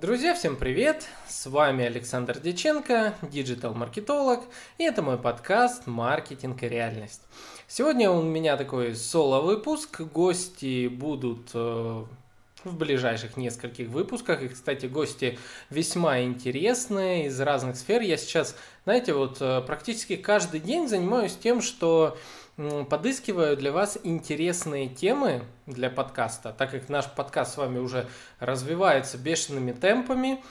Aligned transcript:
Друзья, 0.00 0.32
всем 0.32 0.54
привет! 0.54 1.08
С 1.26 1.46
вами 1.46 1.84
Александр 1.84 2.38
Деченко, 2.38 3.14
диджитал-маркетолог, 3.20 4.44
и 4.78 4.84
это 4.84 5.02
мой 5.02 5.18
подкаст 5.18 5.88
«Маркетинг 5.88 6.62
и 6.62 6.68
реальность». 6.68 7.22
Сегодня 7.66 8.08
у 8.08 8.22
меня 8.22 8.56
такой 8.56 8.94
соло-выпуск, 8.94 10.02
гости 10.02 10.86
будут 10.86 11.50
э, 11.52 12.04
в 12.64 12.76
ближайших 12.76 13.36
нескольких 13.36 13.88
выпусках. 13.88 14.42
И, 14.42 14.48
кстати, 14.48 14.86
гости 14.86 15.38
весьма 15.70 16.20
интересные 16.20 17.26
из 17.26 17.40
разных 17.40 17.76
сфер. 17.76 18.02
Я 18.02 18.16
сейчас, 18.16 18.56
знаете, 18.84 19.12
вот 19.14 19.38
э, 19.40 19.62
практически 19.62 20.16
каждый 20.16 20.60
день 20.60 20.88
занимаюсь 20.88 21.36
тем, 21.36 21.62
что 21.62 22.18
подыскиваю 22.90 23.56
для 23.56 23.70
вас 23.70 23.98
интересные 24.02 24.88
темы 24.88 25.44
для 25.66 25.90
подкаста, 25.90 26.52
так 26.52 26.72
как 26.72 26.88
наш 26.88 27.06
подкаст 27.06 27.54
с 27.54 27.56
вами 27.56 27.78
уже 27.78 28.08
развивается 28.40 29.16
бешеными 29.16 29.70
темпами. 29.70 30.42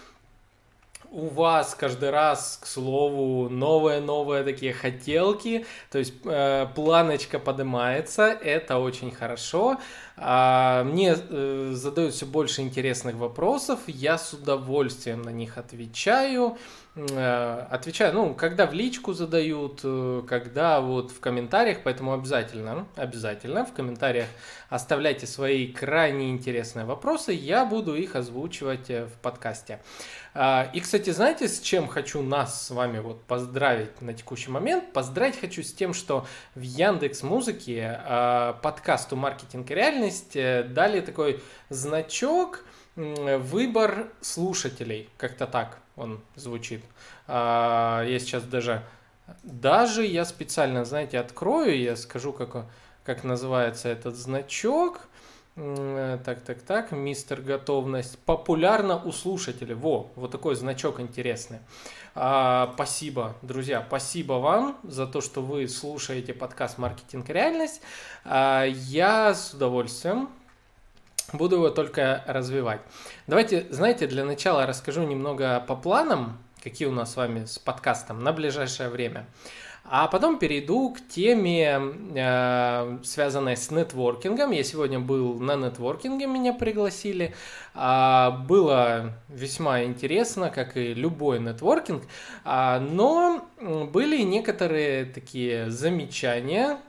У 1.11 1.27
вас 1.27 1.73
каждый 1.73 2.09
раз, 2.09 2.59
к 2.61 2.67
слову, 2.67 3.49
новые-новые 3.49 4.43
такие 4.43 4.73
хотелки, 4.73 5.65
то 5.89 5.99
есть 5.99 6.13
э, 6.25 6.67
планочка 6.75 7.39
поднимается, 7.39 8.23
это 8.25 8.77
очень 8.79 9.11
хорошо. 9.11 9.77
А, 10.17 10.83
мне 10.83 11.15
э, 11.17 11.71
задают 11.73 12.13
все 12.13 12.25
больше 12.25 12.61
интересных 12.61 13.15
вопросов, 13.15 13.79
я 13.87 14.17
с 14.17 14.33
удовольствием 14.33 15.21
на 15.21 15.29
них 15.29 15.57
отвечаю. 15.57 16.57
Э, 16.97 17.67
отвечаю, 17.69 18.13
ну, 18.13 18.33
когда 18.33 18.65
в 18.65 18.73
личку 18.73 19.13
задают, 19.13 19.81
э, 19.83 20.23
когда 20.27 20.81
вот 20.81 21.11
в 21.11 21.19
комментариях, 21.19 21.79
поэтому 21.83 22.13
обязательно, 22.13 22.87
обязательно 22.95 23.65
в 23.65 23.73
комментариях 23.73 24.27
оставляйте 24.69 25.27
свои 25.27 25.71
крайне 25.71 26.31
интересные 26.31 26.85
вопросы, 26.85 27.33
я 27.33 27.65
буду 27.65 27.95
их 27.95 28.15
озвучивать 28.15 28.89
э, 28.89 29.05
в 29.05 29.13
подкасте. 29.21 29.79
А, 30.39 30.69
и, 30.71 30.81
кстати, 30.81 31.09
знаете, 31.09 31.47
с 31.47 31.59
чем 31.59 31.87
хочу 31.87 32.21
нас 32.21 32.67
с 32.67 32.69
вами 32.69 32.99
вот 32.99 33.23
поздравить 33.23 34.03
на 34.03 34.13
текущий 34.13 34.51
момент? 34.51 34.93
Поздравить 34.93 35.39
хочу 35.39 35.63
с 35.63 35.73
тем, 35.73 35.95
что 35.95 36.27
в 36.53 36.61
Яндекс 36.61 37.23
Музыке 37.23 37.99
подкасту 38.61 39.15
«Маркетинг 39.15 39.71
и 39.71 39.73
реальность» 39.73 40.33
дали 40.33 41.01
такой 41.01 41.41
значок 41.69 42.63
«Выбор 42.95 44.09
слушателей», 44.21 45.09
как-то 45.17 45.47
так 45.47 45.79
он 45.95 46.21
звучит. 46.35 46.83
А, 47.25 48.03
я 48.03 48.19
сейчас 48.19 48.43
даже, 48.43 48.83
даже 49.41 50.05
я 50.05 50.23
специально, 50.23 50.85
знаете, 50.85 51.17
открою, 51.17 51.75
я 51.81 51.95
скажу, 51.95 52.31
как, 52.31 52.67
как 53.03 53.23
называется 53.23 53.89
этот 53.89 54.15
значок. 54.15 55.07
Так, 55.57 56.41
так, 56.41 56.61
так, 56.61 56.91
мистер 56.91 57.41
готовность. 57.41 58.19
Популярно 58.19 59.03
у 59.03 59.11
слушателей. 59.11 59.73
Во, 59.73 60.11
вот 60.15 60.29
такой 60.29 60.53
значок 60.53 60.99
интересный. 60.99 61.57
А, 62.13 62.71
спасибо, 62.75 63.35
друзья, 63.41 63.83
спасибо 63.87 64.33
вам 64.33 64.77
за 64.83 65.07
то, 65.07 65.19
что 65.19 65.41
вы 65.41 65.67
слушаете 65.67 66.35
подкаст 66.35 66.77
«Маркетинг. 66.77 67.27
Реальность». 67.29 67.81
А, 68.23 68.65
я 68.65 69.33
с 69.33 69.55
удовольствием 69.55 70.29
Буду 71.33 71.55
его 71.55 71.69
только 71.69 72.23
развивать. 72.27 72.79
Давайте, 73.25 73.65
знаете, 73.69 74.07
для 74.07 74.23
начала 74.23 74.65
расскажу 74.65 75.03
немного 75.03 75.59
по 75.67 75.75
планам, 75.75 76.37
какие 76.63 76.87
у 76.87 76.91
нас 76.91 77.13
с 77.13 77.15
вами 77.17 77.45
с 77.45 77.59
подкастом 77.59 78.23
на 78.23 78.31
ближайшее 78.31 78.89
время. 78.89 79.25
А 79.89 80.07
потом 80.07 80.37
перейду 80.37 80.89
к 80.89 80.99
теме, 81.07 81.79
э, 82.13 82.97
связанной 83.03 83.55
с 83.55 83.71
нетворкингом. 83.71 84.51
Я 84.51 84.63
сегодня 84.63 84.99
был 84.99 85.39
на 85.39 85.55
нетворкинге, 85.55 86.27
меня 86.27 86.53
пригласили. 86.53 87.33
А, 87.73 88.31
было 88.31 89.13
весьма 89.29 89.83
интересно, 89.83 90.49
как 90.49 90.75
и 90.75 90.93
любой 90.93 91.39
нетворкинг. 91.39 92.03
А, 92.43 92.81
но 92.81 93.47
были 93.61 94.23
некоторые 94.23 95.05
такие 95.05 95.71
замечания, 95.71 96.79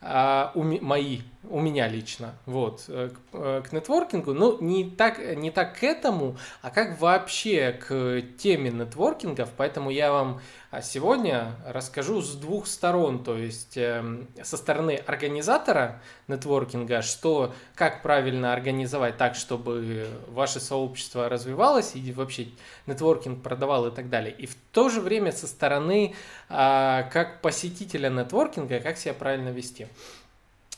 а, 0.00 0.52
мои, 0.54 1.20
у 1.50 1.60
меня 1.60 1.88
лично, 1.88 2.34
вот, 2.46 2.84
э, 2.88 3.10
к, 3.10 3.18
э, 3.32 3.62
к 3.68 3.72
нетворкингу, 3.72 4.32
но 4.32 4.58
не 4.60 4.90
так, 4.90 5.18
не 5.36 5.50
так 5.50 5.78
к 5.78 5.82
этому, 5.82 6.36
а 6.62 6.70
как 6.70 7.00
вообще 7.00 7.72
к 7.72 8.22
теме 8.38 8.70
нетворкингов, 8.70 9.50
поэтому 9.56 9.90
я 9.90 10.12
вам 10.12 10.40
а 10.76 10.82
сегодня 10.82 11.54
расскажу 11.64 12.20
с 12.20 12.34
двух 12.34 12.66
сторон, 12.66 13.24
то 13.24 13.34
есть 13.34 13.78
эм, 13.78 14.28
со 14.42 14.58
стороны 14.58 15.00
организатора 15.06 16.02
нетворкинга, 16.28 17.00
что 17.00 17.54
как 17.74 18.02
правильно 18.02 18.52
организовать 18.52 19.16
так, 19.16 19.36
чтобы 19.36 20.06
ваше 20.28 20.60
сообщество 20.60 21.30
развивалось 21.30 21.92
и 21.94 22.12
вообще 22.12 22.48
нетворкинг 22.86 23.42
продавал 23.42 23.86
и 23.86 23.90
так 23.90 24.10
далее. 24.10 24.34
И 24.36 24.44
в 24.44 24.54
то 24.72 24.90
же 24.90 25.00
время 25.00 25.32
со 25.32 25.46
стороны 25.46 26.14
а, 26.50 27.04
как 27.04 27.40
посетителя 27.40 28.10
нетворкинга, 28.10 28.80
как 28.80 28.98
себя 28.98 29.14
правильно 29.14 29.48
вести. 29.48 29.86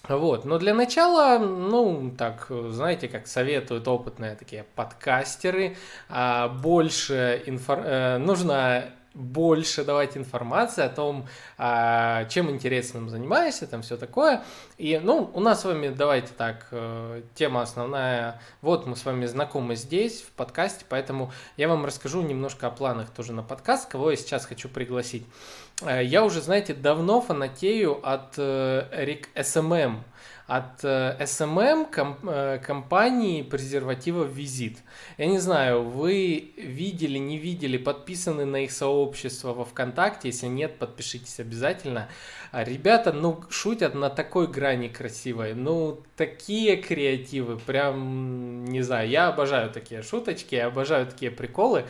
Вот, 0.09 0.45
но 0.45 0.59
для 0.59 0.75
начала, 0.75 1.39
ну, 1.39 2.15
так, 2.17 2.47
знаете, 2.71 3.09
как 3.09 3.27
советуют 3.27 3.87
опытные 3.87 4.37
такие 4.37 4.65
подкастеры, 4.75 5.77
а, 6.09 6.49
больше 6.49 7.43
инфор... 7.47 7.81
Э, 7.85 8.19
нужно 8.19 8.91
больше 9.19 9.85
давать 9.85 10.17
информации 10.17 10.85
о 10.85 10.89
том, 10.89 11.27
а, 11.57 12.25
чем 12.27 12.51
интересным 12.51 13.09
занимаешься, 13.09 13.67
там 13.67 13.83
все 13.83 13.97
такое. 13.97 14.45
И, 14.77 15.01
ну, 15.03 15.31
у 15.35 15.41
нас 15.41 15.63
с 15.63 15.65
вами, 15.65 15.89
давайте 15.89 16.29
так, 16.37 16.69
э, 16.71 17.23
тема 17.35 17.63
основная, 17.63 18.41
вот 18.63 18.87
мы 18.87 18.95
с 18.95 19.05
вами 19.05 19.27
знакомы 19.27 19.75
здесь, 19.75 20.23
в 20.23 20.31
подкасте, 20.33 20.85
поэтому 20.89 21.33
я 21.57 21.69
вам 21.69 21.85
расскажу 21.85 22.23
немножко 22.23 22.69
о 22.69 22.71
планах 22.71 23.11
тоже 23.11 23.33
на 23.33 23.43
подкаст, 23.43 23.89
кого 23.91 24.13
я 24.13 24.17
сейчас 24.17 24.47
хочу 24.47 24.69
пригласить. 24.69 25.27
Э, 25.83 26.03
я 26.05 26.25
уже, 26.25 26.41
знаете, 26.41 26.75
давно 26.75 27.21
фанатею 27.21 27.99
от 28.03 28.37
Рик 28.37 29.29
э, 29.35 29.45
SMM 29.45 30.05
от 30.49 30.83
SMM 30.83 32.59
компании 32.61 33.43
презервативов 33.43 34.31
Vizit. 34.33 34.79
Я 35.19 35.27
не 35.27 35.39
знаю, 35.39 35.83
вы 35.83 36.55
видели, 36.57 37.19
не 37.19 37.37
видели, 37.37 37.77
подписаны 37.77 38.47
на 38.47 38.65
их 38.65 38.73
сообщество 38.73 39.53
во 39.53 39.67
ВКонтакте, 39.67 40.29
если 40.29 40.47
нет, 40.47 40.79
подпишитесь 40.79 41.39
обязательно. 41.39 42.09
А 42.51 42.65
ребята, 42.65 43.13
ну, 43.13 43.45
шутят 43.51 43.95
на 43.95 44.09
такой 44.09 44.47
грани 44.47 44.89
красивой, 44.89 45.53
ну, 45.53 46.01
такие 46.17 46.79
креативы, 46.79 47.59
прям, 47.59 48.65
не 48.65 48.81
знаю, 48.81 49.07
я 49.07 49.29
обожаю 49.29 49.71
такие 49.71 50.01
шуточки, 50.01 50.55
я 50.55 50.69
обожаю 50.69 51.07
такие 51.07 51.31
приколы. 51.31 51.85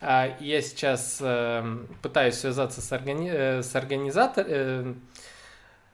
А, 0.00 0.36
я 0.40 0.62
сейчас 0.62 1.18
э, 1.20 1.78
пытаюсь 2.02 2.36
связаться 2.36 2.80
с, 2.80 2.92
органи... 2.92 3.30
Э, 3.30 3.62
с 3.62 3.74
организатором, 3.76 4.46
э, 4.48 4.94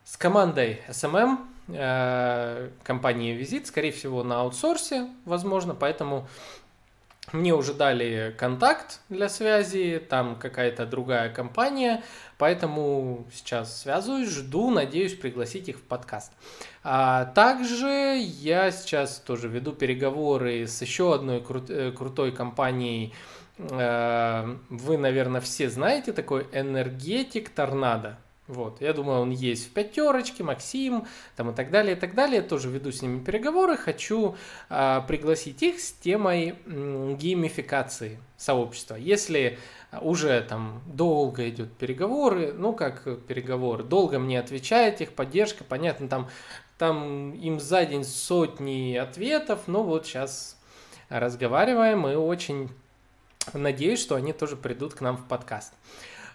с 0.04 0.16
командой 0.16 0.80
SMM, 0.88 1.38
Э, 1.68 2.70
компании 2.84 3.32
Визит, 3.32 3.66
скорее 3.66 3.90
всего, 3.90 4.22
на 4.22 4.40
аутсорсе, 4.42 5.08
возможно, 5.24 5.74
поэтому 5.74 6.28
мне 7.32 7.52
уже 7.54 7.74
дали 7.74 8.32
контакт 8.38 9.00
для 9.08 9.28
связи, 9.28 10.00
там 10.08 10.36
какая-то 10.36 10.86
другая 10.86 11.28
компания, 11.28 12.04
поэтому 12.38 13.26
сейчас 13.32 13.80
связываюсь, 13.80 14.30
жду, 14.30 14.70
надеюсь 14.70 15.14
пригласить 15.14 15.68
их 15.68 15.78
в 15.78 15.82
подкаст. 15.82 16.32
А 16.84 17.24
также 17.24 18.16
я 18.16 18.70
сейчас 18.70 19.18
тоже 19.18 19.48
веду 19.48 19.72
переговоры 19.72 20.68
с 20.68 20.80
еще 20.82 21.14
одной 21.14 21.40
кру- 21.40 21.90
крутой 21.90 22.30
компанией, 22.30 23.12
вы, 23.58 24.98
наверное, 24.98 25.40
все 25.40 25.70
знаете 25.70 26.12
такой 26.12 26.46
энергетик 26.52 27.48
Торнадо. 27.48 28.18
Вот, 28.48 28.80
я 28.80 28.92
думаю, 28.92 29.22
он 29.22 29.30
есть 29.30 29.66
в 29.66 29.70
пятерочке, 29.72 30.44
Максим, 30.44 31.06
там 31.34 31.50
и 31.50 31.54
так 31.54 31.70
далее, 31.70 31.96
и 31.96 31.98
так 31.98 32.14
далее. 32.14 32.42
Тоже 32.42 32.70
веду 32.70 32.92
с 32.92 33.02
ними 33.02 33.18
переговоры. 33.18 33.76
Хочу 33.76 34.36
а, 34.68 35.00
пригласить 35.00 35.62
их 35.62 35.80
с 35.80 35.90
темой 35.92 36.54
м, 36.66 37.16
геймификации 37.16 38.20
сообщества. 38.36 38.94
Если 38.94 39.58
уже 40.00 40.40
там 40.42 40.80
долго 40.86 41.48
идет 41.48 41.72
переговоры, 41.72 42.52
ну 42.52 42.72
как 42.72 43.26
переговоры, 43.26 43.82
долго 43.82 44.20
мне 44.20 44.38
отвечает 44.38 45.00
их 45.00 45.12
поддержка, 45.12 45.64
понятно, 45.64 46.08
там, 46.08 46.28
там 46.78 47.32
им 47.32 47.58
за 47.58 47.84
день 47.84 48.04
сотни 48.04 48.94
ответов, 48.94 49.62
но 49.66 49.82
вот 49.82 50.06
сейчас 50.06 50.56
разговариваем 51.08 52.06
и 52.06 52.14
очень 52.14 52.70
надеюсь, 53.52 54.00
что 54.00 54.14
они 54.14 54.32
тоже 54.32 54.56
придут 54.56 54.94
к 54.94 55.00
нам 55.00 55.16
в 55.16 55.26
подкаст. 55.26 55.72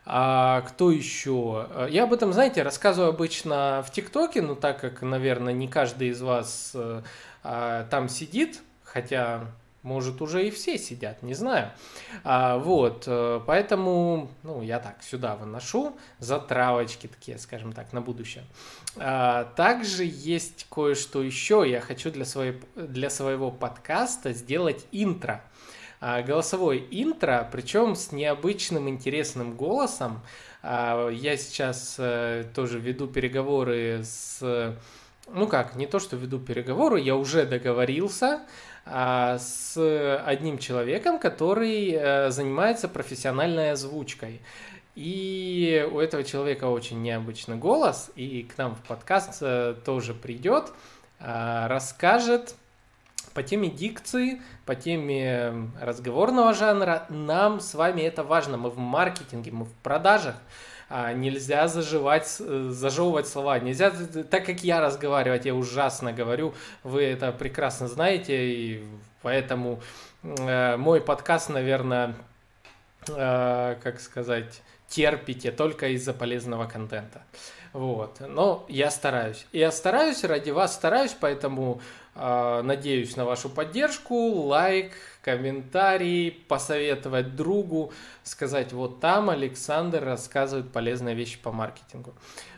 А 0.06 0.62
кто 0.62 0.92
еще? 0.92 1.68
Я 1.90 2.04
об 2.06 2.14
этом, 2.14 2.34
знаете, 2.34 2.64
рассказываю 2.64 3.10
обычно 3.10 3.84
в 3.88 3.92
ТикТоке, 3.92 4.42
но 4.42 4.56
так 4.56 4.82
как, 4.82 5.02
наверное, 5.02 5.54
не 5.54 5.68
каждый 5.68 6.10
из 6.10 6.22
вас 6.22 6.72
э, 6.74 7.04
а, 7.44 7.86
там 7.90 8.10
сидит, 8.10 8.62
хотя 8.84 9.48
может, 9.84 10.22
уже 10.22 10.48
и 10.48 10.52
все 10.52 10.78
сидят, 10.78 11.24
не 11.24 11.34
знаю. 11.34 11.72
А, 12.24 12.58
вот, 12.60 13.06
э, 13.08 13.42
поэтому, 13.48 14.30
ну, 14.44 14.62
я 14.62 14.80
так 14.80 15.02
сюда 15.02 15.36
выношу 15.36 15.98
затравочки 16.20 17.08
такие, 17.08 17.40
скажем 17.40 17.74
так, 17.74 17.92
на 17.92 18.00
будущее. 18.00 18.44
А, 18.98 19.46
также 19.56 20.04
есть 20.06 20.68
кое-что 20.70 21.24
еще. 21.24 21.66
Я 21.68 21.82
хочу 21.82 22.12
для, 22.12 22.26
своей, 22.26 22.62
для 22.76 23.10
своего 23.10 23.50
подкаста 23.50 24.34
сделать 24.34 24.86
интро. 24.92 25.44
А, 26.04 26.24
голосовой 26.24 26.88
интро, 26.90 27.48
причем 27.52 27.96
с 27.96 28.12
необычным 28.12 28.90
интересным 28.90 29.56
голосом. 29.56 30.22
А, 30.64 31.10
я 31.10 31.38
сейчас 31.38 31.96
э, 32.00 32.46
тоже 32.56 32.80
веду 32.80 33.06
переговоры 33.06 34.02
с... 34.04 34.76
Ну 35.32 35.48
как, 35.48 35.76
не 35.76 35.86
то, 35.86 36.00
что 36.00 36.16
веду 36.18 36.40
переговоры, 36.40 37.00
я 37.00 37.16
уже 37.16 37.46
договорился 37.46 38.42
а, 38.84 39.38
с 39.38 39.78
одним 40.26 40.58
человеком, 40.58 41.20
который 41.20 41.92
э, 41.92 42.32
занимается 42.32 42.90
профессиональной 42.90 43.72
озвучкой. 43.72 44.42
И 44.96 45.88
у 45.92 46.00
этого 46.00 46.24
человека 46.24 46.66
очень 46.66 47.04
необычный 47.04 47.58
голос, 47.58 48.10
и 48.16 48.42
к 48.42 48.58
нам 48.58 48.74
в 48.74 48.82
подкаст 48.88 49.38
э, 49.42 49.76
тоже 49.86 50.16
придет, 50.16 50.74
расскажет 51.20 52.56
по 53.34 53.44
теме 53.44 53.70
дикции, 53.70 54.42
по 54.66 54.76
теме 54.76 55.72
разговорного 55.80 56.54
жанра. 56.54 57.06
Нам 57.10 57.60
с 57.60 57.74
вами 57.74 58.02
это 58.02 58.24
важно. 58.24 58.58
Мы 58.58 58.70
в 58.70 58.78
маркетинге, 58.78 59.52
мы 59.52 59.66
в 59.66 59.74
продажах. 59.84 60.36
А, 60.94 61.14
нельзя 61.14 61.70
заживать, 61.70 62.36
э, 62.42 62.70
зажевывать 62.70 63.26
слова. 63.26 63.58
Нельзя, 63.60 63.92
так 64.30 64.46
как 64.46 64.62
я 64.62 64.82
разговаривать, 64.82 65.46
я 65.46 65.56
ужасно 65.56 66.12
говорю. 66.12 66.54
Вы 66.84 67.04
это 67.04 67.32
прекрасно 67.32 67.88
знаете, 67.88 68.36
и 68.36 68.84
поэтому 69.22 69.80
э, 70.24 70.76
мой 70.76 71.00
подкаст, 71.00 71.50
наверное, 71.50 72.14
э, 73.08 73.78
как 73.82 74.02
сказать, 74.02 74.62
терпите 74.90 75.52
только 75.52 75.88
из-за 75.88 76.14
полезного 76.14 76.66
контента. 76.66 77.22
Вот. 77.72 78.20
Но 78.20 78.66
я 78.68 78.92
стараюсь. 78.92 79.46
Я 79.54 79.72
стараюсь, 79.72 80.26
ради 80.26 80.50
вас 80.50 80.74
стараюсь, 80.74 81.16
поэтому 81.18 81.82
надеюсь 82.16 83.16
на 83.16 83.26
вашу 83.26 83.50
поддержку, 83.50 84.16
лайк, 84.16 84.94
комментарий, 85.22 86.32
посоветовать 86.48 87.36
другу, 87.36 87.94
сказать, 88.24 88.74
вот 88.74 89.00
там 89.00 89.30
Александр 89.30 90.04
рассказывает 90.04 90.72
полезные 90.72 91.16
вещи 91.16 91.40
по 91.40 91.52
маркетингу. 91.52 92.14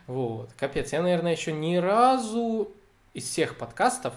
Вот. 0.07 0.51
Капец, 0.57 0.91
я, 0.91 1.01
наверное, 1.01 1.33
еще 1.33 1.51
ни 1.51 1.75
разу 1.75 2.71
из 3.13 3.25
всех 3.25 3.57
подкастов 3.57 4.13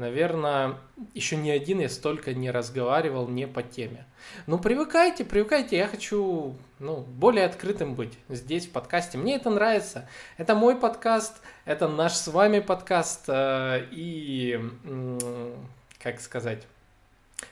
Наверное, 0.00 0.78
еще 1.12 1.36
ни 1.36 1.50
один 1.50 1.80
я 1.80 1.90
столько 1.90 2.32
не 2.32 2.50
разговаривал 2.50 3.28
не 3.28 3.46
по 3.46 3.62
теме. 3.62 4.06
Ну, 4.46 4.58
привыкайте, 4.58 5.26
привыкайте, 5.26 5.76
я 5.76 5.86
хочу 5.86 6.56
ну, 6.78 7.00
более 7.00 7.44
открытым 7.44 7.94
быть 7.94 8.14
здесь, 8.30 8.66
в 8.66 8.70
подкасте. 8.70 9.18
Мне 9.18 9.36
это 9.36 9.50
нравится. 9.50 10.08
Это 10.38 10.54
мой 10.54 10.74
подкаст, 10.76 11.42
это 11.66 11.86
наш 11.86 12.14
с 12.14 12.28
вами 12.28 12.60
подкаст. 12.60 13.24
Э, 13.28 13.84
и, 13.90 14.58
как 16.02 16.22
сказать, 16.22 16.66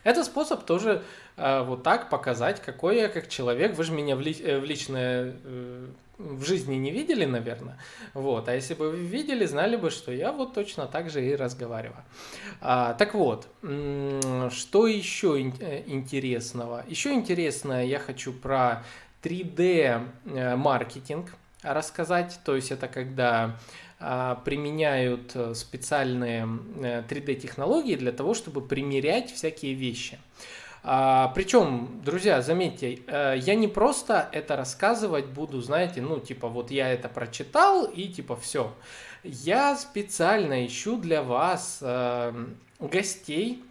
это 0.03 0.25
способ 0.25 0.65
тоже 0.65 1.03
э, 1.37 1.63
вот 1.65 1.83
так 1.83 2.09
показать, 2.09 2.63
какой 2.63 2.97
я 2.97 3.09
как 3.11 3.29
человек. 3.29 3.77
Вы 3.77 3.85
же 3.85 3.93
меня 3.93 4.17
в, 4.17 4.23
ли, 4.23 4.33
э, 4.33 4.59
в 4.59 4.65
личное 4.65 5.35
в 6.19 6.45
жизни 6.45 6.75
не 6.75 6.91
видели, 6.91 7.25
наверное. 7.25 7.79
Вот. 8.13 8.49
А 8.49 8.55
если 8.55 8.75
бы 8.75 8.95
видели, 8.97 9.47
знали 9.47 9.77
бы, 9.77 9.91
что 9.91 10.13
я 10.13 10.33
вот 10.33 10.53
точно 10.53 10.87
так 10.87 11.11
же 11.11 11.25
и 11.25 11.35
разговариваю. 11.35 12.05
А, 12.61 12.95
так 12.95 13.15
вот, 13.15 13.49
что 13.63 14.87
еще 14.87 15.53
э, 15.61 15.85
интересного? 15.87 16.85
Еще 16.89 17.13
интересное 17.13 17.85
я 17.85 17.99
хочу 17.99 18.33
про 18.33 18.85
3D 19.23 20.07
э, 20.25 20.57
маркетинг 20.57 21.35
рассказать. 21.63 22.39
То 22.45 22.57
есть 22.57 22.73
это 22.73 22.89
когда 22.89 23.57
а, 24.01 24.37
применяют 24.45 25.37
специальные 25.55 26.45
3D 26.45 27.33
э, 27.33 27.35
технологии 27.35 27.97
для 27.97 28.13
того, 28.13 28.35
чтобы 28.35 28.61
примерять 28.61 29.33
всякие 29.33 29.75
вещи. 29.75 30.19
А, 30.83 31.29
причем, 31.35 32.01
друзья, 32.05 32.41
заметьте, 32.41 33.01
э, 33.07 33.35
я 33.39 33.55
не 33.55 33.69
просто 33.69 34.29
это 34.33 34.57
рассказывать 34.57 35.27
буду, 35.27 35.61
знаете, 35.61 36.01
ну, 36.01 36.21
типа, 36.21 36.49
вот 36.49 36.71
я 36.71 36.89
это 36.93 37.09
прочитал 37.09 37.85
и 37.85 38.09
типа 38.09 38.37
все. 38.37 38.73
Я 39.25 39.77
специально 39.77 40.67
ищу 40.67 40.97
для 40.97 41.23
вас 41.23 41.79
э, 41.83 42.33
гостей, 42.79 43.63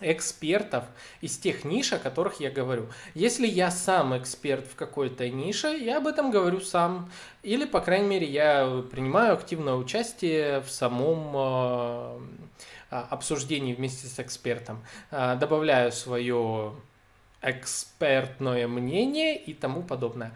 экспертов 0.00 0.84
из 1.20 1.36
тех 1.38 1.64
ниш, 1.64 1.92
о 1.92 1.98
которых 1.98 2.40
я 2.40 2.50
говорю. 2.50 2.86
Если 3.14 3.46
я 3.46 3.70
сам 3.70 4.16
эксперт 4.16 4.66
в 4.66 4.76
какой-то 4.76 5.28
нише, 5.28 5.68
я 5.68 5.98
об 5.98 6.06
этом 6.06 6.30
говорю 6.30 6.60
сам. 6.60 7.10
Или, 7.42 7.64
по 7.64 7.80
крайней 7.80 8.08
мере, 8.08 8.26
я 8.26 8.84
принимаю 8.90 9.34
активное 9.34 9.74
участие 9.74 10.60
в 10.60 10.70
самом 10.70 11.32
э, 11.34 12.18
обсуждений 12.90 13.74
вместе 13.74 14.06
с 14.06 14.18
экспертом, 14.18 14.84
а, 15.10 15.36
добавляю 15.36 15.92
свое 15.92 16.74
экспертное 17.40 18.66
мнение 18.66 19.36
и 19.36 19.54
тому 19.54 19.82
подобное. 19.82 20.32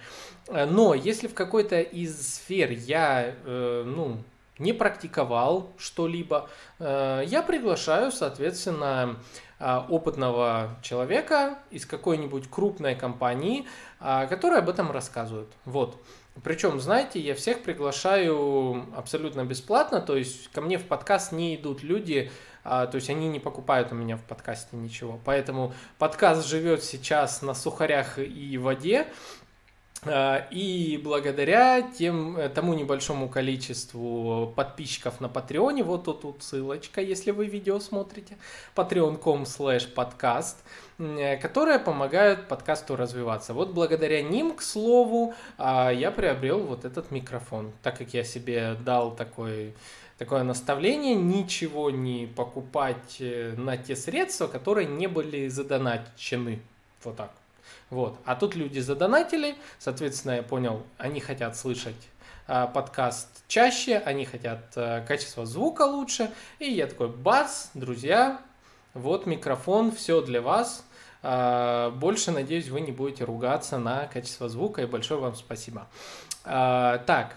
Но 0.49 0.95
если 0.95 1.27
в 1.27 1.35
какой-то 1.35 1.81
из 1.81 2.37
сфер 2.37 2.71
я, 2.71 3.35
э, 3.45 3.83
ну, 3.85 4.19
не 4.59 4.73
практиковал 4.73 5.73
что-либо, 5.79 6.49
э, 6.79 7.25
я 7.27 7.43
приглашаю, 7.43 8.13
соответственно, 8.13 9.17
а, 9.59 9.85
опытного 9.89 10.77
человека 10.83 11.59
из 11.71 11.87
какой-нибудь 11.87 12.49
крупной 12.49 12.95
компании, 12.95 13.67
который 13.99 14.59
об 14.59 14.69
этом 14.69 14.91
рассказывает. 14.91 15.49
Вот. 15.65 16.01
Причем, 16.43 16.81
знаете, 16.81 17.21
я 17.21 17.35
всех 17.35 17.63
приглашаю 17.63 18.87
абсолютно 18.97 19.45
бесплатно, 19.45 20.01
то 20.01 20.17
есть 20.17 20.49
ко 20.49 20.61
мне 20.61 20.79
в 20.79 20.85
подкаст 20.85 21.33
не 21.33 21.57
идут 21.57 21.83
люди, 21.83 22.31
а, 22.65 22.87
то 22.87 22.97
есть 22.97 23.11
они 23.11 23.29
не 23.29 23.39
покупают 23.39 23.93
у 23.93 23.95
меня 23.95 24.17
в 24.17 24.23
подкасте 24.23 24.77
ничего. 24.77 25.21
Поэтому 25.25 25.75
подкаст 25.99 26.47
живет 26.47 26.83
сейчас 26.83 27.43
на 27.43 27.55
сухарях 27.55 28.19
и 28.19 28.57
воде, 28.57 29.09
а, 30.05 30.49
и 30.51 31.01
благодаря 31.03 31.83
тем, 31.83 32.37
э, 32.37 32.49
тому 32.49 32.75
небольшому 32.75 33.29
количеству 33.29 34.53
подписчиков 34.57 35.21
на 35.21 35.29
Патреоне, 35.29 35.85
вот 35.85 36.05
тут, 36.05 36.23
тут 36.23 36.43
ссылочка, 36.43 37.01
если 37.01 37.31
вы 37.31 37.47
видео 37.47 37.79
смотрите, 37.79 38.37
patreon.com 38.75 39.45
slash 39.45 39.87
подкаст, 39.87 40.65
которые 41.41 41.79
помогают 41.79 42.49
подкасту 42.49 42.97
развиваться. 42.97 43.55
Вот 43.55 43.73
благодаря 43.73 44.23
ним, 44.23 44.55
к 44.55 44.63
слову, 44.63 45.35
а, 45.59 45.91
я 45.91 46.11
приобрел 46.11 46.61
вот 46.61 46.85
этот 46.85 47.11
микрофон, 47.11 47.73
так 47.83 47.99
как 47.99 48.15
я 48.15 48.25
себе 48.25 48.77
дал 48.85 49.15
такой 49.15 49.75
такое 50.19 50.45
наставление, 50.45 51.17
ничего 51.17 51.91
не 51.91 52.27
покупать 52.27 53.17
э, 53.19 53.55
на 53.57 53.77
те 53.77 53.97
средства, 53.97 54.47
которые 54.47 54.87
не 54.87 55.09
были 55.09 55.49
задоначены. 55.49 56.61
Вот 57.03 57.17
так. 57.17 57.33
Вот. 57.91 58.17
А 58.25 58.37
тут 58.37 58.55
люди 58.55 58.79
задонатили, 58.79 59.57
соответственно, 59.81 60.33
я 60.33 60.43
понял, 60.45 60.85
они 60.97 61.19
хотят 61.19 61.57
слышать 61.57 61.97
а, 62.47 62.67
подкаст 62.67 63.45
чаще, 63.49 63.99
они 63.99 64.25
хотят 64.25 64.73
а, 64.77 65.05
качество 65.05 65.45
звука 65.45 65.83
лучше. 65.83 66.31
И 66.59 66.71
я 66.71 66.87
такой, 66.87 67.09
бас, 67.09 67.71
друзья, 67.75 68.41
вот 68.95 69.27
микрофон, 69.27 69.91
все 69.91 70.21
для 70.21 70.41
вас. 70.41 70.85
А, 71.23 71.91
больше, 71.91 72.31
надеюсь, 72.31 72.69
вы 72.69 72.81
не 72.81 72.93
будете 72.93 73.25
ругаться 73.25 73.79
на 73.79 74.07
качество 74.07 74.49
звука, 74.49 74.83
и 74.83 74.87
большое 74.87 75.21
вам 75.21 75.35
спасибо. 75.35 75.87
А, 76.45 76.99
так, 76.99 77.37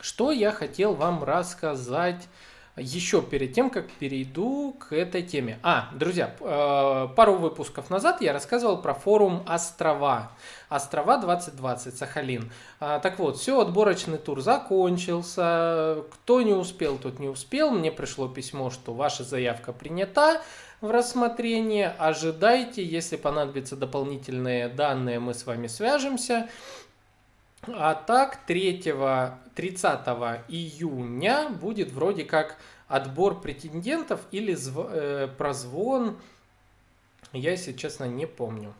что 0.00 0.30
я 0.30 0.52
хотел 0.52 0.94
вам 0.94 1.24
рассказать 1.24 2.28
еще 2.76 3.20
перед 3.20 3.52
тем, 3.52 3.70
как 3.70 3.90
перейду 3.90 4.76
к 4.78 4.92
этой 4.92 5.22
теме. 5.22 5.58
А, 5.62 5.90
друзья, 5.92 6.34
э, 6.40 7.08
пару 7.14 7.34
выпусков 7.34 7.90
назад 7.90 8.22
я 8.22 8.32
рассказывал 8.32 8.80
про 8.80 8.94
форум 8.94 9.42
Острова. 9.46 10.32
Острова 10.68 11.18
2020, 11.18 11.96
Сахалин. 11.96 12.50
А, 12.78 13.00
так 13.00 13.18
вот, 13.18 13.38
все, 13.38 13.60
отборочный 13.60 14.18
тур 14.18 14.40
закончился. 14.40 16.04
Кто 16.12 16.42
не 16.42 16.52
успел, 16.52 16.96
тот 16.96 17.18
не 17.18 17.28
успел. 17.28 17.70
Мне 17.70 17.90
пришло 17.90 18.28
письмо, 18.28 18.70
что 18.70 18.94
ваша 18.94 19.24
заявка 19.24 19.72
принята 19.72 20.40
в 20.80 20.90
рассмотрение. 20.90 21.94
Ожидайте, 21.98 22.84
если 22.84 23.16
понадобятся 23.16 23.76
дополнительные 23.76 24.68
данные, 24.68 25.20
мы 25.20 25.34
с 25.34 25.46
вами 25.46 25.66
свяжемся. 25.66 26.48
А 27.68 27.94
так 27.94 28.46
3, 28.46 28.94
30 29.54 30.06
июня 30.48 31.50
будет 31.50 31.92
вроде 31.92 32.24
как 32.24 32.56
отбор 32.88 33.40
претендентов 33.40 34.20
или 34.30 34.54
зв, 34.54 34.78
э, 34.90 35.28
прозвон. 35.36 36.18
Я, 37.32 37.50
если 37.52 37.72
честно, 37.72 38.04
не 38.04 38.26
помню. 38.26 38.74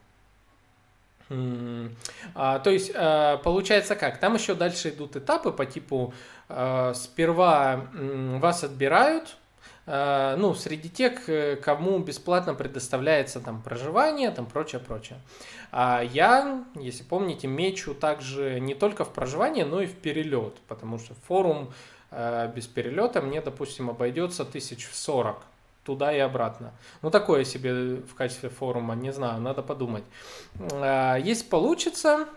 А, 2.35 2.59
то 2.59 2.71
есть, 2.71 2.90
а, 2.95 3.37
получается 3.37 3.95
как? 3.95 4.19
Там 4.19 4.35
еще 4.35 4.54
дальше 4.54 4.88
идут 4.88 5.14
этапы 5.14 5.52
по 5.52 5.64
типу 5.64 6.12
а, 6.49 6.92
сперва 6.95 7.87
вас 7.92 8.64
отбирают, 8.64 9.37
ну, 9.87 10.54
среди 10.54 10.88
тех, 10.88 11.28
э, 11.28 11.56
кому 11.56 11.99
бесплатно 11.99 12.54
предоставляется 12.54 13.40
там 13.40 13.62
проживание, 13.62 14.30
там 14.30 14.46
прочее, 14.46 14.80
прочее. 14.80 15.18
А 15.72 16.02
я, 16.02 16.64
если 16.76 17.02
помните, 17.02 17.46
мечу 17.46 17.94
также 17.94 18.60
не 18.60 18.75
только 18.75 19.04
в 19.04 19.12
проживание, 19.12 19.64
но 19.64 19.80
и 19.80 19.87
в 19.87 19.94
перелет, 19.94 20.54
потому 20.68 20.99
что 20.99 21.14
форум 21.26 21.72
э, 22.10 22.52
без 22.54 22.66
перелета 22.66 23.22
мне, 23.22 23.40
допустим, 23.40 23.90
обойдется 23.90 24.44
тысяч 24.44 24.88
в 24.88 24.94
сорок. 24.94 25.42
туда 25.84 26.14
и 26.14 26.18
обратно. 26.18 26.72
Ну, 27.02 27.10
такое 27.10 27.44
себе 27.44 27.96
в 27.96 28.14
качестве 28.14 28.49
форума, 28.50 28.94
не 28.94 29.12
знаю, 29.12 29.40
надо 29.40 29.62
подумать. 29.62 30.04
А, 30.72 31.16
если 31.16 31.49
получится, 31.49 32.28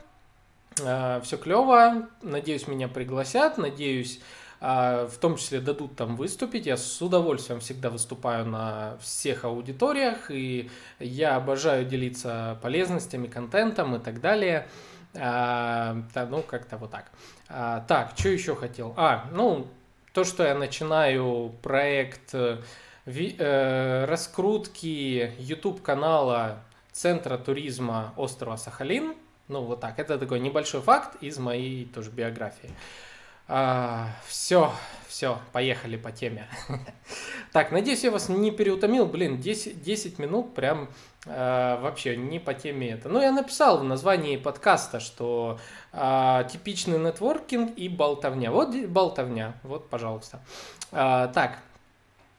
все 0.76 1.38
клево, 1.38 2.08
надеюсь, 2.24 2.68
меня 2.68 2.88
пригласят, 2.88 3.60
надеюсь, 3.60 4.22
в 4.64 5.18
том 5.20 5.36
числе 5.36 5.60
дадут 5.60 5.98
там 5.98 6.16
выступить. 6.16 6.66
Я 6.66 6.78
с 6.78 7.02
удовольствием 7.02 7.60
всегда 7.60 7.90
выступаю 7.90 8.46
на 8.46 8.98
всех 9.02 9.44
аудиториях, 9.44 10.32
и 10.32 10.72
я 11.00 11.36
обожаю 11.36 11.86
делиться 11.86 12.58
полезностями, 12.62 13.28
контентом 13.28 13.98
и 13.98 14.00
так 14.00 14.22
далее. 14.22 14.68
А, 15.16 15.96
ну, 16.30 16.42
как-то 16.42 16.78
вот 16.78 16.92
так. 16.92 17.12
А, 17.50 17.82
так, 17.82 18.14
что 18.16 18.30
еще 18.30 18.56
хотел? 18.56 18.94
А, 18.98 19.26
ну, 19.32 19.68
то, 20.14 20.24
что 20.24 20.44
я 20.44 20.56
начинаю 20.56 21.54
проект 21.62 22.34
э, 22.34 22.60
э, 23.06 24.06
раскрутки 24.06 25.34
YouTube 25.40 25.82
канала 25.82 26.64
Центра 26.92 27.38
туризма 27.38 28.14
острова 28.16 28.56
Сахалин. 28.56 29.16
Ну, 29.48 29.62
вот 29.62 29.82
так. 29.82 30.00
Это 30.00 30.18
такой 30.18 30.40
небольшой 30.40 30.82
факт 30.82 31.22
из 31.22 31.38
моей 31.38 31.86
тоже 31.86 32.12
биографии. 32.12 32.70
А, 33.48 34.10
все, 34.26 34.72
все, 35.08 35.38
поехали 35.52 35.98
по 35.98 36.12
теме. 36.12 36.48
так, 37.52 37.72
надеюсь, 37.72 38.04
я 38.04 38.12
вас 38.12 38.30
не 38.30 38.52
переутомил. 38.52 39.06
Блин, 39.06 39.40
10, 39.40 39.82
10 39.82 40.20
минут 40.20 40.54
прям 40.56 40.90
а, 41.26 41.80
вообще 41.82 42.16
не 42.16 42.40
по 42.40 42.54
теме 42.54 42.92
это. 42.92 43.10
Ну, 43.10 43.22
я 43.22 43.32
написал 43.32 43.80
в 43.80 43.84
названии 43.84 44.38
подкаста, 44.38 45.00
что 45.00 45.60
а, 45.92 46.44
типичный 46.46 47.00
нетворкинг 47.00 47.78
и 47.78 47.90
болтовня. 47.90 48.52
Вот 48.52 48.76
болтовня, 48.88 49.54
вот, 49.64 49.90
пожалуйста. 49.90 50.40
А, 50.92 51.28
так, 51.28 51.60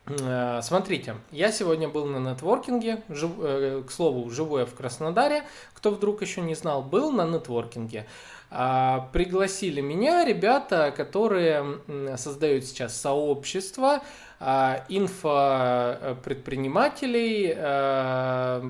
Э, 0.06 0.60
смотрите, 0.62 1.16
я 1.30 1.50
сегодня 1.50 1.88
был 1.88 2.04
на 2.04 2.18
нетворкинге, 2.18 3.02
жив, 3.08 3.30
э, 3.38 3.82
к 3.86 3.90
слову, 3.90 4.28
живу 4.30 4.58
я 4.58 4.66
в 4.66 4.74
Краснодаре, 4.74 5.44
кто 5.72 5.90
вдруг 5.90 6.20
еще 6.20 6.42
не 6.42 6.54
знал, 6.54 6.82
был 6.82 7.10
на 7.10 7.24
нетворкинге. 7.26 8.06
А, 8.56 9.08
пригласили 9.12 9.80
меня 9.80 10.24
ребята, 10.24 10.94
которые 10.96 11.80
создают 12.16 12.64
сейчас 12.64 12.96
сообщество 12.96 14.00
а, 14.38 14.84
инфопредпринимателей, 14.88 17.52
а, 17.56 18.62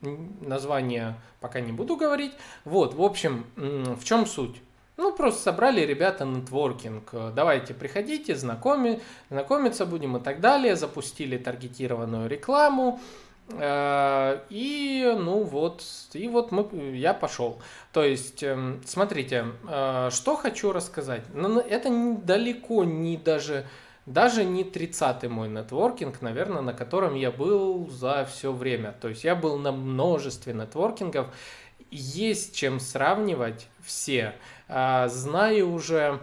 название 0.00 1.14
пока 1.40 1.60
не 1.60 1.70
буду 1.70 1.96
говорить. 1.96 2.32
Вот, 2.64 2.94
в 2.94 3.02
общем, 3.02 3.46
в 3.54 4.02
чем 4.02 4.26
суть? 4.26 4.60
Ну, 4.96 5.12
просто 5.12 5.40
собрали 5.40 5.82
ребята 5.82 6.24
нетворкинг. 6.24 7.14
Давайте 7.32 7.74
приходите, 7.74 8.34
знакоми, 8.34 9.00
знакомиться 9.30 9.86
будем 9.86 10.16
и 10.16 10.20
так 10.20 10.40
далее. 10.40 10.74
Запустили 10.74 11.38
таргетированную 11.38 12.28
рекламу. 12.28 12.98
Э, 13.52 14.40
и, 14.48 15.14
ну 15.18 15.42
вот, 15.42 15.82
и 16.12 16.28
вот 16.28 16.52
мы, 16.52 16.96
я 16.96 17.14
пошел. 17.14 17.60
То 17.92 18.04
есть, 18.04 18.42
эм, 18.42 18.80
смотрите, 18.84 19.46
э, 19.68 20.08
что 20.12 20.36
хочу 20.36 20.72
рассказать. 20.72 21.22
Это 21.68 22.16
далеко 22.22 22.84
не 22.84 23.16
даже, 23.16 23.66
даже 24.06 24.44
не 24.44 24.62
30-й 24.62 25.28
мой 25.28 25.48
нетворкинг, 25.48 26.22
наверное, 26.22 26.62
на 26.62 26.72
котором 26.72 27.14
я 27.14 27.30
был 27.30 27.88
за 27.90 28.24
все 28.30 28.52
время. 28.52 28.94
То 29.00 29.08
есть, 29.08 29.24
я 29.24 29.34
был 29.34 29.58
на 29.58 29.72
множестве 29.72 30.52
нетворкингов. 30.52 31.28
Есть 31.90 32.54
чем 32.54 32.78
сравнивать 32.78 33.66
все. 33.82 34.34
А, 34.68 35.08
знаю 35.08 35.72
уже 35.72 36.20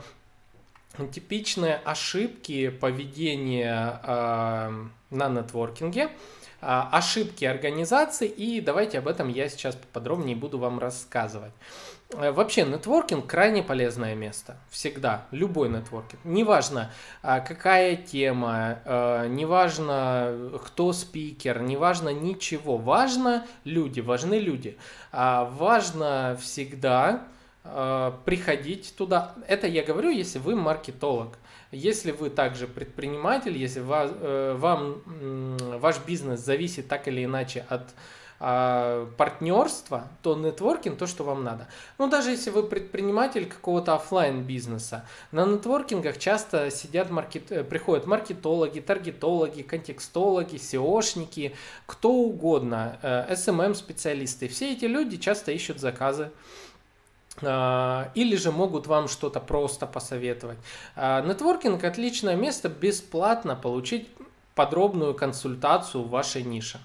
типичные 1.11 1.75
ошибки 1.75 2.69
поведения 2.69 3.99
на 4.03 5.29
нетворкинге, 5.29 6.09
ошибки 6.59 7.45
организации, 7.45 8.27
и 8.27 8.61
давайте 8.61 8.99
об 8.99 9.07
этом 9.07 9.29
я 9.29 9.49
сейчас 9.49 9.77
подробнее 9.93 10.35
буду 10.35 10.57
вам 10.57 10.79
рассказывать. 10.79 11.51
Вообще, 12.11 12.63
нетворкинг 12.63 13.27
крайне 13.27 13.61
полезное 13.61 14.15
место. 14.15 14.55
Всегда. 14.69 15.25
Любой 15.31 15.67
нетворкинг. 15.67 16.23
Неважно, 16.23 16.89
какая 17.21 17.97
тема, 17.97 18.79
неважно, 19.27 20.57
кто 20.63 20.93
спикер, 20.93 21.61
неважно 21.61 22.09
ничего. 22.09 22.77
Важно 22.77 23.45
люди, 23.65 23.99
важны 23.99 24.39
люди. 24.39 24.77
Важно 25.11 26.37
всегда 26.41 27.27
Э, 27.69 28.11
приходить 28.25 28.95
туда. 28.97 29.33
Это 29.47 29.67
я 29.67 29.83
говорю, 29.83 30.09
если 30.09 30.39
вы 30.39 30.55
маркетолог. 30.55 31.37
Если 31.71 32.11
вы 32.11 32.29
также 32.29 32.67
предприниматель, 32.67 33.57
если 33.57 33.81
э, 33.81 34.53
вам 34.55 35.01
ваш 35.79 35.99
бизнес 36.05 36.39
зависит 36.39 36.87
так 36.87 37.07
или 37.07 37.25
иначе 37.25 37.65
от 37.69 37.93
а, 38.39 39.09
партнерства, 39.17 40.09
то 40.21 40.35
нетворкинг 40.35 40.99
то, 40.99 41.07
что 41.07 41.23
вам 41.23 41.43
надо. 41.43 41.67
Ну, 41.97 42.07
даже 42.07 42.29
если 42.29 42.51
вы 42.51 42.61
предприниматель 42.61 43.47
какого-то 43.47 43.95
офлайн 43.95 44.43
бизнеса, 44.43 45.05
на 45.31 45.43
нетворкингах 45.47 46.19
часто 46.19 46.69
сидят 46.69 47.09
маркет... 47.09 47.51
Э, 47.51 47.63
приходят 47.63 48.05
маркетологи, 48.05 48.79
таргетологи, 48.79 49.63
контекстологи, 49.63 50.57
SEOшники, 50.57 51.55
кто 51.87 52.11
угодно, 52.11 52.99
SMM-специалисты. 53.01 54.47
Все 54.49 54.73
эти 54.73 54.85
люди 54.85 55.17
часто 55.17 55.51
ищут 55.51 55.79
заказы. 55.79 56.29
А, 57.43 58.09
или 58.15 58.35
же 58.35 58.51
могут 58.51 58.87
вам 58.87 59.07
что-то 59.07 59.39
просто 59.39 59.85
посоветовать. 59.85 60.57
А, 60.95 61.21
нетворкинг– 61.21 61.83
отличное 61.83 62.35
место 62.35 62.69
бесплатно 62.69 63.55
получить 63.55 64.09
подробную 64.55 65.13
консультацию 65.13 66.03
в 66.03 66.09
вашей 66.09 66.43
нише. 66.43 66.79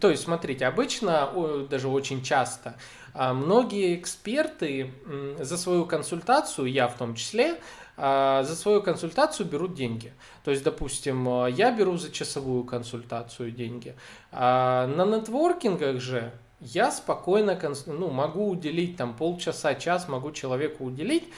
То 0.00 0.10
есть, 0.10 0.22
смотрите, 0.22 0.66
обычно, 0.66 1.30
даже 1.68 1.88
очень 1.88 2.22
часто, 2.22 2.76
а, 3.12 3.34
многие 3.34 3.96
эксперты 3.96 4.92
за 5.40 5.58
свою 5.58 5.84
консультацию, 5.86 6.70
я 6.70 6.86
в 6.86 6.96
том 6.96 7.14
числе, 7.14 7.60
за 7.96 8.54
свою 8.54 8.80
консультацию 8.80 9.48
берут 9.48 9.74
деньги. 9.74 10.12
То 10.44 10.52
есть, 10.52 10.62
допустим, 10.62 11.46
я 11.48 11.72
беру 11.72 11.96
за 11.96 12.12
часовую 12.12 12.62
консультацию 12.62 13.50
деньги. 13.50 13.96
На 14.30 14.86
нетворкингах 14.86 16.00
же 16.00 16.32
я 16.60 16.90
спокойно 16.90 17.58
ну, 17.86 18.10
могу 18.10 18.48
уделить 18.50 18.96
там 18.96 19.14
полчаса, 19.14 19.74
час, 19.74 20.08
могу 20.08 20.32
человеку 20.32 20.84
уделить, 20.84 21.28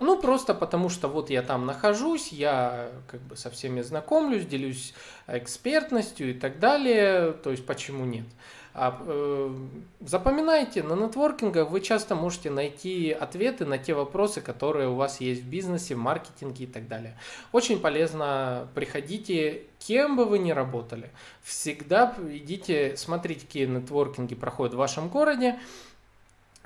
ну, 0.00 0.20
просто 0.20 0.54
потому 0.54 0.88
что 0.90 1.08
вот 1.08 1.30
я 1.30 1.42
там 1.42 1.66
нахожусь, 1.66 2.28
я 2.28 2.90
как 3.08 3.20
бы 3.22 3.36
со 3.36 3.50
всеми 3.50 3.80
знакомлюсь, 3.80 4.46
делюсь 4.46 4.94
экспертностью 5.26 6.30
и 6.30 6.34
так 6.34 6.58
далее, 6.60 7.32
то 7.32 7.50
есть 7.50 7.66
почему 7.66 8.04
нет. 8.04 8.26
А, 8.74 8.96
э, 9.00 9.56
запоминайте, 10.00 10.82
на 10.82 10.94
нетворкингах 10.94 11.70
вы 11.70 11.80
часто 11.80 12.14
можете 12.14 12.50
найти 12.50 13.10
ответы 13.10 13.64
на 13.64 13.78
те 13.78 13.94
вопросы, 13.94 14.40
которые 14.40 14.88
у 14.88 14.94
вас 14.94 15.20
есть 15.20 15.42
в 15.42 15.46
бизнесе, 15.46 15.94
в 15.94 15.98
маркетинге 15.98 16.64
и 16.64 16.66
так 16.66 16.86
далее. 16.86 17.18
Очень 17.52 17.80
полезно, 17.80 18.68
приходите, 18.74 19.64
кем 19.78 20.16
бы 20.16 20.26
вы 20.26 20.38
ни 20.38 20.52
работали, 20.52 21.10
всегда 21.42 22.14
идите, 22.30 22.96
смотрите, 22.96 23.46
какие 23.46 23.66
нетворкинги 23.66 24.34
проходят 24.34 24.74
в 24.74 24.78
вашем 24.78 25.08
городе, 25.08 25.58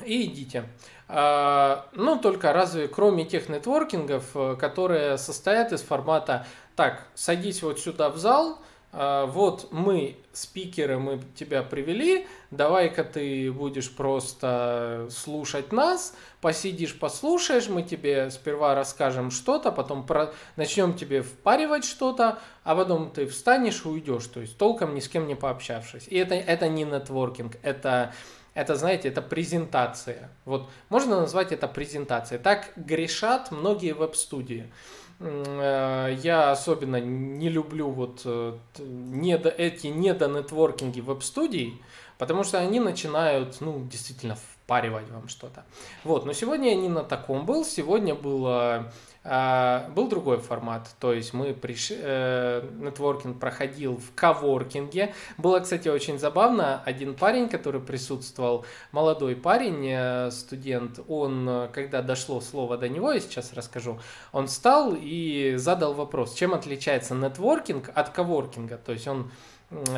и 0.04 0.26
идите. 0.26 0.64
А, 1.08 1.86
ну, 1.92 2.18
только 2.18 2.52
разве 2.52 2.88
кроме 2.88 3.24
тех 3.24 3.48
нетворкингов, 3.48 4.24
э, 4.34 4.56
которые 4.56 5.18
состоят 5.18 5.72
из 5.72 5.82
формата 5.82 6.46
«так, 6.74 7.06
садись 7.14 7.62
вот 7.62 7.78
сюда 7.78 8.08
в 8.08 8.16
зал», 8.16 8.58
вот 8.92 9.68
мы, 9.70 10.18
спикеры, 10.34 10.98
мы 10.98 11.22
тебя 11.34 11.62
привели, 11.62 12.26
давай-ка 12.50 13.04
ты 13.04 13.50
будешь 13.50 13.90
просто 13.90 15.08
слушать 15.10 15.72
нас, 15.72 16.14
посидишь, 16.42 16.98
послушаешь, 16.98 17.68
мы 17.68 17.82
тебе 17.84 18.30
сперва 18.30 18.74
расскажем 18.74 19.30
что-то, 19.30 19.72
потом 19.72 20.04
про... 20.04 20.34
начнем 20.56 20.92
тебе 20.92 21.22
впаривать 21.22 21.86
что-то, 21.86 22.38
а 22.64 22.76
потом 22.76 23.10
ты 23.10 23.26
встанешь 23.26 23.82
и 23.86 23.88
уйдешь, 23.88 24.26
то 24.26 24.40
есть 24.40 24.58
толком 24.58 24.94
ни 24.94 25.00
с 25.00 25.08
кем 25.08 25.26
не 25.26 25.36
пообщавшись. 25.36 26.06
И 26.08 26.16
это, 26.18 26.34
это 26.34 26.68
не 26.68 26.84
нетворкинг, 26.84 27.56
это, 27.62 28.12
это, 28.52 28.74
знаете, 28.74 29.08
это 29.08 29.22
презентация. 29.22 30.28
Вот 30.44 30.68
можно 30.90 31.20
назвать 31.20 31.52
это 31.52 31.66
презентацией. 31.66 32.42
Так 32.42 32.72
грешат 32.76 33.50
многие 33.52 33.92
веб-студии. 33.92 34.70
Э, 35.22 36.16
я 36.22 36.50
особенно 36.50 37.00
не 37.00 37.48
люблю 37.48 37.90
вот 37.90 38.22
э, 38.24 38.58
недо, 38.78 39.48
эти 39.50 39.86
недонетворкинги 39.86 41.00
веб-студий, 41.00 41.80
потому 42.18 42.42
что 42.42 42.58
они 42.58 42.80
начинают, 42.80 43.60
ну, 43.60 43.86
действительно 43.86 44.36
впаривать 44.36 45.08
вам 45.10 45.28
что-то. 45.28 45.64
Вот, 46.02 46.26
но 46.26 46.32
сегодня 46.32 46.70
я 46.70 46.74
не 46.74 46.88
на 46.88 47.04
таком 47.04 47.46
был, 47.46 47.64
сегодня 47.64 48.14
было 48.14 48.92
а, 49.24 49.88
был 49.94 50.08
другой 50.08 50.38
формат, 50.38 50.88
то 50.98 51.12
есть 51.12 51.32
мы 51.32 51.54
пришли, 51.54 51.96
э, 52.00 52.68
нетворкинг 52.80 53.38
проходил 53.38 53.96
в 53.96 54.12
коворкинге. 54.16 55.14
Было, 55.38 55.60
кстати, 55.60 55.88
очень 55.88 56.18
забавно, 56.18 56.82
один 56.84 57.14
парень, 57.14 57.48
который 57.48 57.80
присутствовал, 57.80 58.66
молодой 58.90 59.36
парень, 59.36 59.86
э, 59.88 60.30
студент, 60.32 60.98
он, 61.06 61.48
э, 61.48 61.68
когда 61.72 62.02
дошло 62.02 62.40
слово 62.40 62.76
до 62.76 62.88
него, 62.88 63.12
я 63.12 63.20
сейчас 63.20 63.52
расскажу, 63.52 64.00
он 64.32 64.48
встал 64.48 64.96
и 64.98 65.54
задал 65.56 65.94
вопрос, 65.94 66.34
чем 66.34 66.52
отличается 66.52 67.14
нетворкинг 67.14 67.90
от 67.94 68.08
коворкинга, 68.08 68.76
то 68.76 68.90
есть 68.90 69.06
он 69.06 69.30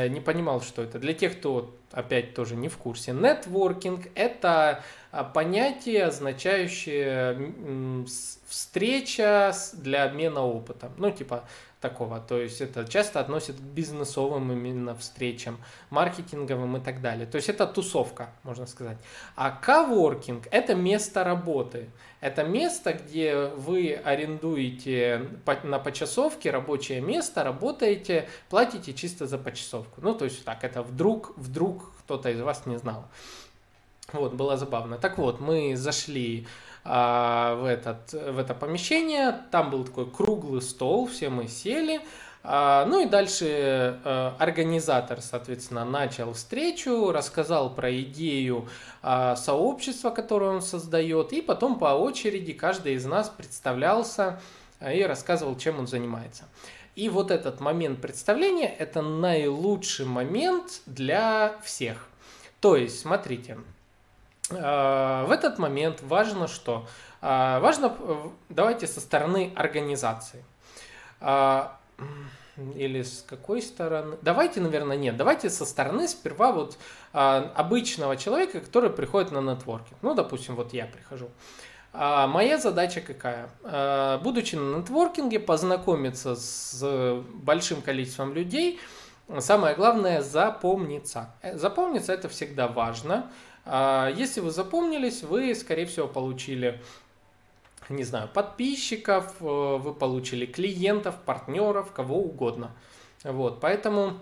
не 0.08 0.20
понимал, 0.20 0.62
что 0.62 0.82
это. 0.82 0.98
Для 0.98 1.14
тех, 1.14 1.38
кто 1.38 1.74
опять 1.90 2.34
тоже 2.34 2.56
не 2.56 2.68
в 2.68 2.76
курсе, 2.76 3.12
нетворкинг– 3.12 4.06
это 4.14 4.82
а, 5.10 5.24
понятие, 5.24 6.04
означающее 6.06 8.04
встреча 8.48 9.52
для 9.72 10.04
обмена 10.04 10.42
опытом. 10.42 10.92
Ну, 10.96 11.10
типа 11.10 11.44
такого. 11.84 12.18
То 12.18 12.40
есть 12.40 12.62
это 12.62 12.86
часто 12.86 13.20
относят 13.20 13.56
к 13.56 13.60
бизнесовым 13.60 14.50
именно 14.50 14.94
встречам, 14.94 15.58
маркетинговым 15.90 16.78
и 16.78 16.80
так 16.80 17.02
далее. 17.02 17.26
То 17.26 17.36
есть 17.36 17.50
это 17.50 17.66
тусовка, 17.66 18.30
можно 18.42 18.66
сказать. 18.66 18.96
А 19.36 19.50
коворкинг– 19.50 20.48
это 20.50 20.74
место 20.74 21.24
работы. 21.24 21.90
Это 22.22 22.42
место, 22.42 22.94
где 22.94 23.48
вы 23.48 24.00
арендуете 24.02 25.28
на 25.62 25.78
почасовке 25.78 26.50
рабочее 26.50 27.02
место, 27.02 27.44
работаете, 27.44 28.28
платите 28.48 28.94
чисто 28.94 29.26
за 29.26 29.36
почасовку. 29.36 30.00
Ну, 30.00 30.14
то 30.14 30.24
есть 30.24 30.42
так, 30.42 30.64
это 30.64 30.82
вдруг, 30.82 31.34
вдруг 31.36 31.92
кто-то 31.98 32.30
из 32.30 32.40
вас 32.40 32.64
не 32.64 32.78
знал. 32.78 33.04
Вот, 34.14 34.32
было 34.32 34.56
забавно. 34.56 34.96
Так 34.96 35.18
вот, 35.18 35.38
мы 35.40 35.76
зашли 35.76 36.46
в, 36.84 37.66
этот, 37.66 38.12
в 38.12 38.38
это 38.38 38.54
помещение, 38.54 39.40
там 39.50 39.70
был 39.70 39.84
такой 39.84 40.10
круглый 40.10 40.60
стол, 40.60 41.06
все 41.06 41.30
мы 41.30 41.48
сели, 41.48 42.00
а, 42.46 42.84
ну 42.84 43.00
и 43.00 43.06
дальше 43.06 43.98
а, 44.04 44.36
организатор, 44.38 45.22
соответственно, 45.22 45.86
начал 45.86 46.34
встречу, 46.34 47.10
рассказал 47.10 47.74
про 47.74 47.90
идею 48.02 48.68
а, 49.02 49.34
сообщества, 49.34 50.10
которое 50.10 50.50
он 50.50 50.60
создает, 50.60 51.32
и 51.32 51.40
потом 51.40 51.78
по 51.78 51.94
очереди 51.96 52.52
каждый 52.52 52.94
из 52.94 53.06
нас 53.06 53.30
представлялся 53.30 54.40
и 54.86 55.02
рассказывал, 55.04 55.56
чем 55.56 55.78
он 55.78 55.86
занимается. 55.86 56.44
И 56.96 57.08
вот 57.08 57.30
этот 57.30 57.60
момент 57.60 58.02
представления– 58.02 58.68
это 58.78 59.00
наилучший 59.00 60.04
момент 60.04 60.82
для 60.84 61.56
всех. 61.64 62.08
То 62.60 62.76
есть, 62.76 63.00
смотрите, 63.00 63.56
в 64.50 65.28
этот 65.30 65.58
момент 65.58 66.02
важно 66.02 66.48
что? 66.48 66.86
Важно, 67.20 67.96
давайте 68.48 68.86
со 68.86 69.00
стороны 69.00 69.52
организации. 69.56 70.44
Или 72.74 73.02
с 73.02 73.24
какой 73.26 73.62
стороны? 73.62 74.16
Давайте, 74.22 74.60
наверное, 74.60 74.96
нет. 74.96 75.16
Давайте 75.16 75.50
со 75.50 75.64
стороны 75.64 76.06
сперва 76.06 76.52
вот 76.52 76.78
обычного 77.12 78.16
человека, 78.16 78.60
который 78.60 78.90
приходит 78.90 79.32
на 79.32 79.40
нетворкинг. 79.40 79.98
Ну, 80.02 80.14
допустим, 80.14 80.54
вот 80.54 80.72
я 80.72 80.86
прихожу. 80.86 81.30
Моя 81.92 82.58
задача 82.58 83.00
какая? 83.00 83.48
Будучи 84.18 84.56
на 84.56 84.78
нетворкинге, 84.78 85.38
познакомиться 85.38 86.34
с 86.34 87.22
большим 87.34 87.82
количеством 87.82 88.34
людей, 88.34 88.80
самое 89.38 89.74
главное 89.76 90.20
запомниться. 90.20 91.30
Э, 91.40 91.56
запомниться 91.56 92.12
это 92.12 92.28
всегда 92.28 92.68
важно. 92.68 93.30
А, 93.66 94.10
если 94.14 94.40
вы 94.40 94.50
запомнились, 94.50 95.22
вы, 95.22 95.54
скорее 95.54 95.86
всего, 95.86 96.06
получили, 96.06 96.80
не 97.88 98.04
знаю, 98.04 98.28
подписчиков, 98.28 99.34
э, 99.40 99.44
вы 99.44 99.94
получили 99.94 100.46
клиентов, 100.46 101.16
партнеров, 101.24 101.92
кого 101.92 102.18
угодно. 102.18 102.72
Вот, 103.22 103.60
поэтому 103.60 104.18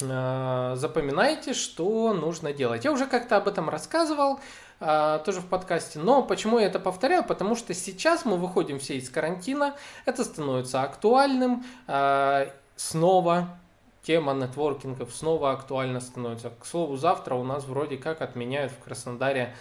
э, 0.00 0.72
запоминайте, 0.76 1.54
что 1.54 2.12
нужно 2.14 2.52
делать. 2.52 2.84
Я 2.84 2.92
уже 2.92 3.06
как-то 3.06 3.36
об 3.36 3.46
этом 3.46 3.68
рассказывал, 3.68 4.40
э, 4.80 5.20
тоже 5.24 5.40
в 5.40 5.46
подкасте. 5.46 6.00
Но 6.00 6.22
почему 6.22 6.58
я 6.58 6.66
это 6.66 6.80
повторяю? 6.80 7.22
Потому 7.22 7.54
что 7.54 7.74
сейчас 7.74 8.24
мы 8.24 8.36
выходим 8.36 8.80
все 8.80 8.96
из 8.96 9.08
карантина, 9.08 9.76
это 10.04 10.24
становится 10.24 10.82
актуальным 10.82 11.64
снова 12.76 13.58
тема 14.08 14.32
нетворкингов 14.32 15.14
снова 15.14 15.52
актуальна 15.52 16.00
становится. 16.00 16.48
К 16.48 16.64
слову, 16.64 16.96
завтра 16.96 17.34
у 17.34 17.44
нас 17.44 17.66
вроде 17.66 17.98
как 17.98 18.22
отменяют 18.22 18.72
в 18.72 18.78
Краснодаре 18.78 19.54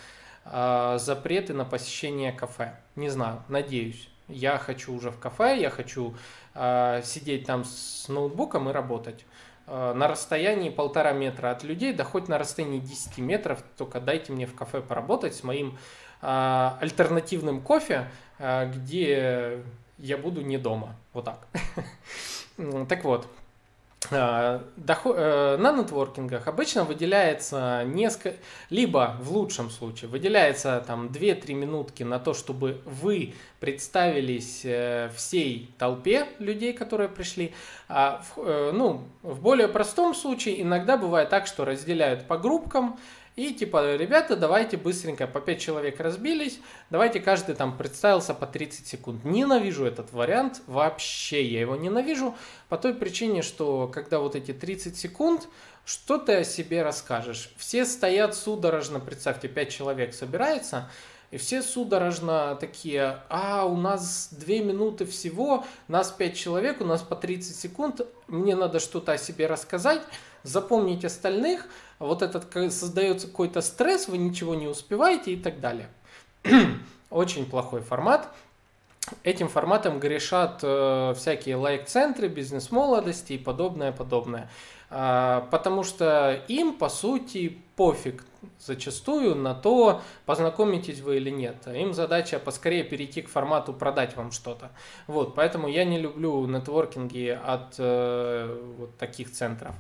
э, 0.45 0.97
запреты 1.01 1.53
на 1.53 1.65
посещение 1.65 2.31
кафе. 2.31 2.73
Не 2.95 3.09
знаю, 3.09 3.43
надеюсь. 3.49 4.07
Я 4.29 4.57
хочу 4.57 4.95
уже 4.95 5.11
в 5.11 5.19
кафе, 5.19 5.59
я 5.59 5.69
хочу 5.69 6.15
э, 6.53 7.01
сидеть 7.03 7.45
там 7.45 7.65
с 7.65 8.07
ноутбуком 8.07 8.69
и 8.69 8.71
работать. 8.71 9.25
Э, 9.65 9.91
на 9.93 10.07
расстоянии 10.07 10.69
полтора 10.69 11.11
метра 11.11 11.51
от 11.51 11.65
людей, 11.65 11.91
да 11.91 12.05
хоть 12.05 12.29
на 12.29 12.37
расстоянии 12.37 12.79
10 12.79 13.17
метров, 13.17 13.61
только 13.77 13.99
дайте 13.99 14.31
мне 14.31 14.45
в 14.45 14.55
кафе 14.55 14.79
поработать 14.79 15.35
с 15.35 15.43
моим 15.43 15.77
э, 16.21 16.71
альтернативным 16.79 17.59
кофе, 17.59 18.07
э, 18.39 18.71
где 18.71 19.61
я 19.97 20.17
буду 20.17 20.39
не 20.39 20.57
дома. 20.57 20.95
Вот 21.11 21.25
так. 21.25 21.47
Так 22.89 23.03
вот, 23.03 23.27
Э, 24.11 24.59
э, 24.87 25.57
на 25.57 25.71
нетворкингах 25.71 26.47
обычно 26.47 26.83
выделяется 26.83 27.83
несколько, 27.85 28.37
либо 28.69 29.17
в 29.19 29.31
лучшем 29.31 29.69
случае 29.69 30.09
выделяется 30.09 30.83
там 30.85 31.07
2-3 31.07 31.53
минутки 31.53 32.03
на 32.03 32.19
то, 32.19 32.33
чтобы 32.33 32.81
вы 32.85 33.33
представились 33.59 34.61
э, 34.63 35.09
всей 35.15 35.73
толпе 35.77 36.27
людей, 36.39 36.73
которые 36.73 37.09
пришли. 37.09 37.53
А 37.89 38.21
в, 38.35 38.71
ну, 38.71 39.03
в 39.23 39.41
более 39.41 39.67
простом 39.67 40.13
случае 40.13 40.61
иногда 40.61 40.97
бывает 40.97 41.29
так, 41.29 41.47
что 41.47 41.65
разделяют 41.65 42.27
по 42.27 42.37
группкам, 42.37 42.99
и 43.37 43.53
типа, 43.53 43.95
ребята, 43.95 44.35
давайте 44.35 44.77
быстренько, 44.77 45.27
по 45.27 45.39
5 45.39 45.61
человек 45.61 45.99
разбились, 45.99 46.59
давайте 46.89 47.19
каждый 47.19 47.53
там 47.53 47.77
представился 47.77 48.33
по 48.33 48.47
30 48.47 48.87
секунд. 48.87 49.23
Ненавижу 49.23 49.85
этот 49.85 50.11
вариант, 50.11 50.63
вообще 50.65 51.45
я 51.45 51.61
его 51.61 51.75
ненавижу, 51.75 52.35
по 52.67 52.79
той 52.79 52.95
причине, 52.95 53.43
что 53.43 53.87
когда 53.93 54.17
вот 54.17 54.35
эти 54.35 54.53
30 54.53 54.97
секунд, 54.97 55.47
что 55.85 56.17
ты 56.17 56.33
о 56.37 56.43
себе 56.43 56.81
расскажешь? 56.81 57.51
Все 57.57 57.85
стоят 57.85 58.33
судорожно, 58.33 58.99
представьте, 58.99 59.47
5 59.47 59.69
человек 59.69 60.15
собирается, 60.15 60.89
и 61.29 61.37
все 61.37 61.61
судорожно 61.61 62.57
такие, 62.59 63.21
а, 63.29 63.65
у 63.65 63.77
нас 63.77 64.29
2 64.31 64.47
минуты 64.65 65.05
всего, 65.05 65.63
нас 65.87 66.09
5 66.09 66.35
человек, 66.35 66.81
у 66.81 66.85
нас 66.85 67.03
по 67.03 67.15
30 67.15 67.55
секунд, 67.55 68.01
мне 68.25 68.55
надо 68.55 68.79
что-то 68.79 69.11
о 69.11 69.17
себе 69.19 69.45
рассказать, 69.45 70.01
запомнить 70.41 71.05
остальных, 71.05 71.67
вот 71.99 72.21
этот 72.21 72.51
создается 72.73 73.27
какой-то 73.27 73.61
стресс, 73.61 74.07
вы 74.07 74.17
ничего 74.17 74.55
не 74.55 74.67
успеваете 74.67 75.33
и 75.33 75.37
так 75.37 75.59
далее. 75.59 75.89
Очень 77.09 77.45
плохой 77.45 77.81
формат. 77.81 78.29
Этим 79.23 79.47
форматом 79.47 79.99
грешат 79.99 80.59
э, 80.63 81.13
всякие 81.15 81.55
лайк-центры, 81.55 82.27
бизнес-молодости 82.27 83.33
и 83.33 83.37
подобное, 83.37 83.91
подобное. 83.93 84.49
Э, 84.89 85.41
потому 85.51 85.83
что 85.83 86.41
им, 86.47 86.73
по 86.73 86.89
сути, 86.89 87.57
пофиг 87.75 88.23
зачастую 88.59 89.35
на 89.35 89.53
то, 89.53 90.01
познакомитесь 90.25 91.01
вы 91.01 91.17
или 91.17 91.29
нет. 91.29 91.67
Им 91.67 91.93
задача 91.93 92.39
поскорее 92.39 92.83
перейти 92.83 93.21
к 93.21 93.29
формату 93.29 93.73
продать 93.73 94.15
вам 94.15 94.31
что-то. 94.31 94.71
Вот, 95.07 95.35
поэтому 95.35 95.67
я 95.67 95.85
не 95.85 95.99
люблю 95.99 96.45
нетворкинги 96.47 97.39
от 97.43 97.75
э, 97.77 98.57
вот 98.77 98.97
таких 98.97 99.31
центров. 99.31 99.75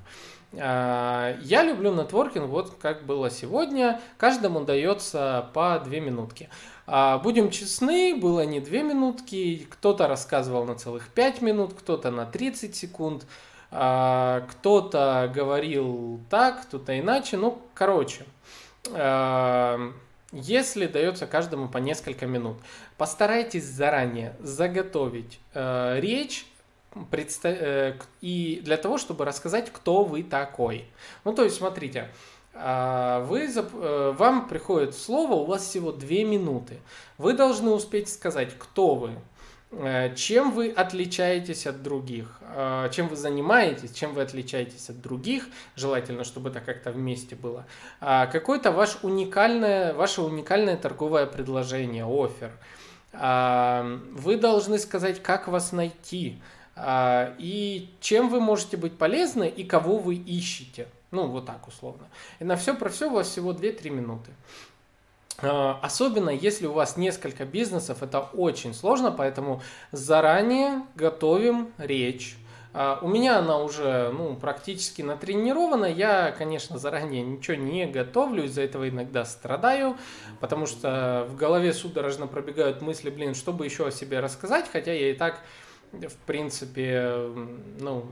А, 0.53 1.35
я 1.41 1.63
люблю 1.63 1.93
нетворкинг, 1.93 2.47
вот 2.47 2.75
как 2.81 3.05
было 3.05 3.29
сегодня. 3.29 3.99
Каждому 4.17 4.61
дается 4.61 5.49
по 5.53 5.79
две 5.79 5.99
минутки. 5.99 6.49
А, 6.85 7.17
будем 7.17 7.51
честны, 7.51 8.15
было 8.15 8.45
не 8.45 8.59
две 8.59 8.83
минутки. 8.83 9.67
Кто-то 9.69 10.07
рассказывал 10.07 10.65
на 10.65 10.75
целых 10.75 11.09
пять 11.09 11.41
минут, 11.41 11.73
кто-то 11.73 12.11
на 12.11 12.25
30 12.25 12.75
секунд. 12.75 13.25
А, 13.71 14.45
кто-то 14.49 15.31
говорил 15.33 16.19
так, 16.29 16.63
кто-то 16.63 16.97
иначе. 16.97 17.37
Ну, 17.37 17.61
короче, 17.73 18.25
если 20.31 20.87
дается 20.87 21.27
каждому 21.27 21.67
по 21.67 21.77
несколько 21.77 22.25
минут, 22.25 22.57
постарайтесь 22.97 23.65
заранее 23.65 24.33
заготовить 24.39 25.41
речь 25.53 26.45
предста... 27.05 27.49
Э, 27.49 27.93
и 28.21 28.61
для 28.63 28.77
того, 28.77 28.97
чтобы 28.97 29.25
рассказать, 29.25 29.71
кто 29.71 30.03
вы 30.03 30.23
такой. 30.23 30.85
Ну, 31.23 31.33
то 31.33 31.43
есть, 31.43 31.57
смотрите, 31.57 32.09
а, 32.53 33.21
вы, 33.21 33.47
э, 33.53 34.13
вам 34.17 34.47
приходит 34.47 34.95
слово, 34.95 35.33
у 35.33 35.45
вас 35.45 35.63
всего 35.63 35.91
две 35.91 36.23
минуты. 36.23 36.79
Вы 37.17 37.33
должны 37.33 37.71
успеть 37.71 38.09
сказать, 38.09 38.53
кто 38.57 38.95
вы, 38.95 39.09
э, 39.09 39.15
чем 40.15 40.51
вы 40.51 40.69
отличаетесь 40.69 41.67
от 41.67 41.83
других, 41.83 42.39
чем 42.91 43.09
вы 43.09 43.15
занимаетесь, 43.15 43.91
чем 43.91 44.13
вы 44.13 44.21
отличаетесь 44.21 44.89
от 44.89 45.01
других, 45.01 45.47
желательно, 45.75 46.23
чтобы 46.23 46.49
это 46.49 46.61
как-то 46.61 46.91
вместе 46.91 47.35
было, 47.35 47.65
а, 47.99 48.27
какое-то 48.27 48.71
ваш 48.71 48.97
уникальное, 49.03 49.93
ваше 49.93 50.21
уникальное 50.21 50.77
торговое 50.77 51.25
предложение, 51.25 52.05
офер– 52.05 52.51
Вы 53.13 54.37
должны 54.37 54.77
сказать, 54.77 55.23
как 55.23 55.47
вас 55.47 55.71
найти, 55.71 56.39
и 56.79 57.89
чем 57.99 58.29
вы 58.29 58.39
можете 58.39 58.77
быть 58.77 58.97
полезны, 58.97 59.47
и 59.47 59.63
кого 59.63 59.97
вы 59.97 60.15
ищете. 60.15 60.87
Ну, 61.09 61.27
вот 61.27 61.45
так 61.45 61.67
условно. 61.67 62.07
И 62.39 62.43
на 62.43 62.57
все 62.57 62.75
про 62.75 62.89
все 62.89 63.09
у 63.09 63.13
вас 63.13 63.29
всего 63.29 63.53
2-3 63.53 63.89
минуты. 63.89 64.31
Особенно 65.39 66.31
если 66.31 66.65
у 66.65 66.73
вас 66.73 66.97
несколько 66.97 67.45
бизнесов, 67.45 68.01
это 68.01 68.21
очень 68.21 68.73
сложно, 68.73 69.11
поэтому 69.11 69.61
заранее 69.91 70.83
готовим 70.95 71.71
речь 71.77 72.37
а, 72.79 72.99
у 73.01 73.07
меня 73.07 73.39
она 73.39 73.57
уже 73.57 74.11
ну, 74.11 74.35
практически 74.35 75.01
натренирована. 75.01 75.85
Я, 75.85 76.31
конечно, 76.31 76.77
заранее 76.77 77.23
ничего 77.23 77.57
не 77.57 77.87
готовлю, 77.87 78.43
из-за 78.43 78.61
этого 78.61 78.87
иногда 78.87 79.25
страдаю, 79.25 79.97
потому 80.39 80.67
что 80.67 81.25
в 81.27 81.35
голове 81.35 81.73
судорожно 81.73 82.27
пробегают 82.27 82.83
мысли, 82.83 83.09
блин, 83.09 83.33
чтобы 83.33 83.65
еще 83.65 83.87
о 83.87 83.91
себе 83.91 84.19
рассказать, 84.19 84.69
хотя 84.71 84.93
я 84.93 85.09
и 85.09 85.15
так, 85.15 85.41
в 85.91 86.15
принципе, 86.27 87.13
ну, 87.79 88.05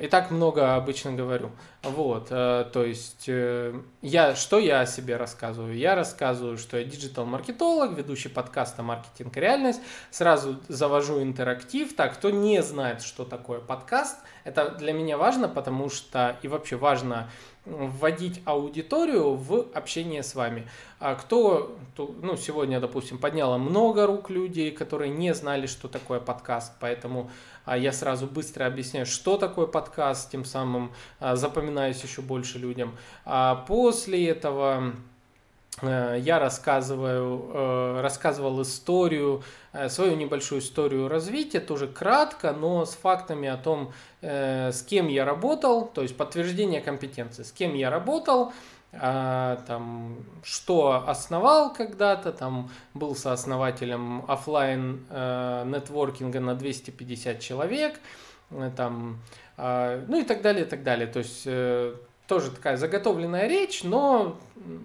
и 0.00 0.08
так 0.08 0.30
много 0.30 0.74
обычно 0.74 1.12
говорю. 1.12 1.52
Вот, 1.82 2.28
э, 2.30 2.64
то 2.72 2.84
есть, 2.84 3.24
э, 3.28 3.80
я, 4.02 4.34
что 4.34 4.58
я 4.58 4.80
о 4.80 4.86
себе 4.86 5.16
рассказываю? 5.16 5.76
Я 5.76 5.94
рассказываю, 5.94 6.58
что 6.58 6.78
я 6.78 6.84
диджитал-маркетолог, 6.84 7.96
ведущий 7.96 8.28
подкаста 8.28 8.82
«Маркетинг 8.82 9.36
реальность». 9.36 9.80
Сразу 10.10 10.58
завожу 10.68 11.22
интерактив. 11.22 11.94
Так, 11.94 12.14
кто 12.14 12.30
не 12.30 12.62
знает, 12.62 13.02
что 13.02 13.24
такое 13.24 13.60
подкаст, 13.60 14.18
это 14.42 14.70
для 14.70 14.92
меня 14.92 15.16
важно, 15.16 15.48
потому 15.48 15.88
что 15.90 16.36
и 16.42 16.48
вообще 16.48 16.76
важно 16.76 17.30
вводить 17.64 18.42
аудиторию 18.44 19.34
в 19.34 19.66
общение 19.74 20.22
с 20.22 20.34
вами. 20.34 20.68
А 21.00 21.14
кто, 21.14 21.76
ну, 21.96 22.36
сегодня, 22.36 22.80
допустим, 22.80 23.18
подняло 23.18 23.56
много 23.56 24.06
рук 24.06 24.30
людей, 24.30 24.70
которые 24.70 25.10
не 25.10 25.34
знали, 25.34 25.66
что 25.66 25.88
такое 25.88 26.20
подкаст, 26.20 26.72
поэтому 26.80 27.30
а, 27.64 27.76
я 27.76 27.92
сразу 27.92 28.26
быстро 28.26 28.66
объясняю, 28.66 29.06
что 29.06 29.38
такое 29.38 29.66
подкаст, 29.66 30.30
тем 30.30 30.44
самым 30.44 30.92
а, 31.20 31.36
запоминаюсь 31.36 32.02
еще 32.02 32.20
больше 32.20 32.58
людям. 32.58 32.96
А 33.24 33.54
после 33.66 34.28
этого 34.28 34.94
я 35.82 36.38
рассказываю, 36.38 37.50
э, 37.52 38.00
рассказывал 38.00 38.62
историю, 38.62 39.42
э, 39.72 39.88
свою 39.88 40.14
небольшую 40.14 40.60
историю 40.60 41.08
развития, 41.08 41.60
тоже 41.60 41.88
кратко, 41.88 42.52
но 42.52 42.86
с 42.86 42.94
фактами 42.94 43.48
о 43.48 43.56
том, 43.56 43.92
с 44.22 44.82
кем 44.82 45.08
я 45.08 45.26
работал, 45.26 45.86
то 45.86 46.00
есть 46.00 46.16
подтверждение 46.16 46.80
компетенции, 46.80 47.42
с 47.42 47.52
кем 47.52 47.74
я 47.74 47.90
работал, 47.90 48.54
там, 48.90 50.16
что 50.42 51.04
основал 51.06 51.74
когда-то, 51.74 52.32
там, 52.32 52.70
был 52.94 53.14
сооснователем 53.14 54.24
офлайн 54.26 55.04
нетворкинга 55.10 56.40
на 56.40 56.54
250 56.54 57.40
человек, 57.40 58.00
там, 58.76 59.20
ну 59.58 60.18
и 60.18 60.24
так 60.24 60.40
далее, 60.40 60.64
и 60.64 60.68
так 60.68 60.82
далее. 60.84 61.06
То 61.06 61.18
есть 61.18 61.46
тоже 62.26 62.50
такая 62.50 62.78
заготовленная 62.78 63.46
речь, 63.46 63.84
но 63.84 64.38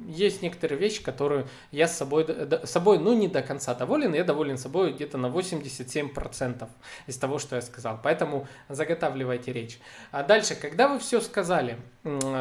есть 0.08 0.42
некоторые 0.42 0.80
вещи, 0.80 1.04
которые 1.04 1.48
я 1.72 1.88
с 1.88 1.98
собой, 1.98 2.26
с 2.28 2.70
собой, 2.70 3.00
ну, 3.00 3.14
не 3.14 3.28
до 3.28 3.42
конца 3.42 3.74
доволен, 3.76 4.14
я 4.14 4.24
доволен 4.24 4.58
собой 4.58 4.94
где-то 4.94 5.18
на 5.18 5.28
87% 5.28 6.68
из 7.08 7.18
того, 7.18 7.40
что 7.40 7.56
я 7.56 7.62
сказал. 7.62 8.00
Поэтому 8.04 8.48
заготавливайте 8.68 9.54
речь. 9.54 9.80
А 10.12 10.24
дальше, 10.24 10.56
когда 10.56 10.88
вы 10.88 11.00
все 11.00 11.22
сказали, 11.22 11.78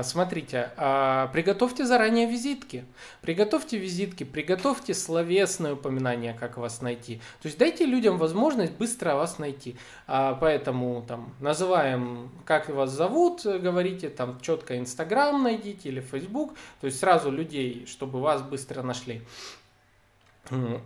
смотрите, 0.02 0.70
а, 0.76 1.28
приготовьте 1.28 1.84
заранее 1.84 2.30
визитки. 2.30 2.84
Приготовьте 3.20 3.76
визитки, 3.76 4.24
приготовьте 4.24 4.94
словесное 4.94 5.74
упоминание, 5.74 6.34
как 6.34 6.56
вас 6.56 6.80
найти. 6.80 7.16
То 7.42 7.46
есть 7.48 7.58
дайте 7.58 7.84
людям 7.84 8.18
возможность 8.18 8.72
быстро 8.72 9.14
вас 9.14 9.38
найти. 9.38 9.76
А, 10.06 10.34
поэтому 10.34 11.04
там 11.06 11.34
называем, 11.40 12.30
как 12.44 12.68
вас 12.68 12.90
зовут, 12.90 13.44
говорите, 13.44 14.08
там 14.08 14.40
четко 14.40 14.78
Инстаграм 14.78 15.42
найдите 15.42 15.88
или 15.88 16.00
Фейсбук. 16.00 16.54
То 16.80 16.86
есть 16.86 16.98
сразу 16.98 17.17
сразу 17.18 17.30
людей, 17.30 17.86
чтобы 17.86 18.20
вас 18.20 18.42
быстро 18.42 18.82
нашли. 18.82 19.22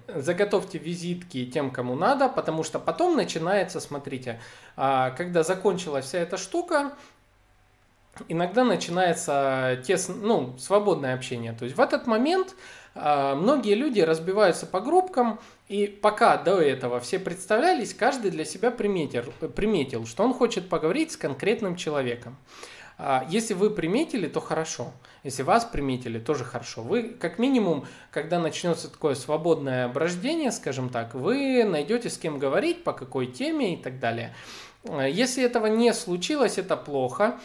Заготовьте 0.08 0.78
визитки 0.78 1.46
тем, 1.46 1.70
кому 1.70 1.94
надо, 1.94 2.28
потому 2.28 2.64
что 2.64 2.80
потом 2.80 3.16
начинается, 3.16 3.80
смотрите, 3.80 4.40
а, 4.76 5.10
когда 5.10 5.44
закончилась 5.44 6.06
вся 6.06 6.18
эта 6.18 6.36
штука, 6.36 6.92
иногда 8.28 8.64
начинается 8.64 9.80
тесно, 9.86 10.16
ну, 10.16 10.58
свободное 10.58 11.14
общение. 11.14 11.52
То 11.52 11.64
есть 11.64 11.76
в 11.76 11.80
этот 11.80 12.08
момент 12.08 12.56
а, 12.96 13.36
многие 13.36 13.74
люди 13.74 14.00
разбиваются 14.00 14.66
по 14.66 14.80
группкам, 14.80 15.38
и 15.68 15.86
пока 15.86 16.38
до 16.38 16.60
этого 16.60 16.98
все 16.98 17.20
представлялись, 17.20 17.94
каждый 17.94 18.32
для 18.32 18.44
себя 18.44 18.72
приметил, 18.72 19.32
приметил 19.54 20.06
что 20.06 20.24
он 20.24 20.34
хочет 20.34 20.68
поговорить 20.68 21.12
с 21.12 21.16
конкретным 21.16 21.76
человеком. 21.76 22.36
А, 23.04 23.26
если 23.28 23.54
вы 23.54 23.70
приметили, 23.70 24.28
то 24.28 24.40
хорошо. 24.40 24.92
Если 25.24 25.42
вас 25.42 25.64
приметили, 25.64 26.20
тоже 26.20 26.44
хорошо. 26.44 26.82
Вы, 26.82 27.02
как 27.02 27.40
минимум, 27.40 27.84
когда 28.12 28.38
начнется 28.38 28.88
такое 28.88 29.16
свободное 29.16 29.86
оброждение, 29.86 30.52
скажем 30.52 30.88
так, 30.88 31.14
вы 31.14 31.64
найдете 31.64 32.10
с 32.10 32.16
кем 32.16 32.38
говорить, 32.38 32.84
по 32.84 32.92
какой 32.92 33.26
теме 33.26 33.74
и 33.74 33.76
так 33.76 33.98
далее. 33.98 34.32
А, 34.84 35.02
если 35.08 35.42
этого 35.42 35.66
не 35.66 35.92
случилось, 35.94 36.58
это 36.58 36.76
плохо. 36.76 37.40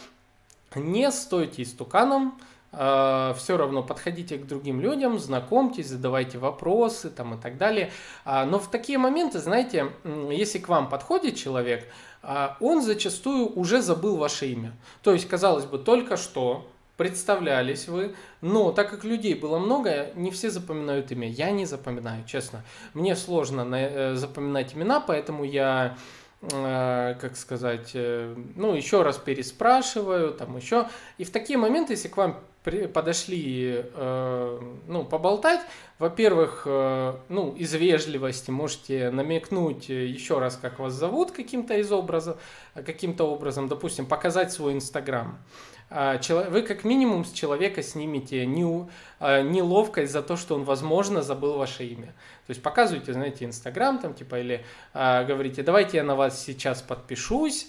Не 0.76 1.10
стойте 1.10 1.64
истуканом, 1.64 2.38
все 2.70 3.56
равно 3.56 3.82
подходите 3.82 4.36
к 4.36 4.46
другим 4.46 4.80
людям, 4.80 5.18
знакомьтесь, 5.18 5.88
задавайте 5.88 6.36
вопросы 6.38 7.08
там, 7.08 7.34
и 7.34 7.40
так 7.40 7.56
далее. 7.56 7.90
Но 8.26 8.58
в 8.58 8.70
такие 8.70 8.98
моменты, 8.98 9.38
знаете, 9.38 9.92
если 10.30 10.58
к 10.58 10.68
вам 10.68 10.90
подходит 10.90 11.36
человек, 11.36 11.88
а 12.22 12.56
он 12.60 12.82
зачастую 12.82 13.50
уже 13.58 13.80
забыл 13.80 14.16
ваше 14.16 14.48
имя. 14.48 14.72
То 15.02 15.12
есть, 15.12 15.26
казалось 15.28 15.64
бы, 15.64 15.78
только 15.78 16.16
что 16.16 16.66
представлялись 16.98 17.86
вы, 17.86 18.14
но 18.40 18.72
так 18.72 18.90
как 18.90 19.04
людей 19.04 19.34
было 19.34 19.58
много, 19.58 20.10
не 20.14 20.30
все 20.30 20.50
запоминают 20.50 21.10
имя. 21.12 21.28
Я 21.28 21.52
не 21.52 21.64
запоминаю, 21.64 22.24
честно. 22.26 22.64
Мне 22.92 23.14
сложно 23.14 23.66
э, 23.72 24.14
запоминать 24.16 24.74
имена, 24.74 24.98
поэтому 24.98 25.44
я 25.44 25.96
э, 26.42 27.14
как 27.20 27.36
сказать, 27.36 27.92
э, 27.94 28.34
ну, 28.56 28.74
еще 28.74 29.02
раз 29.02 29.16
переспрашиваю, 29.16 30.32
там 30.32 30.56
еще. 30.56 30.88
И 31.18 31.24
в 31.24 31.30
такие 31.30 31.56
моменты, 31.56 31.92
если 31.92 32.08
к 32.08 32.16
вам 32.16 32.40
подошли, 32.70 33.84
э, 33.94 34.60
ну, 34.86 35.04
поболтать. 35.04 35.60
Во-первых, 35.98 36.62
э, 36.66 37.14
ну, 37.28 37.52
из 37.52 37.74
вежливости 37.74 38.50
можете 38.50 39.10
намекнуть 39.10 39.88
еще 39.88 40.38
раз, 40.38 40.56
как 40.56 40.78
вас 40.78 40.92
зовут 40.92 41.32
каким-то 41.32 41.76
из 41.76 41.90
образов, 41.92 42.40
каким-то 42.74 43.24
образом, 43.24 43.68
допустим, 43.68 44.06
показать 44.06 44.52
свой 44.52 44.74
Инстаграм. 44.74 45.38
А, 45.90 46.20
вы 46.50 46.62
как 46.62 46.84
минимум 46.84 47.24
с 47.24 47.32
человека 47.32 47.82
снимете 47.82 48.44
неловкость 48.44 50.12
за 50.12 50.22
то, 50.22 50.36
что 50.36 50.54
он, 50.54 50.64
возможно, 50.64 51.22
забыл 51.22 51.56
ваше 51.56 51.84
имя. 51.86 52.08
То 52.46 52.50
есть 52.50 52.62
показывайте, 52.62 53.14
знаете, 53.14 53.46
Инстаграм 53.46 53.98
там, 53.98 54.12
типа, 54.12 54.38
или 54.38 54.64
говорите, 54.92 55.62
давайте 55.62 55.96
я 55.96 56.04
на 56.04 56.14
вас 56.14 56.44
сейчас 56.44 56.82
подпишусь, 56.82 57.68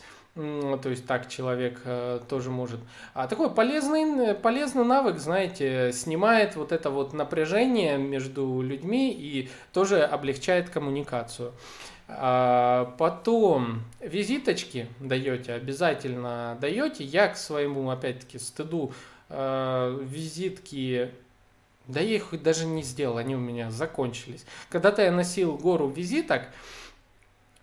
то 0.82 0.90
есть 0.90 1.06
так 1.06 1.30
человек 1.30 1.82
э, 1.84 2.20
тоже 2.30 2.50
может. 2.50 2.80
А 3.14 3.28
такой 3.28 3.50
полезный, 3.50 4.34
полезный 4.34 4.86
навык, 4.86 5.18
знаете, 5.20 5.92
снимает 5.94 6.56
вот 6.56 6.72
это 6.72 6.90
вот 6.90 7.14
напряжение 7.14 7.98
между 7.98 8.62
людьми 8.62 9.12
и 9.12 9.50
тоже 9.74 10.02
облегчает 10.02 10.70
коммуникацию. 10.70 11.52
А 12.08 12.96
потом 12.98 13.84
визиточки 14.00 14.88
даете, 15.00 15.54
обязательно 15.54 16.58
даете. 16.60 17.04
Я 17.04 17.28
к 17.28 17.38
своему, 17.38 17.90
опять-таки, 17.90 18.40
стыду 18.40 18.94
э, 19.30 20.00
визитки 20.02 21.12
да 21.90 22.02
я 22.02 22.18
их 22.18 22.40
даже 22.44 22.66
не 22.68 22.84
сделал, 22.84 23.18
они 23.18 23.36
у 23.36 23.40
меня 23.40 23.72
закончились. 23.72 24.46
Когда-то 24.70 25.02
я 25.02 25.12
носил 25.12 25.58
гору 25.58 25.88
визиток, 25.88 26.44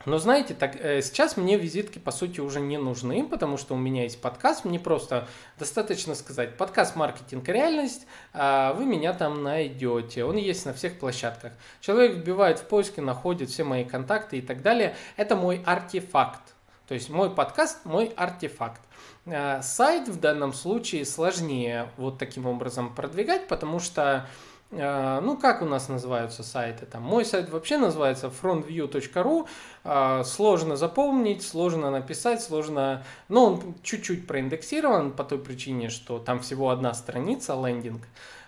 но 0.07 0.19
знаете, 0.19 0.55
так, 0.55 0.77
э, 0.77 1.03
сейчас 1.03 1.37
мне 1.37 1.59
визитки 1.59 1.99
по 1.99 2.12
сути 2.12 2.40
уже 2.40 2.61
не 2.61 2.79
нужны, 2.79 3.27
потому 3.27 3.57
что 3.57 3.75
у 3.75 3.77
меня 3.77 4.05
есть 4.05 4.21
подкаст, 4.21 4.64
мне 4.64 4.79
просто 4.79 5.29
достаточно 5.59 6.14
сказать 6.14 6.57
подкаст 6.57 6.97
«Маркетинг 6.97 7.49
и 7.49 7.53
реальность», 7.53 8.07
а 8.33 8.73
вы 8.75 8.87
меня 8.87 9.12
там 9.12 9.42
найдете, 9.42 10.25
он 10.25 10.37
есть 10.37 10.64
на 10.64 10.73
всех 10.73 10.99
площадках. 10.99 11.53
Человек 11.81 12.16
вбивает 12.16 12.61
в 12.61 12.66
поиске, 12.66 13.03
находит 13.03 13.51
все 13.51 13.64
мои 13.64 13.85
контакты 13.85 14.38
и 14.38 14.42
так 14.42 14.62
далее. 14.62 14.95
Это 15.16 15.35
мой 15.35 15.61
артефакт, 15.66 16.55
то 16.87 16.95
есть 16.95 17.11
мой 17.11 17.29
подкаст– 17.31 17.81
мой 17.85 18.07
артефакт. 18.16 18.81
А 19.27 19.61
сайт 19.62 20.09
в 20.09 20.21
данном 20.21 20.53
случае 20.53 21.05
сложнее 21.05 21.90
вот 21.97 22.19
таким 22.19 22.47
образом 22.47 22.95
продвигать, 22.95 23.49
потому 23.49 23.81
что 23.81 24.29
ну, 24.70 25.37
как 25.37 25.62
у 25.62 25.64
нас 25.64 25.88
называются 25.88 26.42
сайты? 26.42 26.87
Там, 26.87 27.02
мой 27.02 27.24
сайт 27.24 27.50
вообще 27.50 27.79
называется 27.79 28.33
frontview.ru. 28.42 29.46
А, 29.85 30.24
сложно 30.24 30.76
запомнить, 30.76 31.42
сложно 31.42 31.90
написать, 31.90 32.42
сложно... 32.42 33.05
Ну, 33.29 33.44
он 33.44 33.74
чуть-чуть 33.83 34.26
проиндексирован 34.26 35.12
по 35.12 35.24
той 35.24 35.38
причине, 35.38 35.88
что 35.88 36.18
там 36.18 36.40
всего 36.40 36.70
одна 36.70 36.94
страница, 36.94 37.55
лендинг. 37.55 38.02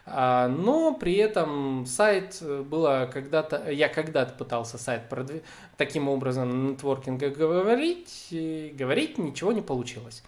А, 0.07 0.49
но 0.49 0.95
при 0.95 1.15
этом 1.17 1.87
сайт 1.87 2.43
было 2.43 3.09
когда-то, 3.13 3.71
я 3.71 3.89
когда-то 3.89 4.33
пытался 4.35 4.79
сайт 4.79 5.09
продвигать, 5.09 5.45
таким 5.77 6.09
образом 6.09 6.71
нетворкинга 6.71 7.31
говорить, 7.31 8.29
говорить 8.75 9.19
ничего 9.19 9.53
не 9.53 9.63
получилось. 9.63 10.23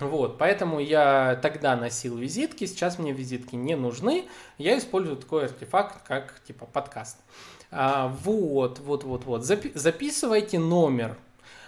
Вот, 0.00 0.38
поэтому 0.38 0.80
я 0.80 1.38
тогда 1.42 1.76
носил 1.76 2.16
визитки, 2.16 2.66
сейчас 2.66 2.98
мне 2.98 3.12
визитки 3.12 3.56
не 3.56 3.76
нужны, 3.76 4.26
я 4.56 4.78
использую 4.78 5.16
такой 5.16 5.44
артефакт, 5.44 6.06
как 6.06 6.40
типа 6.46 6.64
подкаст. 6.64 7.18
А, 7.70 8.08
вот, 8.08 8.78
вот, 8.78 9.04
вот, 9.04 9.24
вот, 9.24 9.42
Запи- 9.42 9.72
записывайте 9.74 10.58
номер, 10.58 11.18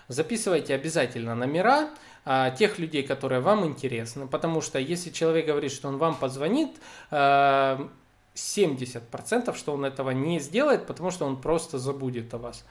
записывайте 0.09 0.75
обязательно 0.75 1.35
номера 1.35 1.91
а, 2.25 2.51
тех 2.51 2.79
людей, 2.79 3.03
которые 3.03 3.41
вам 3.41 3.67
интересны, 3.67 4.27
потому 4.27 4.63
что 4.63 4.79
если 4.79 5.11
человек 5.11 5.47
говорит, 5.47 5.73
что 5.73 5.89
он 5.89 5.99
вам 5.99 6.15
позвонит, 6.15 6.71
а, 7.11 7.89
70% 8.35 9.57
что 9.57 9.73
он 9.73 9.85
этого 9.85 10.11
не 10.11 10.41
сделает, 10.41 10.87
потому 10.87 11.11
что 11.11 11.27
он 11.27 11.41
просто 11.41 11.79
забудет 11.79 12.33
о 12.35 12.39
вас. 12.39 12.65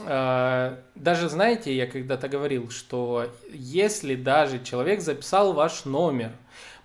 А, 0.00 0.78
даже 0.94 1.28
знаете, 1.28 1.74
я 1.74 1.86
когда-то 1.86 2.28
говорил, 2.28 2.70
что 2.70 3.26
если 3.52 4.14
даже 4.14 4.62
человек 4.62 5.00
записал 5.00 5.52
ваш 5.52 5.84
номер, 5.84 6.32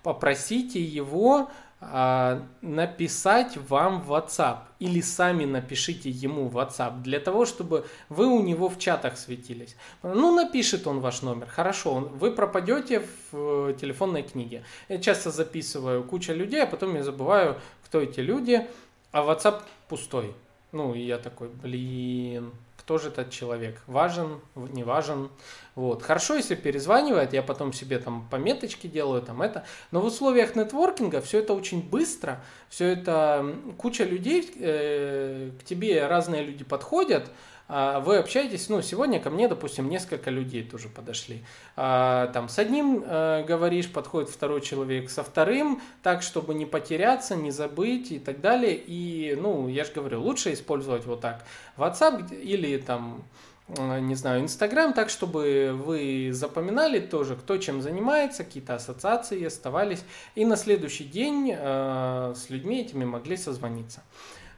попросите 0.02 0.80
его 0.80 1.50
а, 1.80 2.42
написать 2.60 3.56
вам 3.56 4.02
в 4.02 4.12
WhatsApp 4.12 4.58
или 4.80 5.00
сами 5.00 5.44
напишите 5.44 6.10
ему 6.10 6.48
в 6.48 6.58
WhatsApp 6.58 7.02
для 7.02 7.20
того, 7.20 7.46
чтобы 7.46 7.86
вы 8.08 8.26
у 8.26 8.42
него 8.42 8.68
в 8.68 8.78
чатах 8.78 9.16
светились. 9.16 9.76
Ну, 10.02 10.34
напишет 10.34 10.88
он 10.88 10.98
ваш 10.98 11.22
номер, 11.22 11.46
хорошо, 11.46 11.94
вы 11.94 12.32
пропадете 12.32 13.04
в 13.30 13.70
э, 13.70 13.74
телефонной 13.80 14.24
книге. 14.24 14.64
Я 14.88 14.98
часто 14.98 15.30
записываю 15.30 16.02
куча 16.02 16.32
людей, 16.32 16.64
а 16.64 16.66
потом 16.66 16.96
я 16.96 17.04
забываю, 17.04 17.60
кто 17.84 18.00
эти 18.00 18.20
люди, 18.20 18.66
а 19.12 19.22
WhatsApp 19.22 19.62
пустой. 19.88 20.34
Ну, 20.72 20.94
и 20.94 21.00
я 21.00 21.18
такой, 21.18 21.48
блин, 21.48 22.50
кто 22.88 22.96
же 22.96 23.08
этот 23.08 23.28
человек, 23.28 23.82
важен, 23.86 24.40
не 24.54 24.82
важен. 24.82 25.28
Вот. 25.74 26.02
Хорошо, 26.02 26.36
если 26.36 26.54
перезванивает, 26.54 27.34
я 27.34 27.42
потом 27.42 27.74
себе 27.74 27.98
там 27.98 28.26
пометочки 28.30 28.86
делаю, 28.86 29.20
там 29.20 29.42
это. 29.42 29.66
Но 29.90 30.00
в 30.00 30.06
условиях 30.06 30.56
нетворкинга 30.56 31.20
все 31.20 31.40
это 31.40 31.52
очень 31.52 31.86
быстро, 31.86 32.42
все 32.70 32.86
это 32.86 33.54
куча 33.76 34.04
людей, 34.04 34.50
э, 34.58 35.50
к 35.60 35.64
тебе 35.64 36.06
разные 36.06 36.42
люди 36.42 36.64
подходят, 36.64 37.30
вы 37.68 38.16
общаетесь, 38.16 38.70
ну, 38.70 38.80
сегодня 38.80 39.20
ко 39.20 39.28
мне, 39.28 39.46
допустим, 39.46 39.90
несколько 39.90 40.30
людей 40.30 40.62
тоже 40.62 40.88
подошли. 40.88 41.44
А, 41.76 42.28
там 42.28 42.48
с 42.48 42.58
одним 42.58 43.04
э, 43.04 43.44
говоришь, 43.46 43.90
подходит 43.92 44.30
второй 44.30 44.62
человек, 44.62 45.10
со 45.10 45.22
вторым, 45.22 45.82
так, 46.02 46.22
чтобы 46.22 46.54
не 46.54 46.64
потеряться, 46.64 47.36
не 47.36 47.50
забыть 47.50 48.10
и 48.10 48.18
так 48.18 48.40
далее. 48.40 48.74
И, 48.74 49.36
ну, 49.38 49.68
я 49.68 49.84
же 49.84 49.92
говорю, 49.92 50.22
лучше 50.22 50.54
использовать 50.54 51.04
вот 51.04 51.20
так 51.20 51.44
WhatsApp 51.76 52.34
или 52.34 52.78
там 52.78 53.22
э, 53.68 54.00
не 54.00 54.14
знаю, 54.14 54.40
Инстаграм, 54.40 54.94
так, 54.94 55.10
чтобы 55.10 55.72
вы 55.74 56.30
запоминали 56.32 57.00
тоже, 57.00 57.36
кто 57.36 57.58
чем 57.58 57.82
занимается, 57.82 58.44
какие-то 58.44 58.76
ассоциации 58.76 59.44
оставались, 59.44 60.02
и 60.34 60.46
на 60.46 60.56
следующий 60.56 61.04
день 61.04 61.54
э, 61.54 62.34
с 62.34 62.48
людьми 62.48 62.80
этими 62.80 63.04
могли 63.04 63.36
созвониться. 63.36 64.02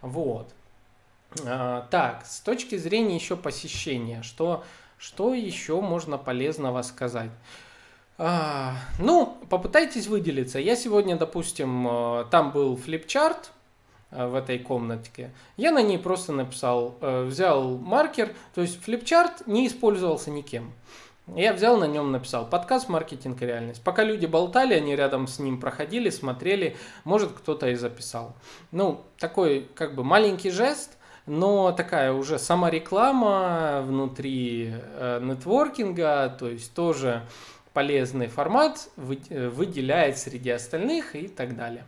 Вот. 0.00 0.54
А, 1.46 1.86
так, 1.90 2.26
с 2.26 2.40
точки 2.40 2.76
зрения 2.76 3.16
еще 3.16 3.36
посещения, 3.36 4.22
что, 4.22 4.64
что 4.98 5.34
еще 5.34 5.80
можно 5.80 6.18
полезного 6.18 6.82
сказать? 6.82 7.30
А, 8.18 8.74
ну, 8.98 9.38
попытайтесь 9.48 10.06
выделиться. 10.06 10.58
Я 10.58 10.76
сегодня, 10.76 11.16
допустим, 11.16 11.88
э, 11.88 12.24
там 12.30 12.52
был 12.52 12.76
флипчарт 12.76 13.50
э, 14.10 14.26
в 14.26 14.34
этой 14.34 14.58
комнатке. 14.58 15.30
Я 15.56 15.70
на 15.72 15.80
ней 15.80 15.98
просто 15.98 16.32
написал, 16.32 16.96
э, 17.00 17.24
взял 17.24 17.78
маркер, 17.78 18.34
то 18.54 18.60
есть 18.60 18.82
флипчарт 18.82 19.46
не 19.46 19.66
использовался 19.66 20.30
никем. 20.30 20.72
Я 21.36 21.52
взял 21.52 21.78
на 21.78 21.86
нем, 21.86 22.10
написал 22.10 22.44
подкаст 22.44 22.88
«Маркетинг 22.88 23.40
и 23.40 23.46
реальность». 23.46 23.82
Пока 23.84 24.02
люди 24.02 24.26
болтали, 24.26 24.74
они 24.74 24.96
рядом 24.96 25.28
с 25.28 25.38
ним 25.38 25.60
проходили, 25.60 26.10
смотрели, 26.10 26.76
может 27.04 27.32
кто-то 27.32 27.68
и 27.68 27.76
записал. 27.76 28.34
Ну, 28.72 29.02
такой 29.16 29.68
как 29.74 29.94
бы 29.94 30.02
маленький 30.02 30.50
жест, 30.50 30.98
но 31.30 31.70
такая 31.70 32.12
уже 32.12 32.40
самореклама 32.40 33.82
внутри 33.86 34.74
э, 34.74 35.20
нетворкинга, 35.22 36.34
то 36.36 36.48
есть 36.48 36.74
тоже 36.74 37.22
полезный 37.72 38.26
формат 38.26 38.88
э, 38.96 39.48
выделяет 39.48 40.18
среди 40.18 40.50
остальных 40.50 41.14
и 41.14 41.28
так 41.28 41.56
далее. 41.56 41.84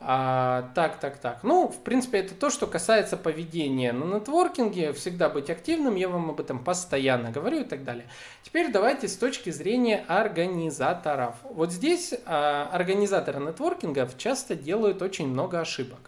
А, 0.00 0.70
так, 0.74 0.98
так, 0.98 1.18
так. 1.18 1.40
Ну, 1.42 1.68
в 1.68 1.76
принципе, 1.80 2.20
это 2.20 2.34
то, 2.34 2.48
что 2.48 2.66
касается 2.66 3.18
поведения 3.18 3.92
на 3.92 4.14
нетворкинге. 4.14 4.94
Всегда 4.94 5.28
быть 5.28 5.50
активным, 5.50 5.94
я 5.96 6.08
вам 6.08 6.30
об 6.30 6.40
этом 6.40 6.58
постоянно 6.58 7.30
говорю 7.30 7.60
и 7.60 7.64
так 7.64 7.84
далее. 7.84 8.06
Теперь 8.42 8.72
давайте 8.72 9.08
с 9.08 9.16
точки 9.16 9.50
зрения 9.50 10.06
организаторов. 10.08 11.34
Вот 11.42 11.70
здесь 11.70 12.14
а, 12.24 12.70
организаторы 12.72 13.40
нетворкинга 13.40 14.08
часто 14.16 14.54
делают 14.54 15.02
очень 15.02 15.28
много 15.28 15.60
ошибок. 15.60 15.98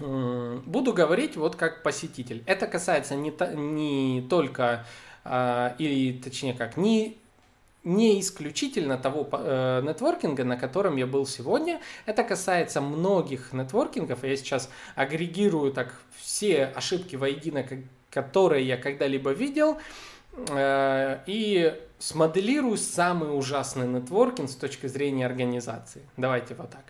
Буду 0.00 0.92
говорить 0.92 1.36
вот 1.36 1.56
как 1.56 1.82
посетитель. 1.82 2.42
Это 2.46 2.66
касается 2.66 3.14
не, 3.16 3.30
то, 3.30 3.46
не 3.54 4.26
только, 4.28 4.84
э, 5.24 5.70
или 5.78 6.18
точнее 6.18 6.54
как, 6.54 6.76
не, 6.76 7.18
не 7.84 8.20
исключительно 8.20 8.98
того 8.98 9.28
э, 9.32 9.82
нетворкинга, 9.84 10.44
на 10.44 10.56
котором 10.56 10.96
я 10.96 11.06
был 11.06 11.26
сегодня. 11.26 11.80
Это 12.06 12.22
касается 12.22 12.80
многих 12.80 13.52
нетворкингов. 13.52 14.24
Я 14.24 14.36
сейчас 14.36 14.70
агрегирую 14.94 15.72
так 15.72 16.00
все 16.16 16.66
ошибки 16.66 17.16
воедино, 17.16 17.64
которые 18.10 18.66
я 18.66 18.76
когда-либо 18.76 19.30
видел, 19.30 19.78
э, 20.48 21.18
и 21.26 21.74
смоделирую 21.98 22.76
самый 22.76 23.36
ужасный 23.36 23.86
нетворкинг 23.86 24.48
с 24.48 24.54
точки 24.54 24.86
зрения 24.86 25.26
организации. 25.26 26.02
Давайте 26.16 26.54
вот 26.54 26.70
так. 26.70 26.84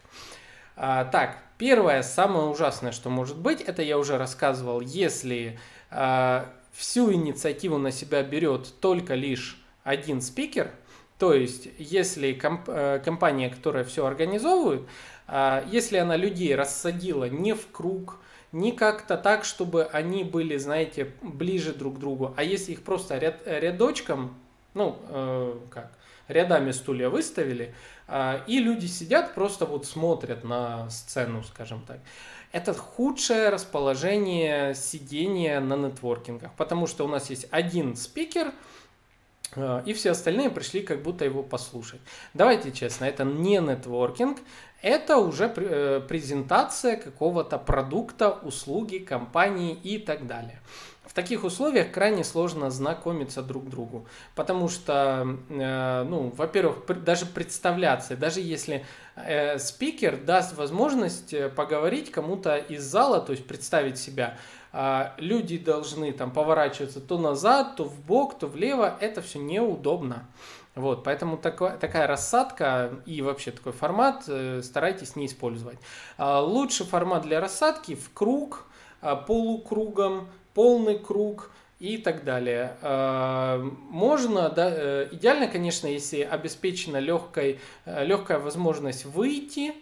А, 0.77 1.05
так, 1.07 1.39
первое, 1.59 2.03
самое 2.03 2.47
ужасное, 2.47 2.93
что 2.93 3.11
может 3.11 3.37
быть, 3.37 3.61
это 3.61 3.83
я 3.83 3.99
уже 3.99 4.17
рассказывал, 4.17 4.81
если 4.81 5.59
а, 5.91 6.51
всю 6.73 7.13
инициативу 7.13 7.77
на 7.79 7.91
себя 7.91 8.23
берет 8.23 8.73
только 8.81 9.15
лишь 9.15 9.61
один 9.83 10.23
спикер, 10.23 10.71
то 11.19 11.35
есть 11.35 11.69
если 11.79 12.33
комп, 12.33 12.63
а, 12.69 13.01
компания, 13.01 13.51
которая 13.51 13.85
все 13.85 14.07
организовывает, 14.07 14.83
а, 15.27 15.65
если 15.71 15.99
она 15.99 16.17
людей 16.17 16.55
рассадила 16.55 17.29
не 17.29 17.55
в 17.55 17.71
круг, 17.71 18.19
не 18.53 18.73
как-то 18.73 19.17
так, 19.19 19.45
чтобы 19.45 19.85
они 19.85 20.25
были, 20.25 20.57
знаете, 20.57 21.13
ближе 21.21 21.75
друг 21.75 21.97
к 21.97 21.99
другу, 21.99 22.33
а 22.37 22.43
если 22.43 22.73
их 22.73 22.83
просто 22.83 23.19
ряд, 23.19 23.43
рядочком, 23.45 24.35
ну, 24.73 24.99
э, 25.09 25.59
как, 25.71 25.93
рядами 26.29 26.71
стулья 26.71 27.09
выставили, 27.09 27.75
а, 28.07 28.43
и 28.47 28.59
люди 28.59 28.87
сидят, 28.87 29.35
просто 29.35 29.67
вот 29.67 29.87
смотрят 29.87 30.45
на 30.45 30.89
сцену, 30.91 31.43
скажем 31.43 31.85
так. 31.87 31.99
Это 32.53 32.73
худшее 32.73 33.51
расположение 33.51 34.75
сидения 34.75 35.61
на 35.61 35.75
нетворкингах, 35.75 36.53
потому 36.57 36.87
что 36.87 37.05
у 37.05 37.09
нас 37.09 37.29
есть 37.29 37.47
один 37.51 37.97
спикер, 37.97 38.53
а, 39.57 39.83
и 39.85 39.93
все 39.93 40.13
остальные 40.13 40.51
пришли 40.51 40.83
как 40.83 41.03
будто 41.03 41.25
его 41.25 41.43
послушать. 41.43 42.01
Давайте 42.35 42.73
честно, 42.73 43.05
это 43.05 43.25
не 43.25 43.59
нетворкинг, 43.59 44.39
это 44.81 45.19
уже 45.19 45.53
э, 45.57 46.01
презентация 46.07 46.97
какого-то 46.97 47.59
продукта, 47.59 48.31
услуги, 48.31 48.99
компании 48.99 49.75
и 49.75 49.99
так 49.99 50.27
далее. 50.27 50.61
Таких 51.19 51.43
условиях 51.43 51.91
крайне 51.91 52.23
сложно 52.23 52.71
знакомиться 52.71 53.43
друг 53.43 53.69
другу, 53.69 54.07
потому 54.37 54.69
что, 54.69 55.27
э, 55.49 56.05
ну, 56.05 56.33
во-первых, 56.37 56.87
даже 57.03 57.27
представляться, 57.27 58.17
даже 58.17 58.41
если 58.41 58.87
э, 59.17 59.59
спикер 59.59 60.17
даст 60.17 60.57
возможность 60.57 61.35
э, 61.35 61.49
поговорить 61.49 62.13
кому-то 62.13 62.57
из 62.57 62.85
зала, 62.85 63.21
то 63.21 63.33
есть 63.33 63.49
представить 63.49 63.99
себя, 63.99 64.39
э, 64.73 65.11
люди 65.17 65.59
должны 65.59 66.13
там 66.13 66.31
поворачиваться 66.31 67.01
то 67.01 67.19
назад, 67.19 67.75
то 67.75 67.83
в 67.83 67.99
бок, 67.99 68.39
то 68.39 68.47
влево, 68.47 68.97
это 69.01 69.21
все 69.21 69.41
неудобно. 69.41 70.25
Вот, 70.77 71.03
поэтому 71.03 71.37
такая, 71.37 71.79
такая 71.79 72.07
рассадка 72.07 72.93
и 73.07 73.23
вообще 73.23 73.51
такой 73.51 73.73
формат 73.73 74.23
э, 74.29 74.63
старайтесь 74.63 75.17
не 75.17 75.27
использовать. 75.27 75.79
Э, 76.17 76.39
лучший 76.39 76.87
формат 76.87 77.23
для 77.23 77.41
рассадки 77.41 77.97
в 77.97 78.13
круг, 78.15 78.67
э, 79.03 79.17
полукругом, 79.27 80.29
полный 80.59 80.99
круг 80.99 81.53
и 81.79 81.99
так 81.99 82.25
далее. 82.25 82.77
А, 82.83 83.63
можно, 83.91 84.51
да, 84.51 84.69
э, 84.69 85.09
идеально, 85.13 85.47
конечно, 85.47 85.87
если 85.87 86.23
обеспечена 86.23 86.97
легкой, 86.97 87.61
э, 87.85 88.05
легкая 88.05 88.41
возможность 88.41 89.05
выйти, 89.05 89.73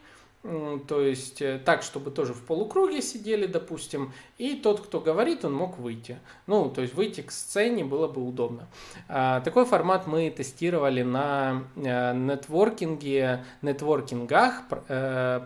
то 0.86 1.00
есть 1.00 1.40
э, 1.40 1.58
так, 1.64 1.82
чтобы 1.82 2.10
тоже 2.10 2.34
в 2.34 2.44
полукруге 2.44 3.00
сидели, 3.00 3.46
допустим, 3.46 4.12
и 4.36 4.54
тот, 4.54 4.82
кто 4.82 5.00
говорит, 5.00 5.46
он 5.46 5.54
мог 5.54 5.78
выйти. 5.78 6.18
Ну, 6.46 6.68
то 6.68 6.82
есть 6.82 6.92
выйти 6.92 7.22
к 7.22 7.30
сцене 7.32 7.82
было 7.82 8.06
бы 8.06 8.22
удобно. 8.22 8.66
А, 9.08 9.40
такой 9.40 9.64
формат 9.64 10.06
мы 10.06 10.28
тестировали 10.28 11.00
на 11.00 11.64
нетворкинге, 11.74 13.46
нетворкингах 13.62 14.68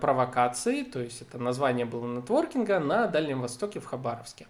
провокации, 0.00 0.82
то 0.82 0.98
есть 0.98 1.22
это 1.22 1.38
название 1.38 1.86
было 1.86 2.04
нетворкинга 2.16 2.80
на 2.80 3.06
Дальнем 3.06 3.42
Востоке 3.42 3.78
в 3.78 3.86
Хабаровске. 3.86 4.48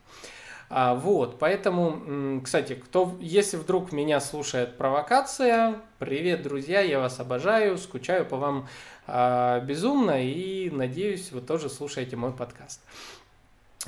А, 0.72 0.94
вот, 0.94 1.40
поэтому, 1.40 2.40
кстати, 2.42 2.74
кто, 2.74 3.16
если 3.18 3.56
вдруг 3.56 3.90
меня 3.90 4.20
слушает 4.20 4.78
провокация, 4.78 5.80
привет, 5.98 6.42
друзья, 6.42 6.80
я 6.80 7.00
вас 7.00 7.18
обожаю, 7.18 7.76
скучаю 7.76 8.24
по 8.24 8.36
вам 8.36 8.68
а, 9.08 9.58
безумно 9.58 10.24
и 10.24 10.70
надеюсь, 10.70 11.32
вы 11.32 11.40
тоже 11.40 11.68
слушаете 11.68 12.14
мой 12.14 12.32
подкаст. 12.32 12.80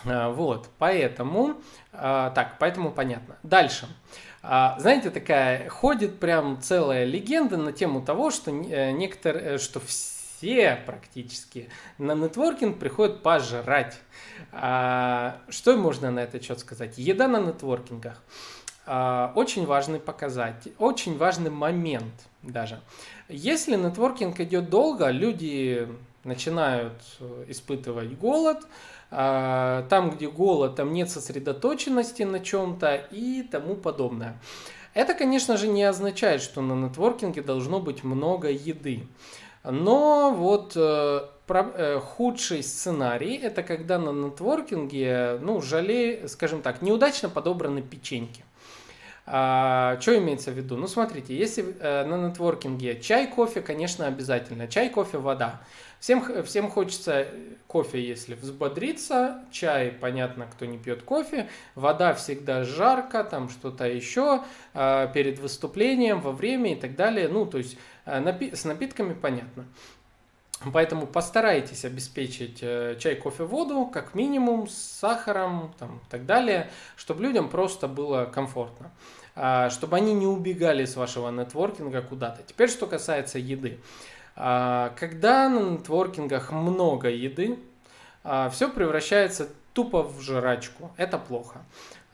А, 0.05 0.31
вот, 0.31 0.69
поэтому, 0.79 1.55
так, 1.93 2.57
поэтому 2.59 2.91
понятно. 2.91 3.37
Дальше. 3.45 3.87
Знаете, 4.43 5.11
такая 5.11 5.69
ходит 5.69 6.19
прям 6.19 6.61
целая 6.61 7.05
легенда 7.05 7.59
на 7.59 7.73
тему 7.73 8.03
того, 8.03 8.33
что 8.33 8.51
э, 8.51 8.91
некоторые, 8.91 9.55
э, 9.55 9.59
что 9.59 9.79
все 9.79 10.22
практически 10.87 11.69
на 11.99 12.15
нетворкинг 12.15 12.79
приходят 12.79 13.23
пожрать. 13.23 13.99
А, 14.53 15.39
что 15.49 15.77
можно 15.77 16.11
на 16.11 16.21
этот 16.21 16.43
счет 16.43 16.59
сказать? 16.59 16.99
Еда 16.99 17.29
на 17.29 17.41
нетворкингах. 17.41 18.23
А, 18.85 19.33
очень 19.37 19.65
важный 19.65 20.01
показатель, 20.01 20.75
очень 20.79 21.17
важный 21.17 21.51
момент 21.51 22.13
даже. 22.43 22.81
Если 23.29 23.77
нетворкинг 23.77 24.41
идет 24.41 24.69
долго, 24.71 25.11
люди 25.11 25.89
начинают 26.25 27.01
э, 27.21 27.45
испытывать 27.49 28.19
голод, 28.19 28.59
а, 29.11 29.87
там, 29.89 30.11
где 30.11 30.29
голод, 30.29 30.77
там 30.77 30.93
нет 30.93 31.11
сосредоточенности 31.11 32.25
на 32.25 32.41
чем-то 32.41 32.97
и 33.11 33.43
тому 33.43 33.77
подобное. 33.77 34.41
Это, 34.95 35.15
конечно 35.15 35.57
же, 35.57 35.69
не 35.69 35.85
означает, 35.85 36.43
что 36.43 36.61
на 36.61 36.75
нетворкинге 36.75 37.43
должно 37.43 37.81
быть 37.81 38.05
много 38.05 38.51
еды. 38.51 39.07
Но 39.65 40.35
вот 40.35 40.73
э, 40.77 41.21
Э, 41.55 42.01
худший 42.01 42.63
сценарий– 42.63 43.37
это 43.43 43.63
когда 43.63 43.99
на 43.99 44.11
нетворкинге, 44.11 45.39
ну, 45.43 45.61
жале, 45.61 46.27
скажем 46.29 46.63
так, 46.63 46.83
неудачно 46.83 47.29
подобраны 47.29 47.83
печеньки. 47.83 48.45
А, 49.25 49.99
что 50.01 50.19
имеется 50.19 50.51
в 50.51 50.55
виду? 50.55 50.77
Ну, 50.77 50.89
смотрите, 50.89 51.37
если 51.37 51.77
э, 51.79 52.05
на 52.05 52.29
нетворкинге 52.29 53.01
чай, 53.01 53.29
кофе, 53.29 53.61
конечно, 53.61 54.07
обязательно. 54.07 54.67
Чай, 54.67 54.91
кофе, 54.91 55.19
вода. 55.19 55.61
Всем, 56.01 56.43
всем 56.43 56.69
хочется 56.69 57.29
кофе, 57.69 58.05
если 58.05 58.35
взбодриться, 58.35 59.45
чай, 59.53 59.93
понятно, 59.93 60.49
кто 60.53 60.67
не 60.67 60.77
пьет 60.77 61.03
кофе, 61.05 61.49
вода 61.77 62.13
всегда 62.15 62.65
жарко, 62.65 63.23
там 63.23 63.49
что-то 63.49 63.87
еще, 63.87 64.43
э, 64.75 65.09
перед 65.15 65.39
выступлением, 65.39 66.21
во 66.21 66.33
время 66.33 66.73
и 66.73 66.75
так 66.75 66.97
далее. 66.97 67.29
Ну, 67.29 67.47
то 67.47 67.59
есть 67.59 67.79
э, 68.05 68.21
напи- 68.21 68.57
с 68.57 68.65
напитками 68.65 69.15
понятно. 69.15 69.67
Поэтому 70.71 71.07
постарайтесь 71.07 71.85
обеспечить 71.85 72.59
э, 72.63 72.97
чай, 73.01 73.17
кофе, 73.17 73.45
воду, 73.45 73.87
как 73.87 74.15
минимум, 74.15 74.69
с 74.69 74.75
сахаром 74.75 75.75
там, 75.79 75.99
и 75.99 76.11
так 76.11 76.27
далее, 76.27 76.71
чтобы 76.97 77.23
людям 77.23 77.49
просто 77.49 77.89
было 77.89 78.27
комфортно, 78.27 78.91
а, 79.35 79.71
чтобы 79.71 79.97
они 79.97 80.13
не 80.15 80.27
убегали 80.27 80.85
с 80.85 80.97
вашего 80.97 81.31
нетворкинга 81.31 82.03
куда-то. 82.03 82.43
Теперь, 82.43 82.69
что 82.69 82.87
касается 82.87 83.39
еды. 83.39 83.81
А, 84.37 84.93
когда 84.97 85.49
на 85.49 85.71
нетворкингах 85.71 86.53
много 86.53 87.09
еды, 87.09 87.59
а, 88.25 88.51
все 88.51 88.69
превращается 88.69 89.49
тупо 89.73 90.03
в 90.03 90.21
жрачку. 90.21 90.93
Это 90.97 91.19
плохо. 91.19 91.63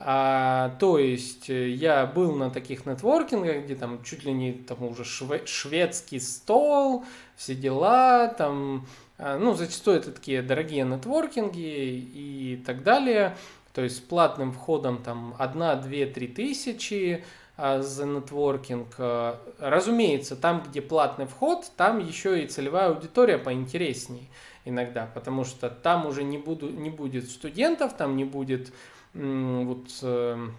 А, 0.01 0.75
то 0.79 0.97
есть 0.97 1.49
э, 1.49 1.69
я 1.69 2.05
был 2.05 2.33
на 2.33 2.49
таких 2.49 2.85
нетворкингах, 2.85 3.65
где 3.65 3.75
там 3.75 4.01
чуть 4.03 4.23
ли 4.23 4.31
не 4.31 4.53
там 4.53 4.81
уже 4.83 5.03
шве- 5.03 5.45
шведский 5.45 6.21
стол, 6.21 7.03
все 7.39 7.55
дела, 7.55 8.27
там, 8.27 8.85
а, 9.17 9.37
ну, 9.37 9.53
зачастую 9.53 9.97
это 9.97 10.11
такие 10.11 10.41
дорогие 10.41 10.83
нетворкинги 10.83 11.57
и 11.57 12.61
так 12.65 12.83
далее. 12.83 13.37
То 13.73 13.81
есть 13.81 13.95
с 13.95 13.99
платным 14.01 14.51
входом 14.51 15.01
там 15.01 15.33
1, 15.39 15.57
2, 15.57 15.81
3 16.13 16.27
тысячи 16.27 17.23
а, 17.55 17.81
за 17.81 18.05
нетворкинг. 18.05 18.93
А, 18.97 19.39
разумеется, 19.57 20.35
там, 20.35 20.63
где 20.67 20.81
платный 20.81 21.27
вход, 21.27 21.71
там 21.77 21.99
еще 21.99 22.43
и 22.43 22.47
целевая 22.47 22.89
аудитория 22.89 23.37
поинтересней 23.37 24.29
иногда, 24.65 25.09
потому 25.13 25.45
что 25.45 25.69
там 25.69 26.05
уже 26.07 26.23
не, 26.23 26.37
буду, 26.37 26.69
не 26.69 26.89
будет 26.89 27.29
студентов, 27.29 27.95
там 27.95 28.17
не 28.17 28.25
будет 28.25 28.73
вот 29.13 29.87
эм, 30.01 30.55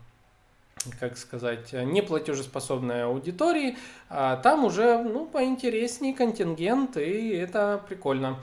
как 0.99 1.19
сказать, 1.19 1.73
неплатежеспособной 1.73 3.05
аудитории, 3.05 3.77
а 4.09 4.37
там 4.37 4.65
уже, 4.65 5.03
ну, 5.03 5.27
поинтереснее 5.27 6.15
контингент, 6.15 6.97
и 6.97 7.31
это 7.31 7.83
прикольно. 7.87 8.39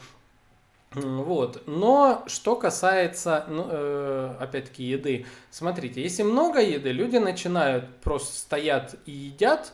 Вот. 0.91 1.63
Но 1.67 2.23
что 2.27 2.55
касается, 2.55 3.45
ну, 3.49 3.67
э, 3.69 4.35
опять-таки, 4.39 4.83
еды. 4.83 5.25
Смотрите, 5.51 6.01
если 6.01 6.23
много 6.23 6.61
еды, 6.61 6.91
люди 6.91 7.17
начинают 7.17 7.87
просто 7.97 8.37
стоят 8.37 8.95
и 9.05 9.11
едят, 9.11 9.73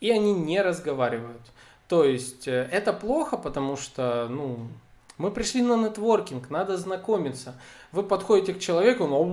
и 0.00 0.10
они 0.10 0.32
не 0.32 0.62
разговаривают. 0.62 1.42
То 1.88 2.04
есть 2.04 2.46
э, 2.46 2.68
это 2.70 2.92
плохо, 2.92 3.36
потому 3.36 3.76
что, 3.76 4.28
ну, 4.30 4.68
мы 5.20 5.30
пришли 5.30 5.60
на 5.62 5.76
нетворкинг, 5.76 6.48
надо 6.48 6.76
знакомиться. 6.78 7.54
Вы 7.92 8.02
подходите 8.02 8.54
к 8.54 8.58
человеку, 8.58 9.04
он 9.04 9.32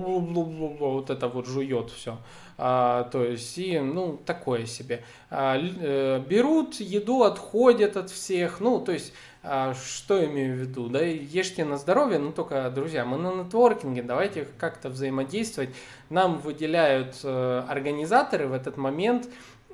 вот 0.78 1.10
это 1.10 1.28
вот 1.28 1.46
жует 1.46 1.90
все. 1.90 2.18
А, 2.58 3.04
то 3.04 3.24
есть, 3.24 3.56
и, 3.56 3.78
ну, 3.78 4.20
такое 4.26 4.66
себе. 4.66 5.02
А, 5.30 5.56
э, 5.56 6.20
берут 6.20 6.74
еду, 6.74 7.22
отходят 7.22 7.96
от 7.96 8.10
всех. 8.10 8.60
Ну, 8.60 8.80
то 8.80 8.92
есть, 8.92 9.14
а, 9.42 9.74
что 9.74 10.22
имею 10.24 10.56
в 10.56 10.58
виду? 10.58 10.88
Да, 10.88 11.00
ешьте 11.00 11.64
на 11.64 11.78
здоровье, 11.78 12.18
ну, 12.18 12.32
только, 12.32 12.68
друзья, 12.70 13.04
мы 13.04 13.16
на 13.16 13.44
нетворкинге, 13.44 14.02
давайте 14.02 14.46
как-то 14.58 14.90
взаимодействовать. 14.90 15.70
Нам 16.10 16.38
выделяют 16.38 17.20
э, 17.22 17.64
организаторы 17.68 18.48
в 18.48 18.52
этот 18.52 18.76
момент 18.76 19.28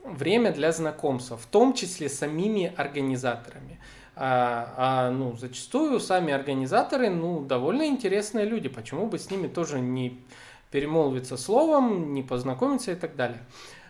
время 0.05 0.53
для 0.53 0.71
знакомства, 0.71 1.37
в 1.37 1.47
том 1.47 1.73
числе 1.73 2.09
самими 2.09 2.73
организаторами. 2.77 3.81
А, 4.17 4.75
а 4.77 5.11
ну, 5.11 5.37
зачастую 5.37 5.99
сами 5.99 6.33
организаторы 6.33 7.11
ну, 7.11 7.41
довольно 7.41 7.87
интересные 7.87 8.47
люди. 8.47 8.69
Почему 8.69 9.07
бы 9.07 9.19
с 9.19 9.31
ними 9.31 9.49
тоже 9.49 9.81
не 9.81 10.21
перемолвиться 10.71 11.37
словом, 11.37 12.15
не 12.15 12.23
познакомиться 12.23 12.93
и 12.93 12.95
так 12.97 13.17
далее. 13.17 13.41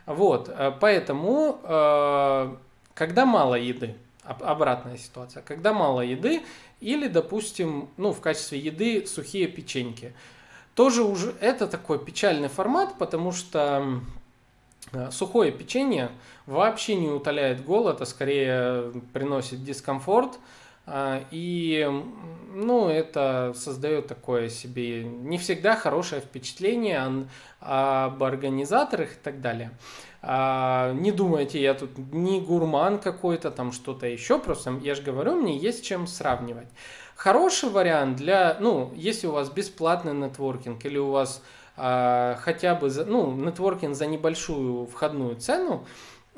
Вот, 0.05 0.49
э, 0.49 0.71
поэтому, 0.79 1.59
э, 1.63 2.55
когда 2.93 3.25
мало 3.25 3.55
еды, 3.55 3.95
обратная 4.23 4.97
ситуация, 4.97 5.41
когда 5.41 5.73
мало 5.73 6.01
еды 6.01 6.43
или, 6.79 7.07
допустим, 7.07 7.89
ну, 7.97 8.13
в 8.13 8.21
качестве 8.21 8.59
еды 8.59 9.05
сухие 9.07 9.47
печеньки, 9.47 10.13
тоже 10.75 11.03
уже 11.03 11.33
это 11.39 11.67
такой 11.67 12.03
печальный 12.03 12.49
формат, 12.49 12.97
потому 12.99 13.31
что 13.31 14.01
сухое 15.11 15.51
печенье 15.51 16.11
вообще 16.45 16.95
не 16.95 17.09
утоляет 17.09 17.63
голод, 17.63 18.01
а 18.01 18.05
скорее 18.05 18.91
приносит 19.13 19.63
дискомфорт. 19.63 20.39
Э, 20.85 21.21
и 21.31 21.89
ну, 22.53 22.87
это 22.89 23.53
создает 23.55 24.07
такое 24.07 24.49
себе 24.49 25.03
не 25.03 25.37
всегда 25.37 25.75
хорошее 25.75 26.21
впечатление 26.21 27.27
об 27.59 28.23
организаторах 28.23 29.13
и 29.13 29.19
так 29.21 29.41
далее. 29.41 29.71
А, 30.27 30.91
не 30.93 31.11
думайте, 31.11 31.61
я 31.61 31.75
тут 31.75 31.97
не 31.97 32.41
гурман 32.41 32.97
какой-то, 32.97 33.51
там 33.51 33.71
что-то 33.71 34.07
еще, 34.07 34.39
просто 34.39 34.79
я 34.81 34.95
же 34.95 35.03
говорю, 35.03 35.35
мне 35.35 35.55
есть 35.55 35.85
чем 35.85 36.07
сравнивать. 36.07 36.67
Хороший 37.15 37.69
вариант 37.69 38.17
для, 38.17 38.57
ну, 38.59 38.91
если 38.95 39.27
у 39.27 39.31
вас 39.31 39.49
бесплатный 39.49 40.13
нетворкинг 40.13 40.83
или 40.83 40.97
у 40.97 41.11
вас 41.11 41.43
хотя 41.75 42.75
бы 42.75 42.89
за, 42.89 43.05
ну, 43.05 43.31
нетворкинг 43.31 43.95
за 43.95 44.05
небольшую 44.07 44.85
входную 44.85 45.35
цену, 45.35 45.85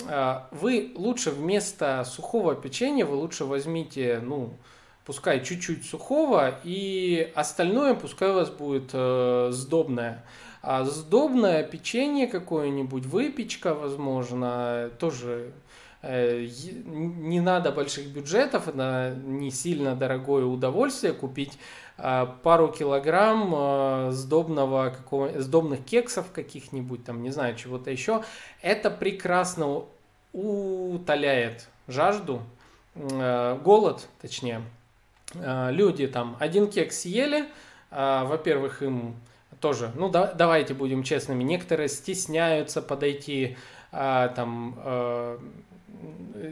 а, 0.06 0.48
вы 0.52 0.92
лучше 0.96 1.32
вместо 1.32 2.04
сухого 2.06 2.56
печенья, 2.56 3.06
вы 3.06 3.16
лучше 3.16 3.46
возьмите, 3.46 4.20
ну, 4.24 4.54
пускай 5.06 5.44
чуть-чуть 5.44 5.86
сухого, 5.86 6.60
и 6.64 7.32
остальное 7.34 7.94
пускай 7.94 8.30
у 8.30 8.34
вас 8.34 8.50
будет 8.50 8.90
э, 8.94 9.50
сдобное. 9.52 10.24
А 10.62 10.84
сдобное 10.84 11.64
печенье 11.64 12.28
какое-нибудь, 12.28 13.06
выпечка, 13.06 13.74
возможно, 13.74 14.92
тоже 15.00 15.54
э, 16.02 16.48
не 16.86 17.40
надо 17.40 17.72
больших 17.72 18.08
бюджетов, 18.08 18.68
это 18.68 19.18
не 19.24 19.50
сильно 19.50 19.96
дорогое 19.96 20.46
удовольствие 20.46 21.14
купить 21.14 21.54
а, 21.54 21.87
пару 22.44 22.72
килограмм 22.72 23.54
а, 23.56 24.12
сдобного, 24.12 24.90
какого, 24.90 25.42
сдобных 25.42 25.84
кексов 25.84 26.32
каких-нибудь, 26.32 27.04
там, 27.04 27.24
не 27.24 27.32
знаю, 27.32 27.56
чего-то 27.56 27.90
еще. 27.90 28.24
Это 28.62 28.92
прекрасно 28.92 29.84
утоляет 30.34 31.68
жажду, 31.88 32.42
а, 32.96 33.58
голод, 33.58 34.08
точнее. 34.22 34.62
люди 35.34 36.08
там 36.08 36.38
один 36.40 36.68
кекс 36.68 37.02
съели, 37.02 37.46
во-первых, 37.92 38.82
им 38.82 39.16
тоже, 39.60 39.92
ну 39.96 40.10
да, 40.10 40.32
давайте 40.34 40.74
будем 40.74 41.04
честными, 41.04 41.44
некоторые 41.44 41.90
стесняются 41.90 42.82
подойти 42.82 43.58
там 43.92 44.78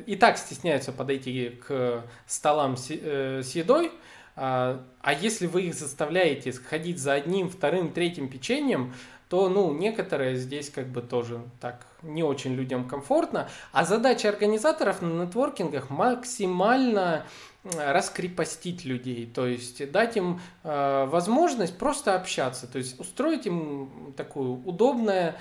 и 0.06 0.16
так 0.16 0.38
стесняются 0.38 0.92
подойти 0.92 1.60
к 1.68 2.04
столам 2.28 2.78
с, 2.78 2.90
э, 2.90 3.42
с 3.44 3.52
едой, 3.56 3.92
а, 4.36 4.84
а 5.02 5.14
если 5.14 5.48
вы 5.48 5.64
их 5.64 5.76
заставляете 5.76 6.52
ходить 6.52 7.00
за 7.00 7.14
одним, 7.14 7.50
вторым, 7.50 7.92
третьим 7.92 8.28
печеньем, 8.30 8.94
то, 9.30 9.50
ну, 9.50 9.74
некоторые 9.74 10.36
здесь 10.36 10.70
как 10.70 10.88
бы 10.88 11.02
тоже 11.02 11.42
так 11.60 11.88
не 12.04 12.24
очень 12.24 12.54
людям 12.54 12.88
комфортно. 12.88 13.50
А 13.72 13.84
задача 13.84 14.30
организаторов 14.30 15.02
на 15.02 15.24
нетворкингах 15.24 15.90
максимально 15.90 17.26
раскрепостить 17.64 18.86
людей, 18.86 19.26
то 19.26 19.48
есть 19.48 19.92
дать 19.92 20.18
им 20.18 20.40
э, 20.64 21.06
возможность 21.06 21.78
просто 21.78 22.14
общаться, 22.14 22.68
то 22.68 22.78
есть 22.78 23.00
устроить 23.00 23.48
им 23.48 24.14
такую 24.16 24.64
удобное 24.66 25.36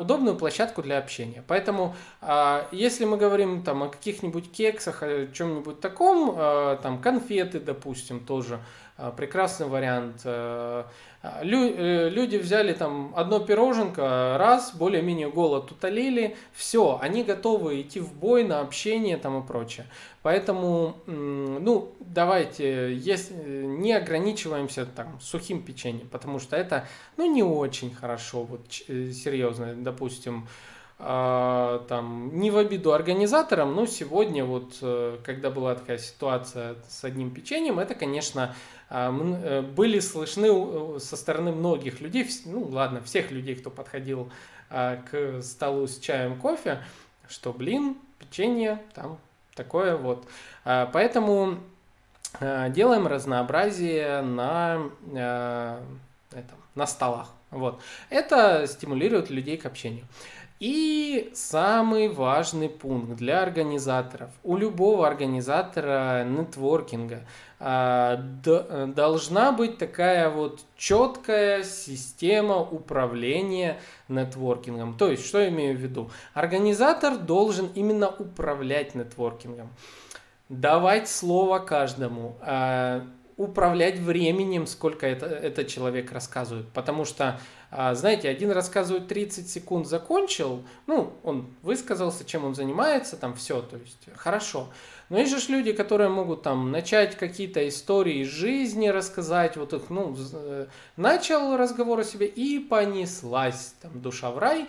удобную 0.00 0.36
площадку 0.36 0.82
для 0.82 0.98
общения. 0.98 1.42
Поэтому, 1.46 1.96
э, 2.22 2.62
если 2.72 3.04
мы 3.04 3.16
говорим 3.16 3.62
там 3.62 3.82
о 3.82 3.88
каких-нибудь 3.88 4.52
кексах, 4.52 5.02
о 5.02 5.26
чем-нибудь 5.26 5.80
таком, 5.80 6.34
э, 6.36 6.78
там 6.82 7.00
конфеты, 7.00 7.60
допустим, 7.60 8.20
тоже 8.20 8.60
прекрасный 9.18 9.66
вариант. 9.66 10.24
Люди 11.42 12.36
взяли 12.36 12.72
там 12.72 13.12
одно 13.16 13.40
пироженко, 13.40 14.36
раз, 14.38 14.74
более-менее 14.74 15.30
голод 15.30 15.70
утолили, 15.70 16.36
все, 16.52 16.98
они 17.00 17.22
готовы 17.22 17.80
идти 17.80 18.00
в 18.00 18.12
бой 18.14 18.44
на 18.44 18.60
общение 18.60 19.16
там 19.16 19.42
и 19.42 19.46
прочее. 19.46 19.86
Поэтому, 20.22 20.96
ну, 21.06 21.92
давайте, 22.00 22.94
если, 22.94 23.34
не 23.34 23.92
ограничиваемся 23.92 24.84
там 24.86 25.18
сухим 25.20 25.62
печеньем, 25.62 26.08
потому 26.08 26.38
что 26.38 26.56
это, 26.56 26.86
ну, 27.16 27.32
не 27.32 27.42
очень 27.42 27.94
хорошо, 27.94 28.42
вот 28.42 28.66
э, 28.88 29.12
серьезно, 29.12 29.74
допустим, 29.74 30.48
э, 30.98 31.80
там, 31.88 32.38
не 32.38 32.50
в 32.50 32.56
обиду 32.58 32.92
организаторам, 32.92 33.74
но 33.74 33.86
сегодня 33.86 34.44
вот, 34.44 34.78
э, 34.82 35.18
когда 35.24 35.50
была 35.50 35.74
такая 35.74 35.98
ситуация 35.98 36.76
с 36.88 37.04
одним 37.04 37.30
печеньем, 37.30 37.78
это, 37.78 37.94
конечно, 37.94 38.54
э, 38.90 39.62
были 39.62 40.00
слышны 40.00 41.00
со 41.00 41.16
стороны 41.16 41.52
многих 41.52 42.00
людей, 42.00 42.28
ну, 42.44 42.64
ладно, 42.64 43.02
всех 43.02 43.30
людей, 43.30 43.56
кто 43.56 43.70
подходил 43.70 44.30
э, 44.70 44.98
к 45.10 45.42
столу 45.42 45.86
с 45.86 45.98
чаем, 45.98 46.38
кофе, 46.38 46.82
что, 47.28 47.52
блин, 47.52 47.96
печенье 48.18 48.80
там 48.94 49.18
Такое 49.56 49.96
вот. 49.96 50.28
А, 50.64 50.88
поэтому 50.92 51.58
а, 52.38 52.68
делаем 52.68 53.06
разнообразие 53.06 54.20
на, 54.20 54.90
а, 55.14 55.82
этом, 56.30 56.58
на 56.74 56.86
столах. 56.86 57.30
Вот. 57.50 57.80
Это 58.10 58.66
стимулирует 58.66 59.30
людей 59.30 59.56
к 59.56 59.64
общению. 59.64 60.04
И 60.58 61.30
самый 61.34 62.08
важный 62.08 62.70
пункт 62.70 63.16
для 63.16 63.42
организаторов. 63.42 64.30
У 64.42 64.56
любого 64.56 65.06
организатора 65.06 66.24
нетворкинга 66.24 67.26
э, 67.60 68.86
должна 68.94 69.52
быть 69.52 69.76
такая 69.76 70.30
вот 70.30 70.62
четкая 70.76 71.62
система 71.62 72.56
управления 72.56 73.78
нетворкингом. 74.08 74.96
То 74.96 75.10
есть, 75.10 75.26
что 75.26 75.40
я 75.40 75.48
имею 75.48 75.76
в 75.76 75.80
виду? 75.80 76.10
Организатор 76.32 77.18
должен 77.18 77.66
именно 77.74 78.08
управлять 78.08 78.94
нетворкингом. 78.94 79.68
Давать 80.48 81.06
слово 81.06 81.58
каждому. 81.58 82.38
Э, 82.40 83.02
управлять 83.36 83.98
временем, 83.98 84.66
сколько 84.66 85.06
это, 85.06 85.26
этот 85.26 85.68
человек 85.68 86.10
рассказывает. 86.12 86.68
Потому 86.68 87.04
что, 87.04 87.38
а, 87.65 87.65
знаете, 87.94 88.28
один 88.30 88.52
рассказывает 88.52 89.06
30 89.06 89.50
секунд, 89.50 89.86
закончил, 89.86 90.64
ну, 90.86 91.12
он 91.22 91.46
высказался, 91.62 92.24
чем 92.24 92.46
он 92.46 92.54
занимается, 92.54 93.16
там 93.16 93.34
все, 93.34 93.60
то 93.60 93.76
есть 93.76 94.08
хорошо. 94.16 94.68
Но 95.08 95.18
есть 95.18 95.30
же 95.30 95.52
люди, 95.52 95.72
которые 95.72 96.08
могут 96.08 96.42
там 96.42 96.70
начать 96.70 97.16
какие-то 97.16 97.68
истории 97.68 98.22
из 98.22 98.28
жизни 98.28 98.88
рассказать, 98.88 99.56
вот 99.56 99.72
их, 99.72 99.90
ну, 99.90 100.16
э, 100.32 100.66
начал 100.96 101.56
разговор 101.56 102.00
о 102.00 102.04
себе 102.04 102.26
и 102.26 102.58
понеслась 102.58 103.74
там 103.82 104.00
душа 104.00 104.30
в 104.30 104.38
рай, 104.38 104.66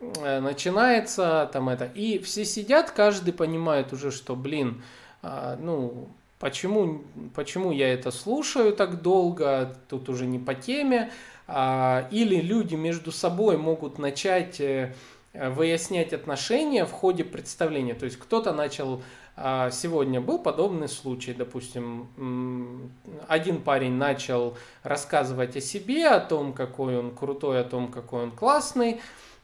э, 0.00 0.40
начинается 0.40 1.48
там 1.52 1.68
это. 1.68 1.84
И 1.84 2.18
все 2.20 2.44
сидят, 2.44 2.90
каждый 2.90 3.32
понимает 3.32 3.92
уже, 3.92 4.10
что, 4.10 4.34
блин, 4.34 4.82
а, 5.22 5.56
ну, 5.60 6.08
Почему, 6.38 7.02
почему 7.34 7.72
я 7.72 7.94
это 7.94 8.10
слушаю 8.10 8.74
так 8.74 9.00
долго, 9.00 9.74
тут 9.88 10.10
уже 10.10 10.26
не 10.26 10.38
по 10.38 10.54
теме. 10.54 11.10
А, 11.48 12.08
или 12.10 12.40
люди 12.40 12.74
между 12.74 13.12
собой 13.12 13.56
могут 13.56 13.98
начать 13.98 14.60
э, 14.60 14.94
выяснять 15.32 16.12
отношения 16.12 16.84
в 16.84 16.92
ходе 16.92 17.24
представления. 17.24 17.94
То 17.94 18.04
есть 18.04 18.18
кто-то 18.18 18.52
начал 18.52 19.02
а, 19.38 19.70
Сегодня 19.70 20.20
был 20.20 20.38
подобный 20.38 20.88
случай, 20.88 21.34
допустим, 21.34 22.90
один 23.28 23.60
парень 23.60 23.92
начал 23.92 24.56
рассказывать 24.82 25.56
о 25.56 25.60
себе, 25.60 26.08
о 26.08 26.20
том, 26.20 26.54
какой 26.54 26.98
он 26.98 27.14
крутой, 27.14 27.60
о 27.60 27.64
том, 27.64 27.88
какой 27.88 28.22
он 28.22 28.30
классный. 28.30 29.00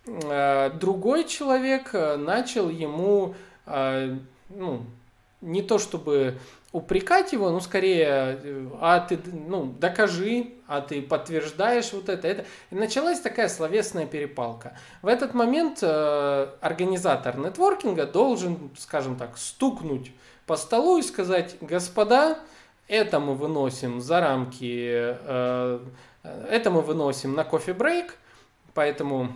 Э, 0.06 0.70
другой 0.70 1.24
человек 1.24 1.90
э, 1.92 2.16
начал 2.16 2.70
ему, 2.70 3.34
ну, 3.66 4.82
не 5.40 5.62
то 5.62 5.78
чтобы 5.78 6.38
упрекать 6.72 7.32
его, 7.32 7.50
ну, 7.50 7.60
скорее, 7.60 8.70
а 8.80 9.00
ты, 9.00 9.18
ну, 9.26 9.66
докажи, 9.78 10.52
а 10.66 10.80
ты 10.80 11.02
подтверждаешь 11.02 11.92
вот 11.92 12.08
это, 12.08 12.26
это. 12.26 12.44
И 12.70 12.74
началась 12.74 13.20
такая 13.20 13.48
словесная 13.48 14.06
перепалка. 14.06 14.76
В 15.02 15.06
этот 15.06 15.34
момент 15.34 15.78
э, 15.82 16.48
организатор 16.60 17.36
нетворкинга 17.36 18.06
должен, 18.06 18.70
скажем 18.78 19.16
так, 19.16 19.36
стукнуть 19.36 20.12
по 20.46 20.56
столу 20.56 20.98
и 20.98 21.02
сказать, 21.02 21.56
господа, 21.60 22.38
это 22.88 23.20
мы 23.20 23.34
выносим 23.34 24.00
за 24.00 24.20
рамки, 24.20 24.88
э, 24.88 25.80
это 26.22 26.70
мы 26.70 26.80
выносим 26.80 27.34
на 27.34 27.44
кофе-брейк, 27.44 28.16
поэтому 28.72 29.34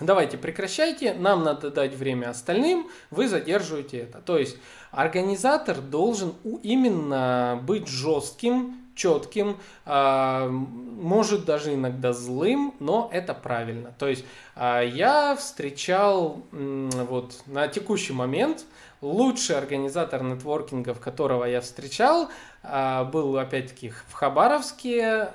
давайте 0.00 0.36
прекращайте, 0.36 1.14
нам 1.14 1.44
надо 1.44 1.70
дать 1.70 1.94
время 1.94 2.30
остальным, 2.30 2.88
вы 3.10 3.26
задерживаете 3.28 3.98
это. 3.98 4.20
То 4.20 4.38
есть 4.38 4.58
организатор 4.90 5.80
должен 5.80 6.34
именно 6.62 7.60
быть 7.62 7.88
жестким, 7.88 8.78
четким, 8.98 9.56
а, 9.86 10.48
может 10.48 11.44
даже 11.44 11.74
иногда 11.74 12.12
злым, 12.12 12.74
но 12.80 13.08
это 13.12 13.32
правильно. 13.32 13.94
То 13.98 14.08
есть 14.08 14.24
а, 14.56 14.82
я 14.82 15.36
встречал 15.36 16.42
вот 16.50 17.40
на 17.46 17.68
текущий 17.68 18.12
момент 18.12 18.64
лучший 19.00 19.56
организатор 19.56 20.22
нетворкингов, 20.24 20.98
которого 20.98 21.44
я 21.44 21.60
встречал, 21.60 22.28
а, 22.62 23.04
был 23.04 23.38
опять-таки 23.38 23.90
в 24.08 24.12
Хабаровске, 24.12 25.28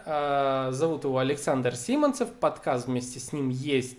зовут 0.72 1.06
его 1.06 1.18
Александр 1.18 1.76
Симонцев, 1.76 2.30
подкаст 2.34 2.88
вместе 2.88 3.20
с 3.20 3.32
ним 3.32 3.50
есть 3.50 3.98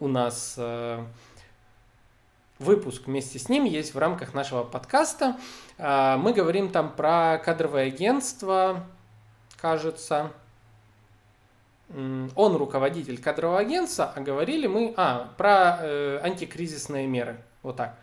у 0.00 0.08
нас 0.08 0.58
выпуск 2.58 3.02
вместе 3.06 3.38
с 3.38 3.48
ним 3.48 3.64
есть 3.64 3.94
в 3.94 3.98
рамках 3.98 4.34
нашего 4.34 4.64
подкаста. 4.64 5.36
Э, 5.76 6.16
мы 6.16 6.32
говорим 6.32 6.70
там 6.70 6.92
про 6.94 7.40
кадровое 7.44 7.86
агентство, 7.86 8.84
кажется. 9.60 10.32
Он 11.88 12.56
руководитель 12.56 13.18
кадрового 13.18 13.60
агентства, 13.60 14.12
а 14.14 14.20
говорили 14.20 14.66
мы 14.66 14.92
а, 14.98 15.32
про 15.38 15.78
э, 15.80 16.20
антикризисные 16.22 17.06
меры. 17.06 17.38
Вот 17.62 17.76
так. 17.76 17.96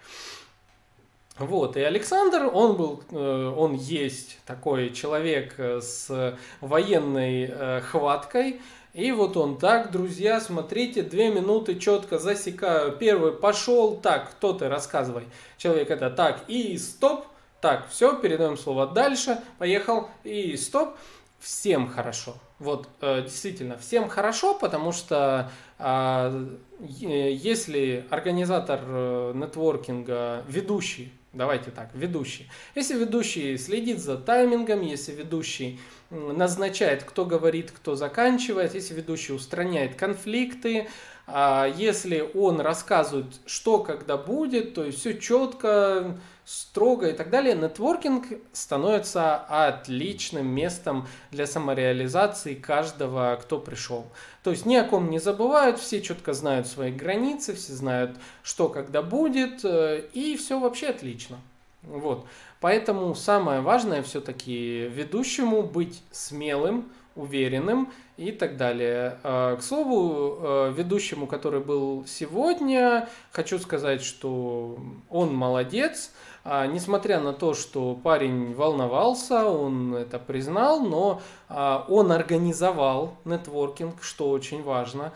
Вот, 1.38 1.78
и 1.78 1.82
Александр, 1.82 2.49
он 2.51 2.78
был, 2.78 3.03
э, 3.12 3.53
он 3.56 3.76
есть 3.76 4.39
такой 4.45 4.89
человек 4.89 5.60
с 5.60 6.36
военной 6.62 7.82
хваткой, 7.82 8.62
и 8.96 9.12
вот 9.12 9.36
он 9.36 9.58
так, 9.58 9.91
друзья, 9.91 10.39
смотрите, 10.39 11.02
две 11.02 11.30
минуты 11.30 11.78
четко 11.78 12.18
засекаю. 12.18 12.93
Первый 12.93 13.34
пошел, 13.34 13.98
так, 13.98 14.32
кто 14.32 14.54
ты, 14.54 14.70
рассказывай. 14.70 15.26
Человек 15.58 15.91
это 15.91 16.10
так, 16.10 16.46
и 16.48 16.78
стоп, 16.78 17.26
так, 17.60 17.89
все, 17.89 18.16
передаем 18.18 18.58
слово 18.58 18.88
дальше, 18.88 19.39
поехал, 19.58 20.08
и 20.24 20.56
стоп. 20.56 20.96
Всем 21.39 21.89
хорошо. 21.89 22.36
Вот, 22.58 22.88
э, 23.02 23.24
действительно, 23.24 23.78
всем 23.78 24.08
хорошо, 24.08 24.58
потому 24.58 24.93
что 24.93 25.52
э, 25.78 26.48
если 26.80 28.06
организатор 28.10 28.80
э, 28.82 29.34
нетворкинга, 29.36 30.46
ведущий, 30.48 31.12
давайте 31.36 31.71
так, 31.71 31.89
ведущий, 31.93 32.49
если 32.73 32.97
ведущий 32.97 33.57
следит 33.57 33.99
за 33.99 34.17
таймингом, 34.17 34.81
если 34.81 35.11
ведущий 35.11 35.79
назначает, 36.09 37.03
кто 37.03 37.25
говорит, 37.25 37.71
кто 37.71 37.95
заканчивает, 37.95 38.73
если 38.73 38.93
ведущий 38.93 39.33
устраняет 39.33 39.95
конфликты, 39.95 40.88
если 41.28 42.30
он 42.36 42.61
рассказывает, 42.61 43.26
что 43.45 43.80
когда 43.80 44.15
будет, 44.17 44.76
то 44.76 44.84
есть 44.84 44.99
все 44.99 45.17
четко, 45.17 46.17
строго 46.45 47.09
и 47.09 47.13
так 47.13 47.32
далее, 47.32 47.55
нетворкинг 47.55 48.28
становится 48.53 49.36
отличным 49.36 50.45
местом 50.45 51.07
для 51.32 51.47
самореализации 51.47 52.53
каждого, 52.53 53.38
кто 53.41 53.57
пришел. 53.57 54.05
То 54.43 54.51
есть 54.51 54.65
ни 54.65 54.76
о 54.76 54.84
ком 54.84 55.09
не 55.09 55.19
забывают, 55.19 55.80
все 55.80 56.01
четко 56.01 56.34
знают 56.34 56.67
свои 56.67 56.91
границы, 56.91 57.55
все 57.55 57.73
знают, 57.73 58.15
что 58.43 58.69
когда 58.69 59.01
будет, 59.01 59.65
э, 59.65 60.03
и 60.13 60.38
все 60.38 60.59
вообще 60.59 60.89
отлично. 60.89 61.38
Вот. 61.82 62.28
Поэтому 62.61 63.15
самое 63.15 63.61
важное 63.61 64.03
все-таки 64.03 64.88
ведущему 64.88 65.63
быть 65.63 66.01
смелым, 66.11 66.91
уверенным 67.16 67.91
и 68.18 68.32
так 68.32 68.57
далее. 68.57 69.18
А, 69.24 69.55
к 69.55 69.63
слову, 69.63 70.38
э, 70.39 70.74
ведущему, 70.76 71.28
который 71.28 71.61
был 71.61 72.05
сегодня, 72.07 73.07
хочу 73.32 73.57
сказать, 73.59 74.01
что 74.01 74.78
он 75.09 75.34
молодец. 75.34 76.11
А, 76.43 76.68
несмотря 76.68 77.20
на 77.20 77.34
то, 77.34 77.53
что 77.53 77.95
парень 77.95 78.53
волновался, 78.53 79.45
он 79.45 79.95
это 79.95 80.20
признал, 80.20 80.82
но 80.82 81.22
а, 81.49 81.86
он 81.89 82.11
организовал 82.11 83.16
нетворкинг, 83.26 84.03
что 84.03 84.30
очень 84.30 84.63
важно. 84.63 85.13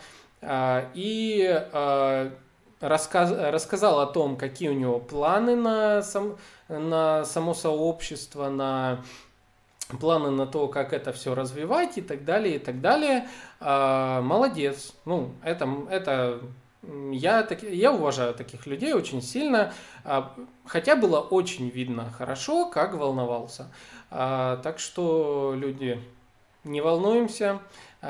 И 0.94 1.66
рассказ, 2.80 3.30
рассказал 3.30 4.00
о 4.00 4.06
том, 4.06 4.38
какие 4.38 4.70
у 4.70 4.72
него 4.72 4.98
планы 4.98 5.54
на, 5.54 6.00
сам, 6.00 6.38
на 6.68 7.26
само 7.26 7.52
сообщество, 7.52 8.48
на 8.48 9.04
планы 9.98 10.30
на 10.30 10.46
то, 10.46 10.68
как 10.68 10.92
это 10.92 11.12
все 11.12 11.34
развивать 11.34 11.98
и 11.98 12.02
так 12.02 12.24
далее, 12.24 12.56
и 12.56 12.58
так 12.58 12.80
далее. 12.80 13.28
А, 13.60 14.20
молодец. 14.22 14.92
Ну, 15.04 15.32
это, 15.42 15.68
это 15.90 16.40
я, 17.12 17.42
так, 17.42 17.62
я 17.62 17.92
уважаю 17.92 18.34
таких 18.34 18.66
людей 18.66 18.92
очень 18.92 19.22
сильно, 19.22 19.72
а, 20.04 20.34
хотя 20.64 20.96
было 20.96 21.20
очень 21.20 21.68
видно 21.68 22.10
хорошо, 22.10 22.70
как 22.70 22.94
волновался. 22.94 23.72
А, 24.10 24.56
так 24.58 24.78
что, 24.78 25.54
люди, 25.56 26.00
не 26.64 26.80
волнуемся. 26.80 27.60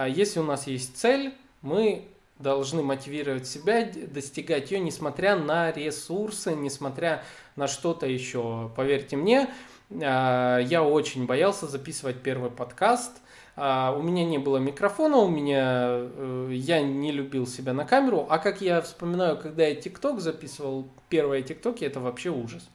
Если 0.09 0.39
у 0.39 0.45
нас 0.45 0.67
есть 0.67 0.97
цель, 0.97 1.35
мы 1.63 2.09
должны 2.41 2.83
мотивировать 2.83 3.47
себя, 3.47 3.85
достигать 3.85 4.71
ее, 4.71 4.81
несмотря 4.81 5.37
на 5.37 5.71
ресурсы, 5.71 6.55
несмотря 6.55 7.23
на 7.55 7.69
что-то 7.69 8.07
еще. 8.07 8.71
Поверьте 8.77 9.17
мне, 9.17 9.49
я 9.91 10.83
очень 10.83 11.27
боялся 11.27 11.67
записывать 11.67 12.23
первый 12.23 12.51
подкаст. 12.51 13.21
А, 13.63 13.95
у 13.95 14.03
меня 14.03 14.25
не 14.25 14.39
было 14.39 14.57
микрофона, 14.57 15.19
у 15.19 15.29
меня 15.29 15.91
э, 15.93 16.51
я 16.53 16.81
не 16.81 17.13
любил 17.13 17.47
себя 17.47 17.75
на 17.75 17.85
камеру. 17.85 18.27
А 18.31 18.39
как 18.39 18.63
я 18.63 18.81
вспоминаю, 18.81 19.37
когда 19.37 19.67
я 19.67 19.75
ТикТок 19.75 20.21
записывал, 20.21 20.89
первые 21.11 21.43
ТикТоки, 21.43 21.85
это 21.85 22.01
вообще 22.01 22.31
ужас. 22.31 22.69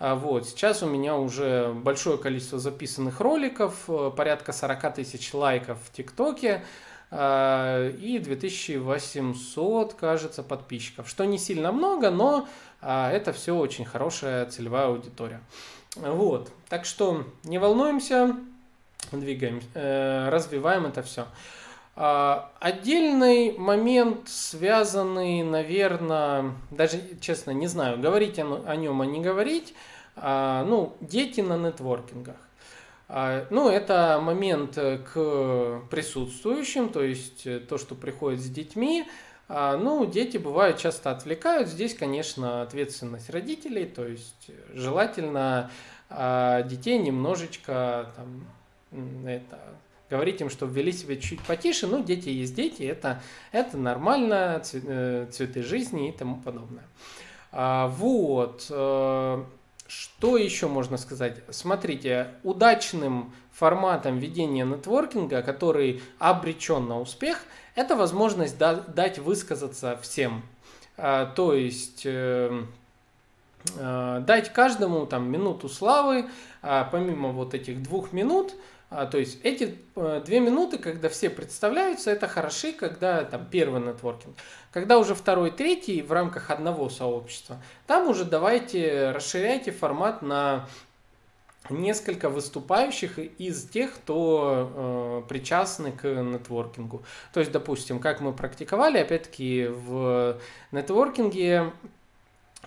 А, 0.00 0.16
вот, 0.16 0.48
сейчас 0.48 0.82
у 0.82 0.88
меня 0.88 1.16
уже 1.16 1.72
большое 1.72 2.18
количество 2.18 2.58
записанных 2.58 3.20
роликов, 3.20 3.84
э, 3.86 4.10
порядка 4.16 4.52
40 4.52 4.94
тысяч 4.94 5.32
лайков 5.32 5.78
в 5.84 5.92
ТикТоке 5.92 6.64
и 7.12 8.20
2800, 8.24 9.94
кажется, 9.94 10.42
подписчиков, 10.42 11.08
что 11.08 11.24
не 11.24 11.38
сильно 11.38 11.70
много, 11.70 12.10
но 12.10 12.48
это 12.80 13.32
все 13.32 13.54
очень 13.54 13.84
хорошая 13.84 14.46
целевая 14.46 14.86
аудитория. 14.86 15.40
Вот. 15.96 16.50
Так 16.68 16.84
что 16.84 17.24
не 17.44 17.58
волнуемся, 17.58 18.36
двигаем, 19.12 19.60
э, 19.74 20.28
развиваем 20.28 20.86
это 20.86 21.02
все. 21.02 21.26
А, 21.96 22.50
отдельный 22.58 23.56
момент, 23.56 24.28
связанный, 24.28 25.42
наверное, 25.44 26.52
даже, 26.70 27.00
честно, 27.20 27.52
не 27.52 27.68
знаю, 27.68 28.00
говорить 28.00 28.38
о, 28.40 28.64
о 28.66 28.74
нем, 28.74 29.00
а 29.00 29.06
не 29.06 29.20
говорить, 29.20 29.74
а, 30.16 30.64
ну, 30.64 30.96
дети 31.00 31.40
на 31.40 31.56
нетворкингах. 31.56 32.36
А, 33.08 33.46
ну, 33.50 33.68
это 33.68 34.20
момент 34.20 34.74
к 34.74 35.82
присутствующим, 35.88 36.88
то 36.88 37.02
есть 37.02 37.46
то, 37.68 37.78
что 37.78 37.94
приходит 37.94 38.40
с 38.40 38.48
детьми, 38.48 39.06
ну, 39.48 40.06
дети 40.06 40.38
бывают 40.38 40.78
часто 40.78 41.10
отвлекают. 41.10 41.68
Здесь, 41.68 41.94
конечно, 41.94 42.62
ответственность 42.62 43.30
родителей, 43.30 43.86
то 43.86 44.06
есть 44.06 44.50
желательно 44.72 45.70
а, 46.08 46.62
детей 46.62 46.98
немножечко 46.98 48.10
там, 48.16 48.46
это, 49.26 49.58
говорить 50.08 50.40
им, 50.40 50.50
чтобы 50.50 50.72
вели 50.72 50.92
себя 50.92 51.16
чуть 51.16 51.40
потише. 51.40 51.86
Ну, 51.86 52.02
дети 52.02 52.28
есть 52.28 52.54
дети, 52.54 52.82
это, 52.82 53.20
это 53.52 53.76
нормально, 53.76 54.62
э, 54.72 55.26
цветы 55.30 55.62
жизни 55.62 56.08
и 56.08 56.12
тому 56.12 56.36
подобное. 56.36 56.84
А, 57.52 57.88
вот. 57.88 58.66
Э, 58.70 59.44
что 59.86 60.36
еще 60.38 60.66
можно 60.66 60.96
сказать? 60.96 61.42
Смотрите, 61.50 62.28
удачным 62.42 63.34
форматом 63.52 64.18
ведения 64.18 64.64
нетворкинга, 64.64 65.42
который 65.42 66.02
обречен 66.18 66.88
на 66.88 67.00
успех, 67.00 67.44
это 67.74 67.96
возможность 67.96 68.56
дать 68.58 69.18
высказаться 69.18 69.98
всем. 70.02 70.42
А, 70.96 71.26
то 71.26 71.54
есть 71.54 72.02
э, 72.04 72.64
э, 73.76 74.22
дать 74.24 74.52
каждому 74.52 75.06
там 75.06 75.30
минуту 75.30 75.68
славы, 75.68 76.28
а 76.62 76.84
помимо 76.84 77.30
вот 77.30 77.54
этих 77.54 77.82
двух 77.82 78.12
минут, 78.12 78.54
а, 78.90 79.06
то 79.06 79.18
есть 79.18 79.40
эти 79.42 79.76
э, 79.96 80.22
две 80.24 80.38
минуты, 80.38 80.78
когда 80.78 81.08
все 81.08 81.30
представляются, 81.30 82.12
это 82.12 82.28
хороши, 82.28 82.72
когда 82.72 83.24
там 83.24 83.44
первый 83.50 83.80
нетворкинг. 83.80 84.36
Когда 84.70 84.98
уже 84.98 85.16
второй, 85.16 85.50
третий 85.50 86.00
в 86.00 86.12
рамках 86.12 86.50
одного 86.50 86.88
сообщества, 86.88 87.56
там 87.88 88.08
уже 88.08 88.24
давайте 88.24 89.10
расширяйте 89.10 89.72
формат 89.72 90.22
на 90.22 90.68
несколько 91.70 92.28
выступающих 92.28 93.18
из 93.18 93.64
тех, 93.66 93.94
кто 93.94 95.22
э, 95.24 95.28
причастны 95.28 95.92
к 95.92 96.06
нетворкингу. 96.06 97.02
То 97.32 97.40
есть, 97.40 97.52
допустим, 97.52 98.00
как 98.00 98.20
мы 98.20 98.32
практиковали, 98.32 98.98
опять-таки 98.98 99.68
в 99.68 100.38
нетворкинге 100.72 101.72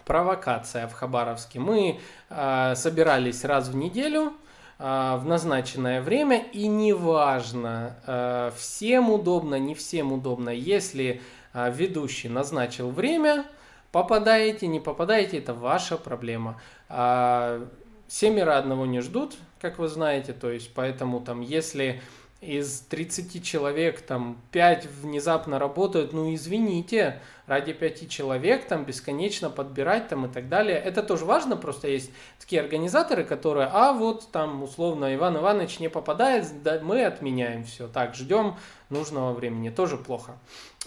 провокация 0.06 0.88
в 0.88 0.94
Хабаровске. 0.94 1.60
Мы 1.60 2.00
э, 2.30 2.76
собирались 2.76 3.44
раз 3.44 3.68
в 3.68 3.76
неделю 3.76 4.34
э, 4.80 5.18
в 5.18 5.26
назначенное 5.26 6.02
время, 6.02 6.44
и 6.54 6.68
неважно, 6.68 7.98
э, 8.08 8.52
всем 8.56 9.12
удобно, 9.12 9.56
не 9.60 9.76
всем 9.76 10.14
удобно, 10.14 10.50
если 10.50 11.22
э, 11.54 11.72
ведущий 11.72 12.30
назначил 12.30 12.90
время, 12.90 13.46
попадаете, 13.92 14.68
не 14.68 14.80
попадаете, 14.80 15.40
это 15.40 15.54
ваша 15.54 15.98
проблема. 15.98 16.60
Э, 16.90 17.66
семеро 18.08 18.58
одного 18.58 18.86
не 18.86 19.02
ждут, 19.02 19.36
как 19.60 19.80
вы 19.80 19.88
знаете, 19.88 20.34
то 20.34 20.52
есть 20.52 20.74
поэтому 20.74 21.20
там, 21.20 21.42
если 21.42 22.02
из 22.42 22.82
30 22.82 23.44
человек 23.44 24.02
там 24.02 24.40
5 24.52 24.86
внезапно 24.86 25.58
работают, 25.58 26.14
ну 26.14 26.34
извините, 26.36 27.20
ради 27.48 27.74
5 27.74 28.10
человек 28.10 28.68
там 28.68 28.86
бесконечно 28.86 29.50
подбирать 29.50 30.08
там 30.10 30.28
и 30.28 30.30
так 30.30 30.48
далее. 30.48 30.78
Это 30.78 31.02
тоже 31.02 31.26
важно, 31.26 31.58
просто 31.58 31.88
есть 31.88 32.12
такие 32.40 32.62
организаторы, 32.62 33.24
которые, 33.24 33.70
а 33.72 33.92
вот 33.94 34.32
там 34.32 34.62
условно 34.62 35.14
Иван 35.16 35.38
Иванович 35.38 35.80
не 35.80 35.90
попадает, 35.90 36.46
да, 36.62 36.80
мы 36.82 37.06
отменяем 37.06 37.64
все. 37.64 37.88
Так, 37.88 38.14
ждем 38.14 38.56
нужного 38.90 39.34
времени, 39.34 39.70
тоже 39.70 39.98
плохо. 39.98 40.38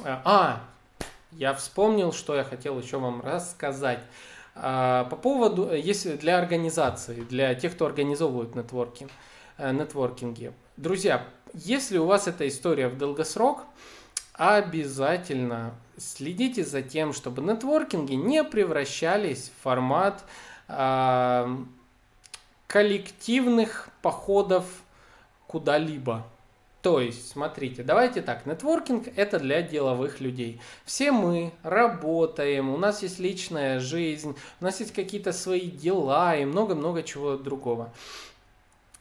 А, 0.05 0.63
я 1.33 1.53
вспомнил, 1.55 2.13
что 2.13 2.37
я 2.37 2.45
хотел 2.45 2.79
еще 2.79 2.99
вам 2.99 3.23
рассказать. 3.23 4.01
А, 4.63 5.05
по 5.05 5.17
поводу, 5.17 5.73
если 5.75 6.17
для 6.17 6.39
организации, 6.39 7.23
для 7.23 7.55
тех, 7.55 7.73
кто 7.73 7.87
организовывает 7.87 8.55
нетворкинг, 8.55 9.11
э, 9.57 9.73
нетворкинги. 9.73 10.53
Друзья, 10.77 11.27
если 11.55 11.97
у 11.97 12.05
вас 12.05 12.29
эта 12.29 12.47
история 12.47 12.89
в 12.89 12.99
долгосрок, 12.99 13.65
обязательно 14.35 15.75
следите 15.97 16.63
за 16.63 16.83
тем, 16.83 17.15
чтобы 17.15 17.41
нетворкинги 17.41 18.13
не 18.13 18.45
превращались 18.45 19.49
в 19.49 19.63
формат 19.63 20.25
э, 20.69 21.57
коллективных 22.67 23.89
походов 24.03 24.67
куда-либо. 25.47 26.27
То 26.83 26.99
есть, 27.01 27.31
смотрите, 27.31 27.83
давайте 27.83 28.23
так, 28.23 28.47
нетворкинг 28.47 29.09
это 29.15 29.39
для 29.39 29.61
деловых 29.61 30.21
людей. 30.21 30.61
Все 30.87 31.13
мы 31.13 31.53
работаем, 31.63 32.71
у 32.71 32.79
нас 32.79 33.03
есть 33.03 33.19
личная 33.19 33.81
жизнь, 33.81 34.35
у 34.61 34.65
нас 34.65 34.81
есть 34.81 34.95
какие-то 34.95 35.33
свои 35.33 35.71
дела 35.71 36.35
и 36.37 36.47
много-много 36.47 37.03
чего 37.03 37.37
другого. 37.37 37.93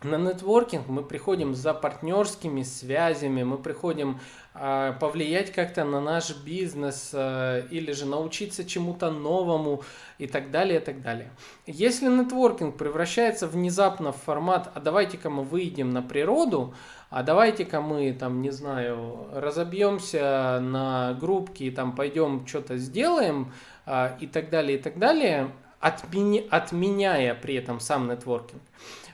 На 0.02 0.16
нетворкинг 0.16 0.88
мы 0.88 1.04
приходим 1.04 1.54
за 1.54 1.74
партнерскими 1.74 2.64
связями, 2.64 3.44
мы 3.44 3.58
приходим 3.58 4.22
э, 4.56 4.94
повлиять 4.98 5.52
как-то 5.52 5.84
на 5.84 6.00
наш 6.00 6.34
бизнес 6.38 7.10
э, 7.12 7.68
или 7.70 7.92
же 7.92 8.06
научиться 8.06 8.64
чему-то 8.64 9.12
новому 9.12 9.84
и 10.18 10.26
так 10.26 10.52
далее, 10.52 10.80
и 10.80 10.84
так 10.84 11.02
далее. 11.02 11.30
Если 11.66 12.08
нетворкинг 12.08 12.78
превращается 12.78 13.46
внезапно 13.46 14.14
в 14.14 14.18
формат, 14.18 14.72
а 14.74 14.80
давайте-ка 14.80 15.30
мы 15.30 15.44
выйдем 15.44 15.92
на 15.92 16.02
природу, 16.02 16.74
а 17.10 17.24
давайте-ка 17.24 17.82
мы 17.82 18.14
там, 18.14 18.42
не 18.42 18.52
знаю, 18.52 19.28
разобьемся 19.34 20.60
на 20.62 21.14
группки 21.14 21.64
и 21.64 21.72
там 21.72 21.96
пойдем 21.96 22.46
что-то 22.46 22.78
сделаем 22.78 23.52
э, 23.86 24.12
и 24.20 24.28
так 24.28 24.50
далее, 24.50 24.78
и 24.78 24.82
так 24.82 25.00
далее, 25.00 25.52
отменя, 25.80 26.44
отменяя 26.50 27.34
при 27.36 27.56
этом 27.56 27.80
сам 27.80 28.08
нетворкинг. 28.08 28.62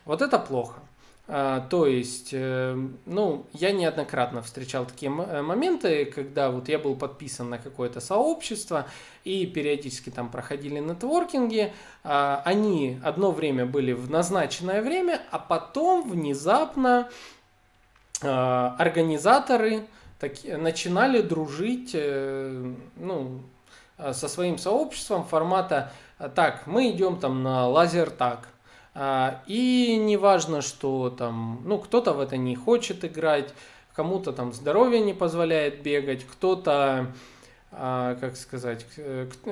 Вот 0.06 0.22
это 0.22 0.40
плохо. 0.40 0.80
А, 1.28 1.62
то 1.62 1.88
есть, 1.88 2.30
э, 2.34 2.78
ну, 3.06 3.48
я 3.54 3.72
неоднократно 3.72 4.44
встречал 4.44 4.86
такие 4.86 5.12
э, 5.12 5.42
моменты, 5.42 6.06
когда 6.06 6.52
вот 6.52 6.70
я 6.70 6.78
был 6.78 6.96
подписан 6.96 7.50
на 7.50 7.58
какое-то 7.58 8.00
сообщество 8.00 8.86
и 9.24 9.48
периодически 9.48 10.12
там 10.12 10.30
проходили 10.30 10.80
нетворкинги. 10.80 11.74
А, 12.04 12.44
они 12.46 13.00
одно 13.04 13.32
время 13.32 13.66
были 13.66 13.94
в 13.94 14.12
назначенное 14.12 14.84
время, 14.84 15.20
а 15.32 15.40
потом 15.40 16.08
внезапно 16.08 17.00
а, 17.00 17.10
организаторы 18.22 19.86
так, 20.20 20.34
начинали 20.44 21.22
дружить, 21.22 21.92
э, 21.94 22.74
ну, 22.96 23.42
со 23.98 24.28
своим 24.28 24.58
сообществом 24.58 25.26
формата 25.26 25.92
так, 26.36 26.68
мы 26.68 26.92
идем 26.92 27.18
там 27.18 27.44
на 27.44 27.68
лазертаг, 27.68 28.48
а, 28.94 29.42
и 29.48 29.98
не 29.98 30.16
важно, 30.16 30.62
что 30.62 31.10
там, 31.10 31.62
ну, 31.66 31.78
кто-то 31.80 32.14
в 32.14 32.20
это 32.20 32.38
не 32.38 32.56
хочет 32.56 33.04
играть, 33.04 33.54
кому-то 33.94 34.32
там 34.32 34.54
здоровье 34.54 35.02
не 35.02 35.14
позволяет 35.14 35.82
бегать, 35.82 36.26
кто-то, 36.26 37.14
как 37.72 38.38
сказать, 38.38 38.86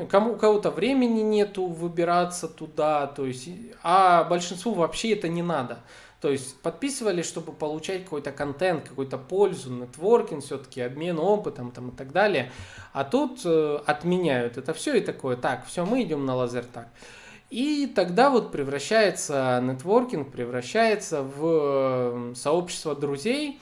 кому, 0.09 0.33
у 0.33 0.35
кого-то 0.37 0.71
времени 0.71 1.21
нету 1.21 1.65
выбираться 1.65 2.47
туда, 2.47 3.07
то 3.07 3.25
есть, 3.25 3.49
а 3.83 4.23
большинству 4.23 4.73
вообще 4.73 5.13
это 5.13 5.27
не 5.27 5.41
надо. 5.41 5.79
То 6.23 6.31
есть 6.31 6.55
подписывались, 6.61 7.25
чтобы 7.25 7.51
получать 7.51 8.05
какой-то 8.05 8.31
контент, 8.31 8.87
какую-то 8.87 9.17
пользу, 9.17 9.69
нетворкинг, 9.73 10.41
все-таки 10.41 10.79
обмен 10.79 11.19
опытом 11.19 11.69
там, 11.71 11.89
и 11.89 11.91
так 11.91 12.13
далее. 12.13 12.49
А 12.93 13.03
тут 13.03 13.41
э, 13.43 13.79
отменяют 13.85 14.55
это 14.55 14.73
все 14.73 14.95
и 14.95 15.01
такое, 15.01 15.35
так, 15.35 15.65
все, 15.65 15.85
мы 15.85 16.01
идем 16.01 16.25
на 16.25 16.33
лазертаг. 16.37 16.87
И 17.49 17.91
тогда 17.93 18.29
вот 18.29 18.53
превращается 18.53 19.59
нетворкинг, 19.61 20.31
превращается 20.31 21.23
в 21.23 22.33
сообщество 22.35 22.95
друзей, 22.95 23.59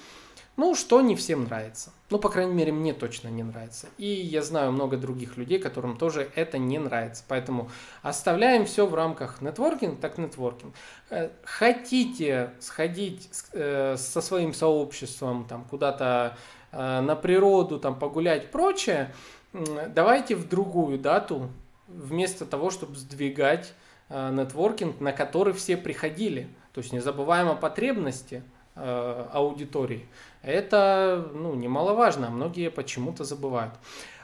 ну, 0.57 0.75
что 0.75 1.01
не 1.01 1.15
всем 1.15 1.45
нравится. 1.45 1.91
Ну, 2.09 2.19
по 2.19 2.27
крайней 2.27 2.53
мере, 2.53 2.73
мне 2.73 2.93
точно 2.93 3.29
не 3.29 3.41
нравится. 3.41 3.87
И 3.97 4.05
я 4.05 4.41
знаю 4.41 4.73
много 4.73 4.97
других 4.97 5.37
людей, 5.37 5.59
которым 5.59 5.97
тоже 5.97 6.29
это 6.35 6.57
не 6.57 6.77
нравится. 6.77 7.23
Поэтому 7.27 7.71
оставляем 8.01 8.65
все 8.65 8.85
в 8.85 8.93
рамках 8.93 9.41
нетворкинг, 9.41 9.99
так 10.01 10.17
нетворкинг. 10.17 10.75
Э, 11.09 11.29
хотите 11.43 12.51
сходить 12.59 13.29
э, 13.53 13.95
со 13.97 14.21
своим 14.21 14.53
сообществом 14.53 15.45
там 15.47 15.63
куда-то 15.63 16.37
э, 16.73 16.99
на 16.99 17.15
природу, 17.15 17.79
там 17.79 17.97
погулять, 17.97 18.51
прочее, 18.51 19.13
давайте 19.53 20.35
в 20.35 20.49
другую 20.49 20.99
дату, 20.99 21.49
вместо 21.87 22.45
того, 22.45 22.71
чтобы 22.71 22.95
сдвигать 22.95 23.73
нетворкинг, 24.09 24.99
на 24.99 25.13
который 25.13 25.53
все 25.53 25.77
приходили. 25.77 26.49
То 26.73 26.81
есть 26.81 26.91
не 26.91 26.99
забываем 26.99 27.47
о 27.47 27.55
потребности 27.55 28.43
аудитории. 28.75 30.07
Это 30.41 31.29
ну, 31.33 31.53
немаловажно, 31.55 32.27
а 32.27 32.31
многие 32.31 32.69
почему-то 32.69 33.23
забывают. 33.23 33.73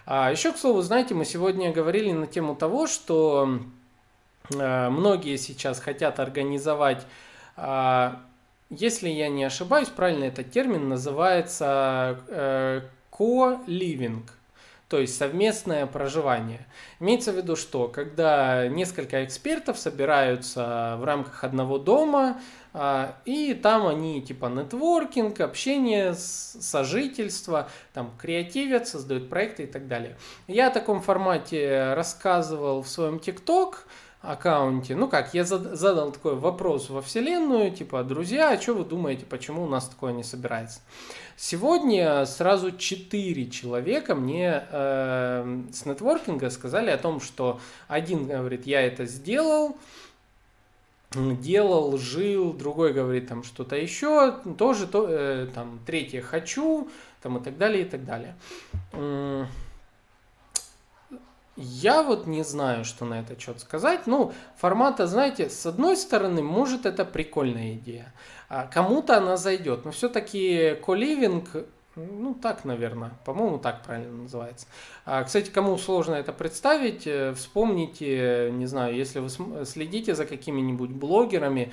А 0.05 0.32
еще, 0.32 0.53
к 0.53 0.57
слову, 0.57 0.82
знаете, 0.82 1.13
мы 1.13 1.26
сегодня 1.26 1.72
говорили 1.72 2.11
на 2.11 2.28
тему 2.28 2.55
того, 2.55 2.88
что 2.88 3.59
э, 4.49 4.89
многие 4.89 5.38
сейчас 5.38 5.80
хотят 5.80 6.20
организовать, 6.20 7.05
э, 7.57 8.11
если 8.70 9.09
я 9.09 9.30
не 9.30 9.43
ошибаюсь, 9.43 9.89
правильно 9.89 10.26
этот 10.26 10.51
термин 10.51 10.89
называется 10.89 12.20
э, 12.28 12.82
co-living 13.11 14.24
то 14.89 14.99
есть 14.99 15.18
совместное 15.18 15.86
проживание. 15.86 16.65
Имеется 16.99 17.34
в 17.34 17.36
виду, 17.36 17.55
что 17.55 17.88
когда 17.89 18.68
несколько 18.68 19.26
экспертов 19.26 19.78
собираются 19.78 20.95
в 20.99 21.03
рамках 21.03 21.43
одного 21.43 21.78
дома, 21.78 22.39
а, 22.66 22.66
и 23.25 23.53
там 23.55 23.88
они 23.88 24.21
типа 24.21 24.47
нетворкинг, 24.47 25.39
общение, 25.39 26.13
сожительство, 26.13 27.69
там 27.93 28.13
креативят, 28.17 28.88
создают 28.88 29.30
проекты 29.30 29.63
и 29.63 29.67
так 29.67 29.88
далее. 29.88 30.17
Я 30.47 30.67
о 30.67 30.71
таком 30.71 31.01
формате 31.01 31.93
рассказывал 31.93 32.84
в 32.84 32.88
своем 32.88 33.19
ТикТок, 33.19 33.88
аккаунте. 34.21 34.95
Ну 34.95 35.07
как, 35.07 35.34
я 35.34 35.43
задал 35.43 36.11
такой 36.11 36.36
вопрос 36.36 36.89
во 36.89 37.01
вселенную, 37.01 37.71
типа, 37.71 38.03
друзья, 38.03 38.51
а 38.51 38.61
что 38.61 38.73
вы 38.73 38.84
думаете, 38.84 39.25
почему 39.25 39.63
у 39.63 39.67
нас 39.67 39.88
такое 39.88 40.11
не 40.11 40.23
собирается? 40.23 40.82
Сегодня 41.36 42.25
сразу 42.25 42.75
четыре 42.75 43.47
человека 43.49 44.15
мне 44.15 44.63
э, 44.69 45.61
с 45.71 45.86
нетворкинга 45.86 46.49
сказали 46.49 46.89
о 46.89 46.97
том, 46.97 47.21
что 47.21 47.59
один 47.88 48.28
говорит, 48.28 48.65
я 48.65 48.82
это 48.82 49.05
сделал, 49.05 49.78
делал, 51.39 51.97
жил, 51.97 52.53
другой 52.53 52.93
говорит 52.93 53.28
там 53.28 53.43
что-то 53.43 53.76
еще, 53.76 54.32
тоже 54.57 54.88
то, 54.88 55.07
э, 55.07 55.47
там 55.53 55.80
третье 55.86 56.22
хочу, 56.22 56.89
там 57.22 57.38
и 57.38 57.43
так 57.43 57.57
далее, 57.57 57.84
и 57.84 57.86
так 57.86 58.05
далее. 58.05 58.36
Я 61.59 62.03
вот 62.03 62.28
не 62.28 62.43
знаю, 62.43 62.86
что 62.86 63.03
на 63.03 63.20
это 63.20 63.39
что 63.39 63.57
сказать. 63.57 64.05
Ну, 64.05 64.32
формата, 64.57 65.07
знаете, 65.07 65.49
с 65.49 65.65
одной 65.65 65.97
стороны, 65.97 66.43
может, 66.43 66.86
это 66.86 67.03
прикольная 67.03 67.74
идея. 67.74 68.13
А 68.47 68.68
кому-то 68.68 69.18
она 69.18 69.38
зайдет. 69.38 69.84
Но 69.84 69.89
все-таки 69.89 70.76
коливинг, 70.86 71.49
ну, 71.98 72.34
так, 72.34 72.64
наверное, 72.64 73.12
по-моему, 73.26 73.58
так 73.58 73.84
правильно 73.84 74.24
называется. 74.24 74.68
А, 75.06 75.24
кстати, 75.24 75.50
кому 75.50 75.78
сложно 75.78 76.14
это 76.14 76.32
представить, 76.32 77.08
э, 77.08 77.34
вспомните, 77.34 78.50
не 78.54 78.66
знаю, 78.68 78.95
если 78.95 79.20
вы 79.20 79.30
следите 79.66 80.16
за 80.16 80.26
какими-нибудь 80.26 80.91
блогерами, 80.91 81.72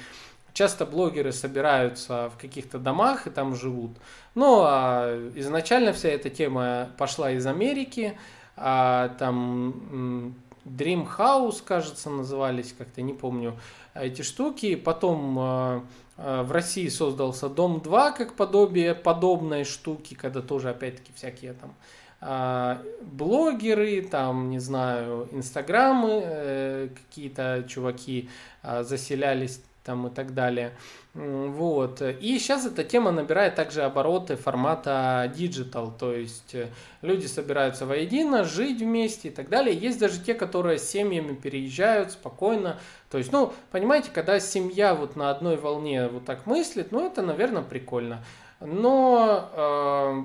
Часто 0.54 0.86
блогеры 0.86 1.32
собираются 1.32 2.30
в 2.30 2.40
каких-то 2.40 2.78
домах 2.78 3.26
и 3.26 3.30
там 3.30 3.56
живут. 3.56 3.90
Ну, 4.36 4.62
а 4.64 5.30
изначально 5.34 5.92
вся 5.92 6.10
эта 6.10 6.30
тема 6.30 6.90
пошла 6.96 7.32
из 7.32 7.44
Америки 7.44 8.16
а, 8.56 9.08
там 9.18 10.36
Dream 10.64 11.08
House, 11.18 11.60
кажется, 11.64 12.08
назывались, 12.08 12.72
как-то 12.72 13.02
не 13.02 13.12
помню 13.12 13.58
эти 13.94 14.22
штуки. 14.22 14.76
Потом 14.76 15.36
а, 15.40 15.42
а, 15.42 15.84
в 16.16 16.52
России 16.52 16.88
создался 16.88 17.48
Дом 17.48 17.80
2 17.80 18.12
как 18.12 18.34
подобие 18.34 18.94
подобной 18.94 19.64
штуки, 19.64 20.14
когда 20.14 20.42
тоже 20.42 20.70
опять-таки 20.70 21.12
всякие 21.14 21.54
там 21.54 21.74
а, 22.20 22.80
блогеры, 23.02 24.00
там, 24.02 24.48
не 24.50 24.60
знаю, 24.60 25.28
инстаграмы, 25.32 26.22
э, 26.24 26.88
какие-то 26.94 27.64
чуваки 27.68 28.30
заселялись 28.62 29.60
там 29.84 30.06
и 30.06 30.10
так 30.10 30.34
далее. 30.34 30.72
Вот. 31.12 32.02
И 32.02 32.38
сейчас 32.38 32.66
эта 32.66 32.82
тема 32.82 33.12
набирает 33.12 33.54
также 33.54 33.82
обороты 33.82 34.34
формата 34.34 35.32
digital, 35.36 35.92
то 35.96 36.12
есть 36.12 36.54
э, 36.54 36.70
люди 37.02 37.26
собираются 37.26 37.86
воедино, 37.86 38.42
жить 38.42 38.80
вместе 38.80 39.28
и 39.28 39.30
так 39.30 39.48
далее. 39.48 39.76
Есть 39.76 40.00
даже 40.00 40.20
те, 40.20 40.34
которые 40.34 40.78
с 40.78 40.88
семьями 40.88 41.34
переезжают 41.34 42.10
спокойно. 42.12 42.80
То 43.10 43.18
есть, 43.18 43.30
ну, 43.30 43.52
понимаете, 43.70 44.10
когда 44.12 44.40
семья 44.40 44.94
вот 44.94 45.14
на 45.14 45.30
одной 45.30 45.56
волне 45.56 46.08
вот 46.08 46.24
так 46.24 46.46
мыслит, 46.46 46.90
ну, 46.90 47.06
это, 47.06 47.22
наверное, 47.22 47.62
прикольно. 47.62 48.24
Но 48.60 49.50
э, 49.52 50.22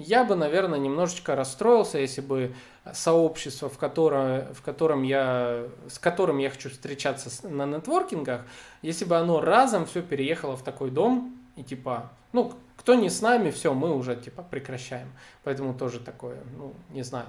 я 0.00 0.24
бы, 0.24 0.34
наверное, 0.34 0.78
немножечко 0.78 1.36
расстроился, 1.36 1.98
если 1.98 2.20
бы 2.20 2.54
сообщество, 2.92 3.68
в 3.68 3.78
котором, 3.78 4.52
в 4.54 4.62
котором 4.62 5.02
я, 5.02 5.64
с 5.88 5.98
которым 5.98 6.38
я 6.38 6.50
хочу 6.50 6.70
встречаться 6.70 7.30
на 7.46 7.66
нетворкингах, 7.66 8.42
если 8.82 9.04
бы 9.04 9.16
оно 9.16 9.40
разом 9.40 9.86
все 9.86 10.02
переехало 10.02 10.56
в 10.56 10.62
такой 10.62 10.90
дом, 10.90 11.36
и 11.56 11.62
типа, 11.62 12.10
ну, 12.32 12.54
кто 12.76 12.94
не 12.94 13.10
с 13.10 13.20
нами, 13.20 13.50
все, 13.50 13.74
мы 13.74 13.94
уже 13.94 14.16
типа 14.16 14.42
прекращаем. 14.42 15.12
Поэтому 15.44 15.74
тоже 15.74 16.00
такое, 16.00 16.38
ну, 16.56 16.72
не 16.90 17.02
знаю. 17.02 17.26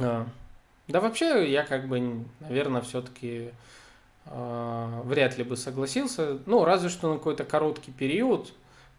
А, 0.00 0.26
да 0.88 1.00
вообще 1.00 1.50
я 1.50 1.64
как 1.64 1.86
бы, 1.86 2.24
наверное, 2.40 2.80
все-таки 2.80 3.50
а, 4.24 5.02
вряд 5.02 5.38
ли 5.38 5.44
бы 5.44 5.56
согласился. 5.56 6.38
Ну, 6.46 6.64
разве 6.64 6.88
что 6.88 7.12
на 7.12 7.18
какой-то 7.18 7.44
короткий 7.44 7.92
период, 7.92 8.52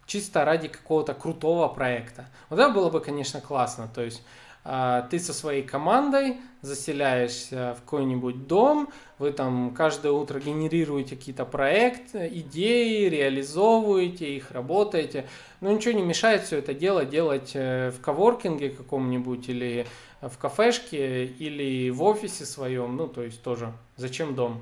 чисто 0.08 0.46
ради 0.46 0.70
какого-то 0.70 1.14
крутого 1.14 1.68
проекта. 1.68 2.26
Вот 2.50 2.60
это 2.60 2.70
было 2.70 2.90
бы, 2.90 3.02
конечно, 3.02 3.42
классно. 3.42 3.88
То 3.94 4.02
есть 4.02 4.24
а, 4.64 5.04
ты 5.04 5.20
со 5.20 5.34
своей 5.34 5.62
командой 5.62 6.38
заселяешься 6.62 7.76
в 7.78 7.82
какой-нибудь 7.82 8.48
дом, 8.48 8.90
вы 9.20 9.32
там 9.32 9.74
каждое 9.74 10.12
утро 10.12 10.40
генерируете 10.40 11.16
какие-то 11.16 11.46
проекты, 11.46 12.28
идеи, 12.34 13.08
реализовываете 13.08 14.36
их, 14.36 14.52
работаете. 14.52 15.28
Но 15.62 15.72
ничего 15.72 15.94
не 15.94 16.02
мешает 16.02 16.44
все 16.44 16.58
это 16.58 16.74
дело 16.74 17.06
делать 17.06 17.52
э, 17.54 17.92
в 17.92 18.02
коворкинге 18.02 18.70
каком-нибудь 18.70 19.48
или 19.50 19.88
в 20.22 20.38
кафешке 20.38 21.26
или 21.26 21.90
в 21.90 22.04
офисе 22.04 22.46
своем. 22.46 22.98
Ну, 22.98 23.08
то 23.08 23.24
есть 23.24 23.42
тоже 23.42 23.72
зачем 23.96 24.36
дом? 24.36 24.62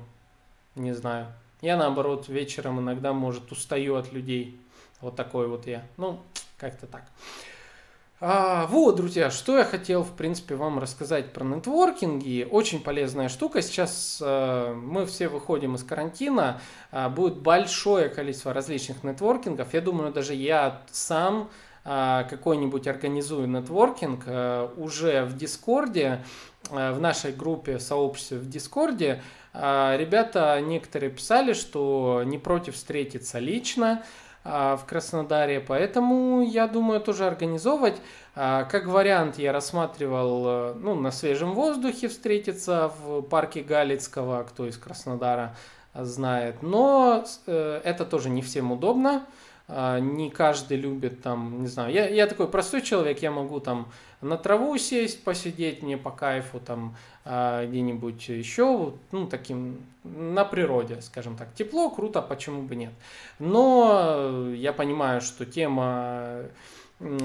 Не 0.74 0.92
знаю. 0.92 1.26
Я 1.62 1.76
наоборот 1.76 2.28
вечером 2.28 2.80
иногда, 2.80 3.12
может, 3.12 3.50
устаю 3.50 3.96
от 3.96 4.12
людей. 4.12 4.56
Вот 5.00 5.16
такой 5.16 5.46
вот 5.48 5.66
я. 5.66 5.84
Ну, 5.96 6.20
как-то 6.58 6.86
так. 6.86 7.02
А, 8.18 8.66
вот, 8.68 8.96
друзья, 8.96 9.30
что 9.30 9.58
я 9.58 9.64
хотел, 9.64 10.02
в 10.02 10.12
принципе, 10.16 10.54
вам 10.54 10.78
рассказать 10.78 11.34
про 11.34 11.44
нетворкинги. 11.44 12.48
Очень 12.50 12.80
полезная 12.80 13.28
штука. 13.28 13.60
Сейчас 13.60 14.22
э, 14.24 14.72
мы 14.72 15.04
все 15.04 15.28
выходим 15.28 15.74
из 15.74 15.84
карантина. 15.84 16.58
Э, 16.92 17.10
будет 17.10 17.36
большое 17.36 18.08
количество 18.08 18.54
различных 18.54 19.04
нетворкингов. 19.04 19.74
Я 19.74 19.82
думаю, 19.82 20.14
даже 20.14 20.32
я 20.32 20.80
сам 20.90 21.50
э, 21.84 22.24
какой-нибудь 22.30 22.88
организую 22.88 23.48
нетворкинг 23.48 24.22
э, 24.24 24.68
уже 24.78 25.26
в 25.26 25.36
Дискорде, 25.36 26.24
э, 26.70 26.92
в 26.92 27.00
нашей 27.00 27.32
группе 27.32 27.78
сообществе 27.78 28.38
в 28.38 28.48
Дискорде. 28.48 29.22
Э, 29.52 29.94
ребята 29.98 30.58
некоторые 30.62 31.10
писали, 31.10 31.52
что 31.52 32.22
не 32.24 32.38
против 32.38 32.76
встретиться 32.76 33.38
лично. 33.40 34.02
В 34.46 34.84
Краснодаре, 34.86 35.60
поэтому 35.60 36.42
я 36.42 36.66
думаю 36.68 37.00
тоже 37.00 37.26
организовывать. 37.26 37.96
А, 38.38 38.64
как 38.64 38.86
вариант 38.86 39.38
я 39.38 39.50
рассматривал 39.50 40.44
э, 40.46 40.74
ну, 40.74 40.94
на 40.94 41.10
свежем 41.10 41.54
воздухе 41.54 42.08
встретиться 42.08 42.92
в 43.00 43.22
парке 43.22 43.62
Галицкого, 43.62 44.44
кто 44.44 44.66
из 44.66 44.76
Краснодара 44.76 45.56
знает. 45.94 46.62
Но 46.62 47.24
э, 47.46 47.80
это 47.82 48.04
тоже 48.04 48.28
не 48.28 48.42
всем 48.42 48.72
удобно. 48.72 49.24
А, 49.68 49.98
не 49.98 50.30
каждый 50.30 50.76
любит 50.76 51.22
там, 51.22 51.62
не 51.62 51.66
знаю, 51.66 51.92
я, 51.92 52.08
я 52.08 52.26
такой 52.26 52.46
простой 52.46 52.82
человек, 52.82 53.20
я 53.20 53.30
могу 53.30 53.58
там 53.58 53.88
на 54.28 54.36
траву 54.36 54.76
сесть, 54.78 55.22
посидеть 55.24 55.82
мне 55.82 55.96
по 55.96 56.10
кайфу, 56.10 56.60
там 56.60 56.96
а, 57.24 57.66
где-нибудь 57.66 58.28
еще, 58.28 58.94
ну, 59.12 59.26
таким, 59.26 59.78
на 60.04 60.44
природе, 60.44 61.00
скажем 61.00 61.36
так. 61.36 61.52
Тепло, 61.54 61.90
круто, 61.90 62.22
почему 62.22 62.62
бы 62.62 62.76
нет. 62.76 62.92
Но 63.38 64.50
я 64.54 64.72
понимаю, 64.72 65.20
что 65.20 65.44
тема 65.44 66.42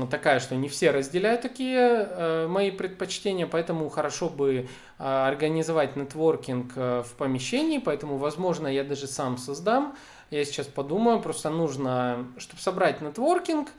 такая, 0.09 0.39
что 0.39 0.55
не 0.55 0.67
все 0.67 0.91
разделяют 0.91 1.41
такие 1.41 1.79
э, 1.79 2.47
мои 2.47 2.71
предпочтения, 2.71 3.47
поэтому 3.47 3.87
хорошо 3.89 4.27
бы 4.27 4.67
э, 4.99 5.03
организовать 5.03 5.95
нетворкинг 5.95 6.73
э, 6.75 7.03
в 7.05 7.13
помещении, 7.13 7.77
поэтому, 7.77 8.17
возможно, 8.17 8.67
я 8.67 8.83
даже 8.83 9.07
сам 9.07 9.37
создам. 9.37 9.95
Я 10.29 10.43
сейчас 10.43 10.67
подумаю, 10.67 11.21
просто 11.21 11.49
нужно, 11.49 12.27
чтобы 12.37 12.61
собрать 12.61 13.01
нетворкинг, 13.01 13.69
э, 13.69 13.71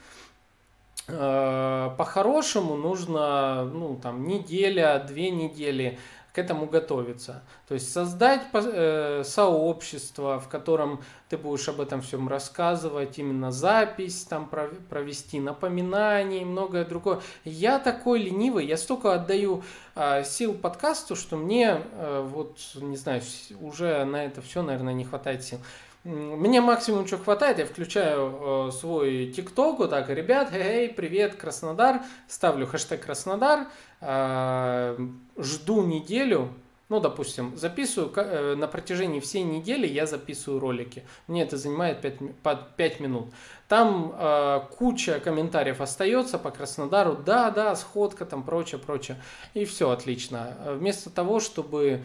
по-хорошему 1.12 2.76
нужно, 2.76 3.64
ну, 3.64 3.98
там, 4.02 4.26
неделя, 4.26 5.04
две 5.06 5.30
недели 5.30 5.98
к 6.32 6.38
этому 6.38 6.66
готовиться. 6.66 7.42
То 7.68 7.74
есть 7.74 7.92
создать 7.92 8.42
э, 8.54 9.22
сообщество, 9.24 10.40
в 10.40 10.48
котором 10.48 11.02
ты 11.28 11.36
будешь 11.36 11.68
об 11.68 11.80
этом 11.80 12.00
всем 12.00 12.26
рассказывать, 12.28 13.18
именно 13.18 13.52
запись 13.52 14.24
там 14.24 14.48
провести, 14.48 15.40
напоминания 15.40 16.40
и 16.42 16.46
многое 16.46 16.86
другое. 16.86 17.20
Я 17.44 17.78
такой 17.78 18.22
ленивый, 18.22 18.66
я 18.66 18.78
столько 18.78 19.12
отдаю 19.12 19.62
э, 19.94 20.24
сил 20.24 20.54
подкасту, 20.54 21.16
что 21.16 21.36
мне 21.36 21.82
э, 21.92 22.26
вот, 22.26 22.58
не 22.76 22.96
знаю, 22.96 23.20
уже 23.60 24.04
на 24.04 24.24
это 24.24 24.40
все, 24.40 24.62
наверное, 24.62 24.94
не 24.94 25.04
хватает 25.04 25.44
сил. 25.44 25.58
Мне 26.04 26.60
максимум, 26.60 27.06
что 27.06 27.16
хватает, 27.16 27.60
я 27.60 27.64
включаю 27.64 28.68
э, 28.68 28.72
свой 28.72 29.26
ТикТок, 29.28 29.78
вот 29.78 29.90
так, 29.90 30.08
ребят, 30.10 30.48
эй, 30.52 30.88
привет, 30.88 31.36
Краснодар, 31.36 32.02
ставлю 32.26 32.66
хэштег 32.66 33.04
Краснодар, 33.04 33.68
э, 34.00 34.98
жду 35.36 35.82
неделю, 35.84 36.48
ну, 36.92 37.00
допустим, 37.00 37.56
записываю 37.56 38.12
э, 38.16 38.54
на 38.56 38.66
протяжении 38.66 39.18
всей 39.20 39.44
недели 39.44 39.86
я 39.86 40.04
записываю 40.04 40.60
ролики. 40.60 41.04
Мне 41.26 41.44
это 41.44 41.56
занимает 41.56 42.02
5, 42.02 42.18
5 42.76 43.00
минут. 43.00 43.28
Там 43.66 44.12
э, 44.14 44.60
куча 44.76 45.18
комментариев 45.20 45.80
остается 45.80 46.36
по 46.38 46.50
Краснодару. 46.50 47.16
Да, 47.16 47.50
да, 47.50 47.76
сходка, 47.76 48.26
там 48.26 48.42
прочее, 48.42 48.78
прочее. 48.78 49.16
И 49.54 49.64
все 49.64 49.88
отлично. 49.88 50.54
Вместо 50.66 51.08
того, 51.08 51.40
чтобы 51.40 52.02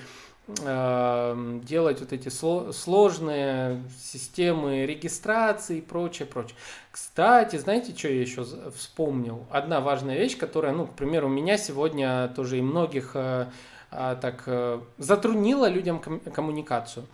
делать 0.48 2.00
вот 2.00 2.14
эти 2.14 2.30
сложные 2.30 3.84
системы 4.02 4.86
регистрации 4.86 5.80
и 5.80 5.82
прочее, 5.82 6.26
прочее. 6.26 6.56
Кстати, 6.90 7.58
знаете, 7.58 7.94
что 7.96 8.08
я 8.08 8.22
еще 8.22 8.46
вспомнил? 8.76 9.46
Одна 9.52 9.82
важная 9.82 10.18
вещь, 10.18 10.38
которая, 10.38 10.72
ну, 10.72 10.88
к 10.88 10.94
примеру, 10.94 11.28
у 11.28 11.32
меня 11.32 11.58
сегодня 11.58 12.30
тоже 12.30 12.60
и 12.60 12.62
многих 12.62 13.12
э, 13.16 13.48
а, 13.92 14.16
так 14.16 14.44
э, 14.48 14.80
затруднила 14.98 15.70
людям 15.70 16.00
коммуникацию. 16.00 17.06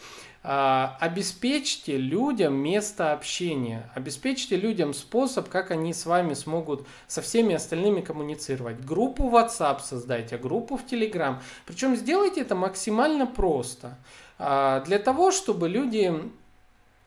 А, 0.46 0.98
обеспечьте 1.00 1.96
людям 1.96 2.56
место 2.56 3.14
общения, 3.14 3.90
обеспечьте 3.96 4.58
людям 4.58 4.94
способ, 4.94 5.48
как 5.48 5.72
они 5.72 5.94
с 5.94 6.06
вами 6.06 6.34
смогут 6.34 6.86
со 7.08 7.22
всеми 7.22 7.56
остальными 7.56 8.02
коммуницировать. 8.02 8.84
Группу 8.84 9.30
WhatsApp 9.30 9.80
создайте, 9.82 10.38
группу 10.38 10.76
в 10.76 10.86
Telegram. 10.86 11.38
Причем 11.66 11.96
сделайте 11.96 12.42
это 12.42 12.56
максимально 12.56 13.26
просто. 13.26 13.98
А, 14.38 14.82
для 14.82 15.00
того, 15.00 15.32
чтобы 15.32 15.70
люди 15.70 16.14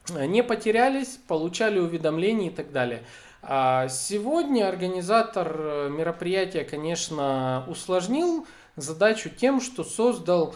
не 0.08 0.42
потерялись, 0.42 1.18
получали 1.28 1.78
уведомления 1.78 2.48
и 2.48 2.54
так 2.54 2.72
далее. 2.72 3.02
А, 3.42 3.88
сегодня 3.88 4.66
организатор 4.66 5.54
э, 5.58 5.88
мероприятия, 5.90 6.64
конечно, 6.64 7.66
усложнил 7.68 8.46
задачу 8.76 9.28
тем, 9.28 9.60
что 9.60 9.84
создал 9.84 10.54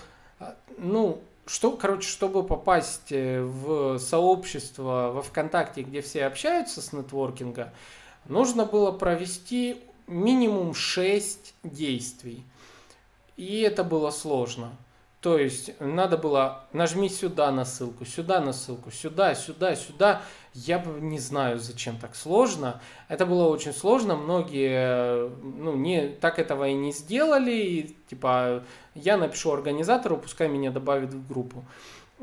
ну, 0.78 1.20
что, 1.50 1.72
короче, 1.72 2.08
чтобы 2.08 2.44
попасть 2.44 3.10
э, 3.10 3.42
в 3.42 3.98
сообщество 3.98 5.10
во 5.12 5.22
ВКонтакте, 5.22 5.82
где 5.82 6.00
все 6.00 6.26
общаются 6.26 6.80
с 6.80 6.92
нетворкинга, 6.92 7.72
нужно 8.26 8.64
было 8.66 8.92
провести 8.92 9.82
минимум 10.06 10.74
6 10.74 11.54
действий. 11.64 12.44
И 13.36 13.62
это 13.62 13.82
было 13.82 14.12
сложно. 14.12 14.70
То 15.20 15.38
есть 15.38 15.78
надо 15.80 16.16
было 16.16 16.64
нажми 16.72 17.10
сюда 17.10 17.50
на 17.50 17.66
ссылку, 17.66 18.06
сюда 18.06 18.40
на 18.40 18.54
ссылку, 18.54 18.90
сюда, 18.90 19.34
сюда, 19.34 19.76
сюда. 19.76 20.22
Я 20.54 20.82
не 20.82 21.18
знаю, 21.18 21.58
зачем 21.58 21.98
так 21.98 22.16
сложно. 22.16 22.80
Это 23.08 23.26
было 23.26 23.48
очень 23.48 23.74
сложно. 23.74 24.16
Многие 24.16 25.28
ну, 25.42 25.76
не, 25.76 26.08
так 26.08 26.38
этого 26.38 26.68
и 26.68 26.72
не 26.72 26.92
сделали. 26.92 27.52
И, 27.52 27.96
типа, 28.08 28.64
я 28.94 29.18
напишу 29.18 29.52
организатору, 29.52 30.16
пускай 30.16 30.48
меня 30.48 30.70
добавит 30.70 31.12
в 31.12 31.28
группу. 31.28 31.66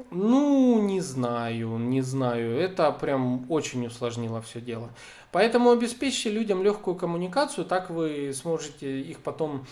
Ну, 0.09 0.81
не 0.81 0.99
знаю, 0.99 1.77
не 1.77 2.01
знаю. 2.01 2.59
Это 2.59 2.91
прям 2.91 3.45
очень 3.51 3.85
усложнило 3.85 4.41
все 4.41 4.59
дело. 4.59 4.89
Поэтому 5.31 5.69
обеспечьте 5.69 6.31
людям 6.31 6.63
легкую 6.63 6.95
коммуникацию, 6.95 7.65
так 7.65 7.91
вы 7.91 8.31
сможете 8.33 9.01
их 9.01 9.19
потом 9.19 9.67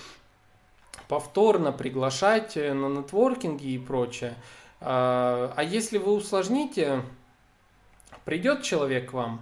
повторно 1.07 1.71
приглашать 1.71 2.57
э, 2.57 2.73
на 2.73 2.87
нетворкинги 2.87 3.67
и 3.67 3.79
прочее. 3.79 4.35
А, 4.81 5.53
а 5.55 5.63
если 5.63 5.97
вы 5.97 6.13
усложните, 6.13 7.01
придет 8.23 8.63
человек 8.63 9.11
к 9.11 9.13
вам 9.13 9.41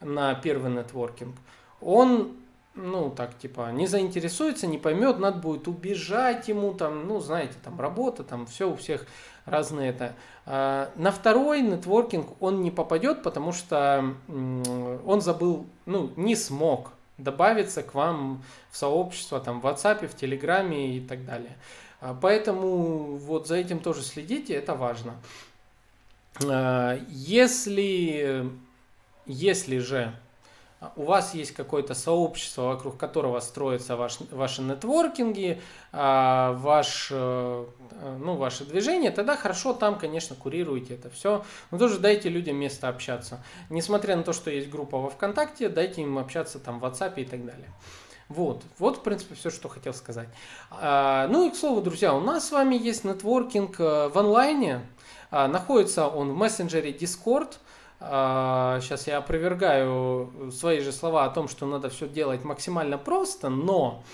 на 0.00 0.34
первый 0.34 0.70
нетворкинг, 0.70 1.34
он 1.80 2.36
ну, 2.74 3.10
так, 3.10 3.36
типа, 3.36 3.72
не 3.72 3.88
заинтересуется, 3.88 4.68
не 4.68 4.78
поймет, 4.78 5.18
надо 5.18 5.38
будет 5.38 5.66
убежать 5.66 6.46
ему, 6.46 6.72
там, 6.74 7.08
ну, 7.08 7.18
знаете, 7.18 7.54
там, 7.64 7.80
работа, 7.80 8.22
там, 8.22 8.46
все 8.46 8.70
у 8.70 8.76
всех 8.76 9.06
разные 9.46 9.90
это. 9.90 10.14
А, 10.46 10.90
на 10.94 11.10
второй 11.10 11.60
нетворкинг 11.60 12.40
он 12.40 12.62
не 12.62 12.70
попадет, 12.70 13.22
потому 13.22 13.52
что 13.52 14.14
он 14.28 15.20
забыл, 15.20 15.66
ну, 15.86 16.12
не 16.16 16.36
смог 16.36 16.92
добавиться 17.18 17.82
к 17.82 17.94
вам 17.94 18.42
в 18.70 18.76
сообщество, 18.76 19.40
там, 19.40 19.60
в 19.60 19.66
WhatsApp, 19.66 20.06
в 20.06 20.16
Телеграме 20.16 20.96
и 20.96 21.00
так 21.00 21.24
далее. 21.24 21.56
А, 22.00 22.16
поэтому 22.18 23.16
вот 23.16 23.46
за 23.46 23.56
этим 23.56 23.80
тоже 23.80 24.02
следите, 24.02 24.54
это 24.54 24.74
важно. 24.74 25.14
А, 26.46 26.98
если, 27.08 28.50
если 29.26 29.78
же 29.78 30.14
у 30.94 31.04
вас 31.04 31.34
есть 31.34 31.52
какое-то 31.52 31.94
сообщество, 31.94 32.62
вокруг 32.62 32.96
которого 32.96 33.40
строятся 33.40 33.96
ваш, 33.96 34.18
ваши 34.30 34.62
нетворкинги, 34.62 35.60
а, 35.92 36.52
ваш, 36.52 37.08
э, 37.10 37.66
ну, 38.18 38.36
ваше 38.36 38.64
движение, 38.64 39.10
тогда 39.10 39.36
хорошо 39.36 39.72
там, 39.72 39.98
конечно, 39.98 40.36
курируйте 40.36 40.94
это 40.94 41.10
все. 41.10 41.44
Но 41.72 41.78
тоже 41.78 41.98
дайте 41.98 42.28
людям 42.28 42.56
место 42.56 42.88
общаться. 42.88 43.42
Несмотря 43.70 44.16
на 44.16 44.22
то, 44.22 44.32
что 44.32 44.50
есть 44.50 44.70
группа 44.70 44.98
во 44.98 45.10
ВКонтакте, 45.10 45.68
дайте 45.68 46.02
им 46.02 46.16
общаться 46.16 46.60
там 46.60 46.78
в 46.78 46.84
WhatsApp 46.84 47.14
и 47.16 47.24
так 47.24 47.44
далее. 47.44 47.72
Вот, 48.28 48.62
вот, 48.78 48.98
в 48.98 49.02
принципе, 49.02 49.34
все, 49.34 49.50
что 49.50 49.68
хотел 49.68 49.94
сказать. 49.94 50.28
А, 50.70 51.26
ну 51.28 51.48
и, 51.48 51.50
к 51.50 51.56
слову, 51.56 51.80
друзья, 51.80 52.14
у 52.14 52.20
нас 52.20 52.46
с 52.46 52.52
вами 52.52 52.76
есть 52.76 53.02
нетворкинг 53.02 53.80
э, 53.80 54.08
в 54.08 54.16
онлайне. 54.16 54.86
А, 55.32 55.48
находится 55.48 56.06
он 56.06 56.30
в 56.32 56.36
мессенджере 56.36 56.92
Discord– 56.92 57.54
Сейчас 57.98 59.08
а, 59.08 59.10
я 59.10 59.18
опровергаю 59.18 60.52
свои 60.52 60.80
же 60.80 60.92
слова 60.92 61.24
о 61.24 61.30
том, 61.30 61.48
что 61.48 61.66
надо 61.66 61.88
все 61.88 62.08
делать 62.08 62.44
максимально 62.44 62.96
просто, 62.96 63.48
но 63.48 64.04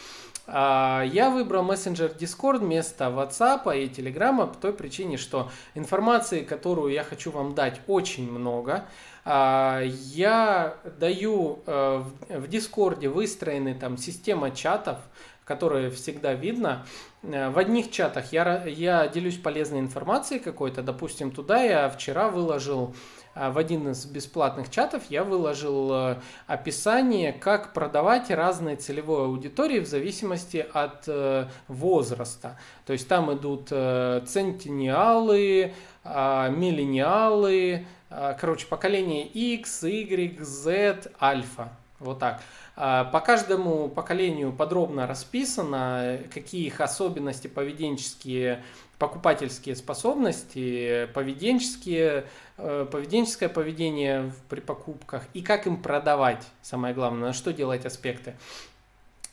А, 0.46 1.02
я 1.02 1.30
выбрал 1.30 1.62
мессенджер 1.62 2.10
Discord 2.10 2.58
вместо 2.58 3.04
WhatsApp 3.04 3.62
и 3.78 3.88
Telegram 3.88 4.46
по 4.46 4.54
той 4.54 4.72
причине, 4.74 5.16
что 5.16 5.50
информации, 5.74 6.42
которую 6.44 6.92
я 6.92 7.02
хочу 7.02 7.30
вам 7.30 7.54
дать, 7.54 7.80
очень 7.86 8.30
много. 8.30 8.84
А, 9.24 9.80
я 9.82 10.76
даю 10.98 11.60
э, 11.66 12.02
в 12.28 12.44
Discord 12.44 13.08
выстроены 13.08 13.74
там 13.74 13.96
система 13.96 14.50
чатов, 14.50 14.98
которые 15.46 15.90
всегда 15.90 16.34
видно. 16.34 16.86
Э, 17.22 17.48
в 17.48 17.58
одних 17.58 17.90
чатах 17.90 18.32
я, 18.34 18.64
я 18.66 19.08
делюсь 19.08 19.38
полезной 19.38 19.80
информацией 19.80 20.40
какой-то. 20.40 20.82
Допустим, 20.82 21.30
туда 21.30 21.62
я 21.62 21.88
вчера 21.88 22.28
выложил 22.28 22.94
в 23.34 23.58
один 23.58 23.88
из 23.88 24.04
бесплатных 24.06 24.70
чатов 24.70 25.02
я 25.08 25.24
выложил 25.24 25.92
э, 25.92 26.16
описание, 26.46 27.32
как 27.32 27.72
продавать 27.72 28.30
разные 28.30 28.76
целевые 28.76 29.24
аудитории 29.24 29.80
в 29.80 29.86
зависимости 29.86 30.64
от 30.72 31.04
э, 31.08 31.48
возраста. 31.66 32.56
То 32.86 32.92
есть 32.92 33.08
там 33.08 33.32
идут 33.32 33.68
э, 33.70 34.22
центениалы, 34.26 35.74
а, 36.04 36.48
миллениалы, 36.48 37.86
а, 38.10 38.34
короче, 38.34 38.66
поколение 38.66 39.26
X, 39.26 39.82
Y, 39.82 40.38
Z, 40.40 41.10
альфа. 41.20 41.70
Вот 41.98 42.18
так. 42.18 42.40
По 42.74 43.22
каждому 43.24 43.88
поколению 43.88 44.52
подробно 44.52 45.06
расписано, 45.06 46.18
какие 46.34 46.66
их 46.66 46.80
особенности 46.80 47.46
поведенческие 47.46 48.64
покупательские 49.06 49.76
способности, 49.76 51.06
поведенческие, 51.12 52.24
э, 52.56 52.86
поведенческое 52.90 53.50
поведение 53.50 54.32
при 54.48 54.60
покупках 54.60 55.24
и 55.34 55.42
как 55.42 55.66
им 55.66 55.82
продавать, 55.82 56.42
самое 56.62 56.94
главное, 56.94 57.28
на 57.28 57.32
что 57.34 57.52
делать 57.52 57.84
аспекты. 57.84 58.34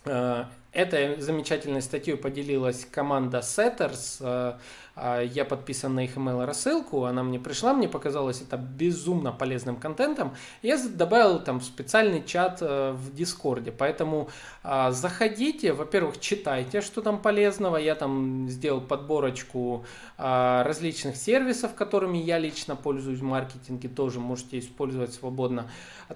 Э, 0.04 0.46
Этой 0.74 1.20
замечательной 1.20 1.82
статьей 1.82 2.16
поделилась 2.16 2.86
команда 2.90 3.40
Setters. 3.40 4.58
А, 5.04 5.24
я 5.24 5.45
подписан 5.45 5.95
на 5.95 6.04
их 6.04 6.16
email 6.16 6.45
рассылку, 6.45 7.06
она 7.06 7.24
мне 7.24 7.39
пришла, 7.39 7.74
мне 7.74 7.89
показалось 7.89 8.39
это 8.41 8.56
безумно 8.56 9.32
полезным 9.32 9.78
контентом. 9.78 10.36
Я 10.62 10.78
добавил 10.78 11.39
там 11.39 11.60
специальный 11.60 12.24
чат 12.24 12.60
э, 12.62 12.91
в 12.91 13.16
Дискорде, 13.16 13.72
поэтому 13.72 14.30
а, 14.62 14.91
заходите, 14.91 15.74
во-первых, 15.74 16.20
читайте, 16.20 16.82
что 16.82 17.02
там 17.02 17.20
полезного. 17.20 17.78
Я 17.78 17.95
там 17.95 18.47
сделал 18.47 18.80
подборочку 18.80 19.86
а, 20.20 20.64
различных 20.66 21.16
сервисов, 21.16 21.74
которыми 21.74 22.20
я 22.20 22.38
лично 22.38 22.76
пользуюсь 22.76 23.22
в 23.22 23.24
маркетинге, 23.24 23.89
тоже 23.89 24.20
можете 24.20 24.60
использовать 24.60 25.16
свободно. 25.16 25.68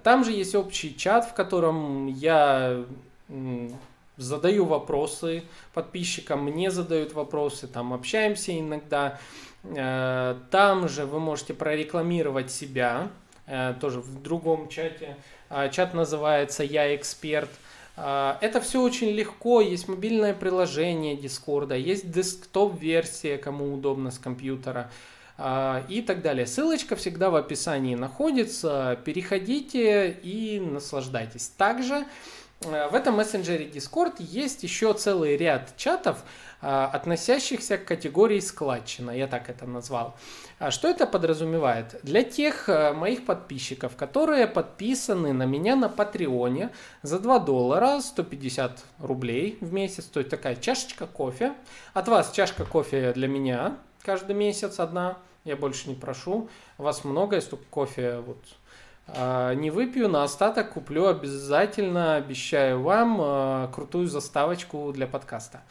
Там 0.03 0.23
же 0.23 0.31
есть 0.31 0.53
общий 0.53 0.95
чат, 0.95 1.25
в 1.25 1.33
котором 1.33 2.05
я 2.05 2.85
задаю 4.17 4.65
вопросы 4.65 5.43
подписчикам, 5.73 6.43
мне 6.43 6.71
задают 6.71 7.13
вопросы, 7.13 7.67
там 7.67 7.93
общаемся 7.93 8.57
иногда. 8.57 9.19
Э, 9.63 10.35
там 10.51 10.87
же 10.87 11.05
вы 11.05 11.19
можете 11.19 11.53
прорекламировать 11.53 12.51
себя, 12.51 13.09
э, 13.47 13.73
тоже 13.79 13.99
в 13.99 14.21
другом 14.21 14.69
чате. 14.69 15.17
Э, 15.49 15.69
чат 15.71 15.93
называется 15.93 16.63
«Я 16.63 16.95
эксперт». 16.95 17.49
Это 17.97 18.59
все 18.61 18.81
очень 18.81 19.11
легко, 19.11 19.61
есть 19.61 19.87
мобильное 19.87 20.33
приложение 20.33 21.15
Дискорда, 21.15 21.77
есть 21.77 22.11
десктоп-версия, 22.11 23.37
кому 23.37 23.73
удобно 23.73 24.11
с 24.11 24.19
компьютера 24.19 24.91
и 25.87 26.03
так 26.05 26.21
далее. 26.21 26.45
Ссылочка 26.45 26.97
всегда 26.97 27.29
в 27.29 27.37
описании 27.37 27.95
находится, 27.95 28.99
переходите 29.05 30.11
и 30.11 30.59
наслаждайтесь. 30.59 31.47
Также 31.47 32.05
в 32.61 32.95
этом 32.95 33.15
мессенджере 33.15 33.67
Discord 33.67 34.15
есть 34.19 34.63
еще 34.63 34.93
целый 34.93 35.37
ряд 35.37 35.75
чатов, 35.77 36.23
э, 36.61 36.67
относящихся 36.67 37.77
к 37.77 37.85
категории 37.85 38.39
складчина, 38.39 39.11
я 39.11 39.27
так 39.27 39.49
это 39.49 39.67
назвал. 39.67 40.15
А 40.57 40.71
что 40.71 40.87
это 40.87 41.05
подразумевает? 41.05 41.99
Для 42.03 42.23
тех 42.23 42.69
э, 42.69 42.93
моих 42.93 43.25
подписчиков, 43.25 43.95
которые 43.95 44.47
подписаны 44.47 45.33
на 45.33 45.43
меня 45.43 45.75
на 45.75 45.89
Патреоне 45.89 46.71
за 47.03 47.19
2 47.19 47.39
доллара 47.39 47.99
150 47.99 48.83
рублей 48.99 49.57
в 49.61 49.73
месяц, 49.73 50.05
то 50.05 50.19
есть 50.19 50.31
такая 50.31 50.55
чашечка 50.55 51.07
кофе. 51.07 51.53
От 51.93 52.07
вас 52.07 52.31
чашка 52.31 52.65
кофе 52.65 53.11
для 53.13 53.27
меня 53.27 53.77
каждый 54.01 54.35
месяц 54.35 54.79
одна, 54.79 55.17
я 55.43 55.55
больше 55.55 55.89
не 55.89 55.95
прошу. 55.95 56.47
Вас 56.77 57.03
много, 57.03 57.35
если 57.35 57.57
кофе 57.69 58.19
вот 58.25 58.37
не 59.07 59.69
выпью, 59.69 60.09
на 60.09 60.23
остаток 60.23 60.73
куплю 60.73 61.05
обязательно, 61.05 62.15
обещаю 62.15 62.81
вам, 62.81 63.17
а, 63.21 63.67
крутую 63.67 64.07
заставочку 64.07 64.91
для 64.91 65.05
подкаста. 65.05 65.61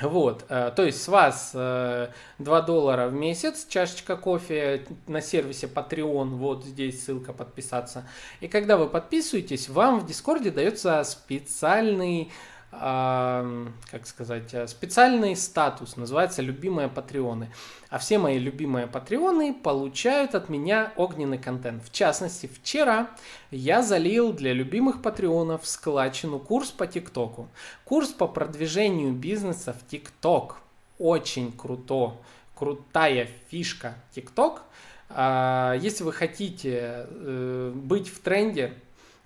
Вот, 0.00 0.44
а, 0.48 0.70
то 0.70 0.84
есть 0.84 1.02
с 1.02 1.08
вас 1.08 1.50
2 1.52 2.60
доллара 2.62 3.08
в 3.08 3.14
месяц, 3.14 3.66
чашечка 3.68 4.16
кофе 4.16 4.86
на 5.08 5.20
сервисе 5.20 5.66
Patreon, 5.66 6.36
вот 6.36 6.64
здесь 6.64 7.04
ссылка 7.04 7.32
подписаться. 7.32 8.06
И 8.40 8.46
когда 8.46 8.76
вы 8.76 8.88
подписываетесь, 8.88 9.68
вам 9.68 9.98
в 9.98 10.06
Дискорде 10.06 10.52
дается 10.52 11.02
специальный 11.02 12.30
как 12.70 14.06
сказать, 14.06 14.52
э, 14.52 14.66
специальный 14.66 15.34
статус, 15.36 15.96
называется 15.96 16.42
«Любимые 16.42 16.88
патреоны». 16.88 17.50
А 17.88 17.96
все 17.98 18.18
мои 18.18 18.38
любимые 18.38 18.86
патреоны 18.86 19.54
получают 19.54 20.34
от 20.34 20.50
меня 20.50 20.92
огненный 20.96 21.38
контент. 21.38 21.82
В 21.82 21.90
частности, 21.90 22.46
вчера 22.46 23.08
я 23.50 23.82
залил 23.82 24.34
для 24.34 24.52
любимых 24.52 25.00
патреонов 25.00 25.66
складчину 25.66 26.38
курс 26.38 26.70
по 26.70 26.86
ТикТоку. 26.86 27.48
Курс 27.84 28.08
по 28.08 28.28
продвижению 28.28 29.14
бизнеса 29.14 29.72
в 29.72 29.88
ТикТок. 29.90 30.58
Очень 30.98 31.52
круто, 31.52 32.18
крутая 32.54 33.28
фишка 33.48 33.94
ТикТок. 34.14 34.62
А, 35.08 35.74
если 35.80 36.04
вы 36.04 36.12
хотите 36.12 37.06
э, 37.08 37.72
быть 37.74 38.08
в 38.08 38.20
тренде, 38.20 38.74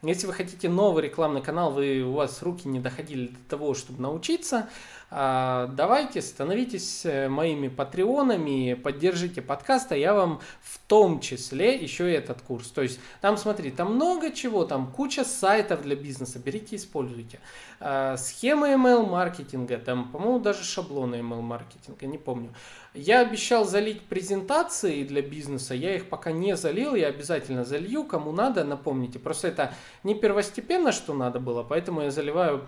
если 0.02 0.26
вы 0.26 0.32
хотите 0.32 0.68
новый 0.68 1.04
рекламный 1.04 1.42
канал, 1.42 1.70
вы, 1.70 2.02
у 2.02 2.12
вас 2.12 2.42
руки 2.42 2.66
не 2.66 2.80
доходили 2.80 3.28
до 3.28 3.50
того, 3.50 3.74
чтобы 3.74 4.02
научиться, 4.02 4.68
давайте 5.12 6.22
становитесь 6.22 7.04
э, 7.04 7.28
моими 7.28 7.68
патреонами, 7.68 8.72
поддержите 8.72 9.42
подкаст, 9.42 9.92
а 9.92 9.96
я 9.96 10.14
вам 10.14 10.40
в 10.62 10.78
том 10.86 11.20
числе 11.20 11.76
еще 11.76 12.10
и 12.10 12.14
этот 12.14 12.40
курс. 12.40 12.68
То 12.68 12.80
есть 12.80 12.98
там, 13.20 13.36
смотри, 13.36 13.70
там 13.70 13.94
много 13.94 14.30
чего, 14.30 14.64
там 14.64 14.90
куча 14.90 15.24
сайтов 15.24 15.82
для 15.82 15.96
бизнеса, 15.96 16.38
берите, 16.38 16.76
используйте. 16.76 17.40
А, 17.78 18.16
схемы 18.16 18.68
email 18.68 19.04
маркетинга, 19.06 19.76
там, 19.76 20.10
по-моему, 20.10 20.38
даже 20.38 20.64
шаблоны 20.64 21.16
email 21.16 21.42
маркетинга, 21.42 22.06
не 22.06 22.16
помню. 22.16 22.54
Я 22.94 23.20
обещал 23.20 23.66
залить 23.66 24.02
презентации 24.02 25.04
для 25.04 25.20
бизнеса, 25.20 25.74
я 25.74 25.94
их 25.94 26.08
пока 26.08 26.32
не 26.32 26.56
залил, 26.56 26.94
я 26.94 27.08
обязательно 27.08 27.64
залью, 27.64 28.04
кому 28.04 28.32
надо, 28.32 28.64
напомните. 28.64 29.18
Просто 29.18 29.48
это 29.48 29.74
не 30.04 30.14
первостепенно, 30.14 30.92
что 30.92 31.12
надо 31.12 31.38
было, 31.38 31.62
поэтому 31.62 32.02
я 32.02 32.10
заливаю 32.10 32.66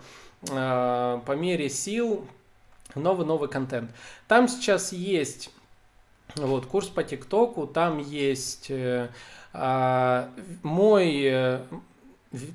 Э, 0.50 1.20
по 1.24 1.32
мере 1.32 1.68
сил 1.68 2.26
новый-новый 2.94 3.48
контент. 3.48 3.90
Там 4.28 4.48
сейчас 4.48 4.92
есть 4.92 5.50
вот 6.36 6.66
курс 6.66 6.88
по 6.88 7.02
ТикТоку, 7.02 7.66
там 7.66 7.98
есть 7.98 8.70
э, 8.70 9.08
э, 9.52 10.28
мой 10.62 11.22
э, 11.24 11.60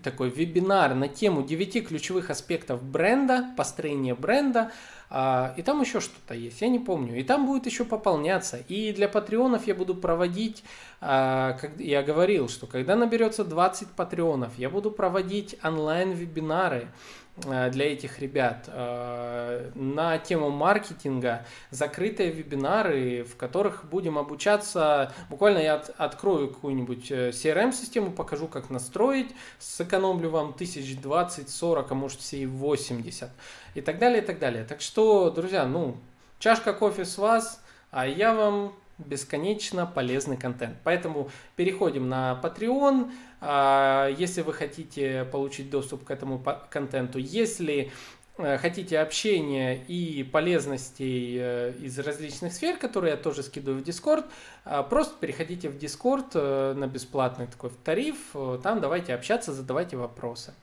такой 0.04 0.30
вебинар 0.30 0.94
на 0.96 1.08
тему 1.08 1.44
9 1.44 1.88
ключевых 1.88 2.30
аспектов 2.30 2.84
бренда, 2.84 3.54
построения 3.56 4.16
бренда. 4.16 4.72
А, 5.12 5.56
и 5.58 5.64
там 5.64 5.82
еще 5.82 6.02
что-то 6.02 6.36
есть, 6.36 6.62
я 6.62 6.68
не 6.68 6.78
помню. 6.78 7.18
И 7.18 7.24
там 7.24 7.48
будет 7.48 7.66
еще 7.66 7.84
пополняться. 7.84 8.58
И 8.68 8.94
для 8.94 9.10
патреонов 9.10 9.66
я 9.66 9.74
буду 9.74 9.96
проводить, 9.96 10.64
а, 11.02 11.54
как 11.54 11.80
я 11.80 12.04
говорил, 12.04 12.48
что 12.48 12.68
когда 12.68 12.96
наберется 12.96 13.44
20 13.44 13.88
патреонов, 13.90 14.52
я 14.58 14.70
буду 14.70 14.92
проводить 14.92 15.56
онлайн-вебинары 15.64 16.90
Э, 16.90 17.29
для 17.42 17.94
этих 17.94 18.20
ребят 18.20 18.66
э, 18.68 19.72
на 19.76 20.18
тему 20.18 20.50
маркетинга, 20.50 21.46
закрытые 21.72 22.32
вебинары, 22.32 23.24
в 23.24 23.36
которых 23.36 23.86
будем 23.86 24.18
обучаться. 24.18 25.14
Буквально 25.30 25.60
я 25.60 25.76
открою 25.98 26.50
какую-нибудь 26.50 27.12
э, 27.12 27.30
CRM-систему, 27.30 28.12
покажу, 28.12 28.48
как 28.48 28.70
настроить, 28.70 29.34
сэкономлю 29.60 30.30
вам 30.30 30.54
тысяч 30.54 30.98
двадцать, 31.00 31.50
сорок, 31.50 31.92
а 31.92 31.96
может 31.96 32.20
все 32.20 32.38
и 32.40 32.46
80 32.46 33.30
и 33.76 33.82
так 33.82 34.00
далее, 34.00 34.22
и 34.22 34.26
так 34.26 34.40
далее. 34.40 34.64
Так 34.64 34.82
что, 34.82 35.30
друзья, 35.30 35.66
ну, 35.66 35.98
чашка 36.40 36.74
кофе 36.74 37.06
с 37.06 37.18
вас, 37.18 37.62
а 37.92 38.08
я 38.08 38.34
вам 38.34 38.74
бесконечно 39.00 39.86
полезный 39.86 40.38
контент. 40.38 40.78
Поэтому 40.84 41.30
переходим 41.56 42.10
на 42.10 42.40
Patreon, 42.44 43.12
а, 43.42 44.10
если 44.18 44.42
вы 44.42 44.54
хотите 44.54 45.26
получить 45.26 45.70
доступ 45.70 46.04
к 46.04 46.12
этому 46.12 46.44
контенту. 46.70 47.20
Если 47.20 47.92
э, 48.38 48.58
хотите 48.58 49.00
общения 49.00 49.82
и 49.88 50.24
полезностей 50.24 51.38
э, 51.40 51.74
из 51.80 51.98
различных 52.00 52.54
сфер, 52.54 52.78
которые 52.78 53.12
я 53.12 53.18
тоже 53.18 53.44
скидываю 53.44 53.82
в 53.82 53.88
Discord, 53.88 54.26
а, 54.66 54.84
просто 54.84 55.16
переходите 55.20 55.70
в 55.70 55.78
Discord 55.78 56.32
э, 56.34 56.74
на 56.74 56.88
бесплатный 56.88 57.48
такой 57.48 57.72
тариф, 57.84 58.36
там 58.62 58.82
давайте 58.82 59.14
общаться, 59.14 59.54
задавайте 59.54 59.96
вопросы. 59.96 60.54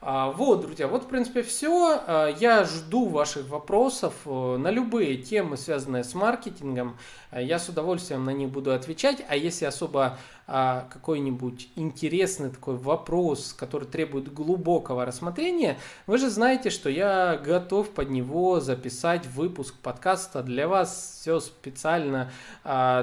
А, 0.00 0.30
вот, 0.30 0.60
друзья, 0.60 0.86
вот, 0.86 1.04
в 1.04 1.06
принципе, 1.08 1.42
все. 1.42 2.00
А, 2.06 2.28
я 2.28 2.64
жду 2.64 3.08
ваших 3.08 3.48
вопросов 3.48 4.14
э, 4.26 4.56
на 4.56 4.70
любые 4.70 5.16
темы, 5.16 5.56
связанные 5.56 6.04
с 6.04 6.14
маркетингом. 6.14 6.96
А, 7.32 7.40
я 7.42 7.58
с 7.58 7.68
удовольствием 7.68 8.24
на 8.24 8.30
них 8.30 8.48
буду 8.48 8.72
отвечать. 8.72 9.24
А 9.28 9.34
если 9.34 9.64
особо 9.64 10.16
какой-нибудь 10.48 11.68
интересный 11.76 12.50
такой 12.50 12.76
вопрос, 12.76 13.52
который 13.52 13.86
требует 13.86 14.32
глубокого 14.32 15.04
рассмотрения, 15.04 15.78
вы 16.06 16.16
же 16.16 16.30
знаете, 16.30 16.70
что 16.70 16.88
я 16.88 17.36
готов 17.36 17.90
под 17.90 18.08
него 18.08 18.58
записать 18.60 19.26
выпуск 19.26 19.74
подкаста 19.82 20.42
для 20.42 20.66
вас. 20.66 21.18
Все 21.20 21.40
специально 21.40 22.30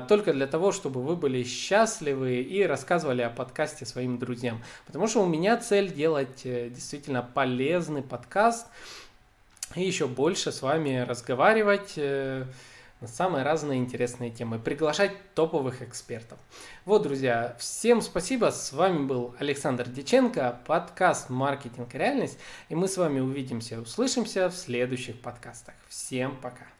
только 0.08 0.34
для 0.34 0.48
того, 0.48 0.72
чтобы 0.72 1.04
вы 1.04 1.16
были 1.16 1.44
счастливы 1.44 2.42
и 2.42 2.64
рассказывали 2.64 3.22
о 3.22 3.30
подкасте 3.30 3.86
своим 3.86 4.18
друзьям. 4.18 4.64
Потому 4.88 5.08
что 5.08 5.22
у 5.22 5.28
меня 5.28 5.58
цель 5.58 5.94
делать 5.94 6.42
э, 6.46 6.70
действительно 6.70 7.22
полезный 7.22 8.02
подкаст 8.02 8.68
и 9.76 9.84
еще 9.84 10.08
больше 10.08 10.52
с 10.52 10.62
вами 10.62 11.06
разговаривать 11.08 11.94
э, 11.98 12.46
на 13.06 13.12
самые 13.12 13.44
разные 13.44 13.80
интересные 13.80 14.32
темы, 14.32 14.58
приглашать 14.58 15.12
топовых 15.36 15.84
экспертов. 15.84 16.40
Вот, 16.86 17.04
друзья, 17.04 17.56
всем 17.60 18.02
спасибо. 18.02 18.50
С 18.50 18.74
вами 18.74 19.06
был 19.06 19.36
Александр 19.38 19.88
Диченко, 19.88 20.62
подкаст 20.66 21.30
«Маркетинг 21.30 21.94
и 21.94 22.00
реальность». 22.00 22.40
И 22.70 22.74
мы 22.74 22.88
с 22.88 22.98
вами 22.98 23.20
увидимся, 23.20 23.80
услышимся 23.80 24.50
в 24.50 24.56
следующих 24.56 25.22
подкастах. 25.22 25.76
Всем 25.88 26.36
пока. 26.42 26.75